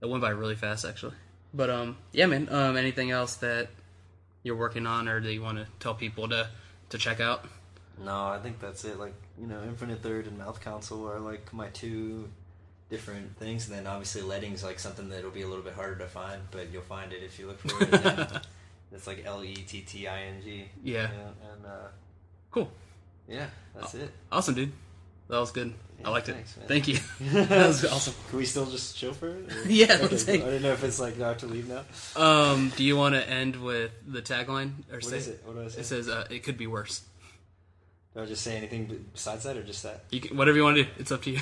it 0.00 0.09
went 0.09 0.22
by 0.22 0.30
really 0.30 0.55
fast 0.57 0.84
actually. 0.84 1.14
But 1.52 1.70
um, 1.70 1.96
yeah, 2.12 2.26
man. 2.26 2.48
Um, 2.50 2.76
anything 2.76 3.11
else 3.11 3.36
that 3.36 3.68
you're 4.42 4.57
working 4.57 4.86
on 4.86 5.09
or 5.09 5.20
do 5.20 5.30
you 5.30 5.42
want 5.42 5.59
to 5.59 5.66
tell 5.80 5.94
people 5.94 6.28
to 6.28 6.48
to 6.90 6.98
check 6.98 7.20
out? 7.20 7.46
No, 8.05 8.26
I 8.26 8.38
think 8.42 8.61
that's 8.61 8.84
it. 8.84 8.98
Like 8.98 9.14
you 9.40 9.46
know, 9.46 9.62
Infinite 9.62 10.02
Third 10.02 10.26
and 10.26 10.36
Mouth 10.38 10.61
Council 10.61 11.09
are 11.09 11.20
like 11.20 11.52
my 11.52 11.68
two 11.68 12.28
different 12.90 13.36
things. 13.38 13.68
And 13.68 13.76
then 13.78 13.86
obviously 13.86 14.22
Letting's 14.22 14.62
like 14.64 14.78
something 14.78 15.09
that'll 15.09 15.30
be 15.30 15.42
a 15.42 15.48
little 15.48 15.64
bit 15.64 15.74
harder 15.74 15.96
to 15.96 16.07
find, 16.07 16.42
but 16.50 16.70
you'll 16.72 16.82
find 16.82 17.12
it 17.12 17.22
if 17.22 17.38
you 17.38 17.46
look 17.46 17.61
for 17.61 17.82
it. 17.82 18.30
It's 18.92 19.09
like 19.09 19.24
L 19.26 19.42
E 19.42 19.55
T 19.57 19.80
T 19.80 20.07
I 20.07 20.22
N 20.22 20.40
G. 20.40 20.66
Yeah. 20.84 21.09
And 21.52 21.66
uh, 21.66 21.88
Cool. 22.52 22.70
Yeah, 23.28 23.46
that's 23.74 23.94
it. 23.94 24.10
Awesome, 24.30 24.54
dude. 24.54 24.72
That 25.28 25.38
was 25.40 25.50
good. 25.52 25.72
Yeah, 26.00 26.08
I 26.08 26.10
liked 26.10 26.26
thanks, 26.26 26.54
it. 26.56 26.58
man. 26.60 26.68
Thank 26.68 26.88
you. 26.88 26.98
that 27.20 27.66
was 27.68 27.84
awesome. 27.86 28.14
Can 28.28 28.38
we 28.38 28.44
still 28.44 28.66
just 28.66 28.96
chill 28.96 29.12
for 29.14 29.28
it? 29.28 29.50
or- 29.50 29.62
Yeah, 29.68 29.94
Okay, 29.94 30.02
let's. 30.08 30.22
I 30.28 30.32
take- 30.32 30.44
didn't 30.44 30.62
know 30.62 30.72
if 30.72 30.84
it's 30.84 31.00
like 31.00 31.18
I 31.20 31.28
have 31.28 31.38
to 31.38 31.46
leave 31.46 31.66
now. 31.68 31.84
Um, 32.20 32.72
do 32.76 32.84
you 32.84 32.96
want 32.96 33.14
to 33.14 33.26
end 33.28 33.56
with 33.56 33.90
the 34.06 34.20
tagline 34.20 34.72
or 34.90 34.96
What 34.96 35.04
say 35.04 35.16
is 35.18 35.28
it? 35.28 35.42
What 35.44 35.56
do 35.56 35.64
I 35.64 35.68
say? 35.68 35.80
It 35.80 35.84
says 35.84 36.08
uh, 36.08 36.26
it 36.30 36.42
could 36.42 36.58
be 36.58 36.66
worse. 36.66 37.02
do 38.14 38.20
I 38.22 38.26
just 38.26 38.42
say 38.42 38.56
anything 38.56 39.06
besides 39.14 39.44
that, 39.44 39.56
or 39.56 39.62
just 39.62 39.82
that? 39.84 40.04
You 40.10 40.20
can, 40.20 40.36
whatever 40.36 40.56
you 40.58 40.64
want 40.64 40.76
to 40.76 40.84
do. 40.84 40.90
It's 40.98 41.10
up 41.12 41.22
to 41.22 41.30
you. 41.30 41.40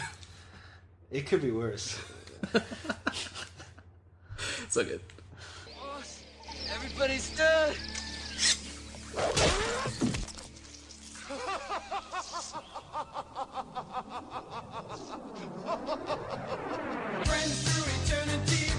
It 1.10 1.26
could 1.26 1.42
be 1.42 1.50
worse. 1.50 1.98
so 4.70 4.84
good. 4.84 5.00
Everybody's 6.72 7.36
dead. 7.36 7.76
Friends 17.24 17.62
through 17.64 17.92
eternity. 18.02 18.71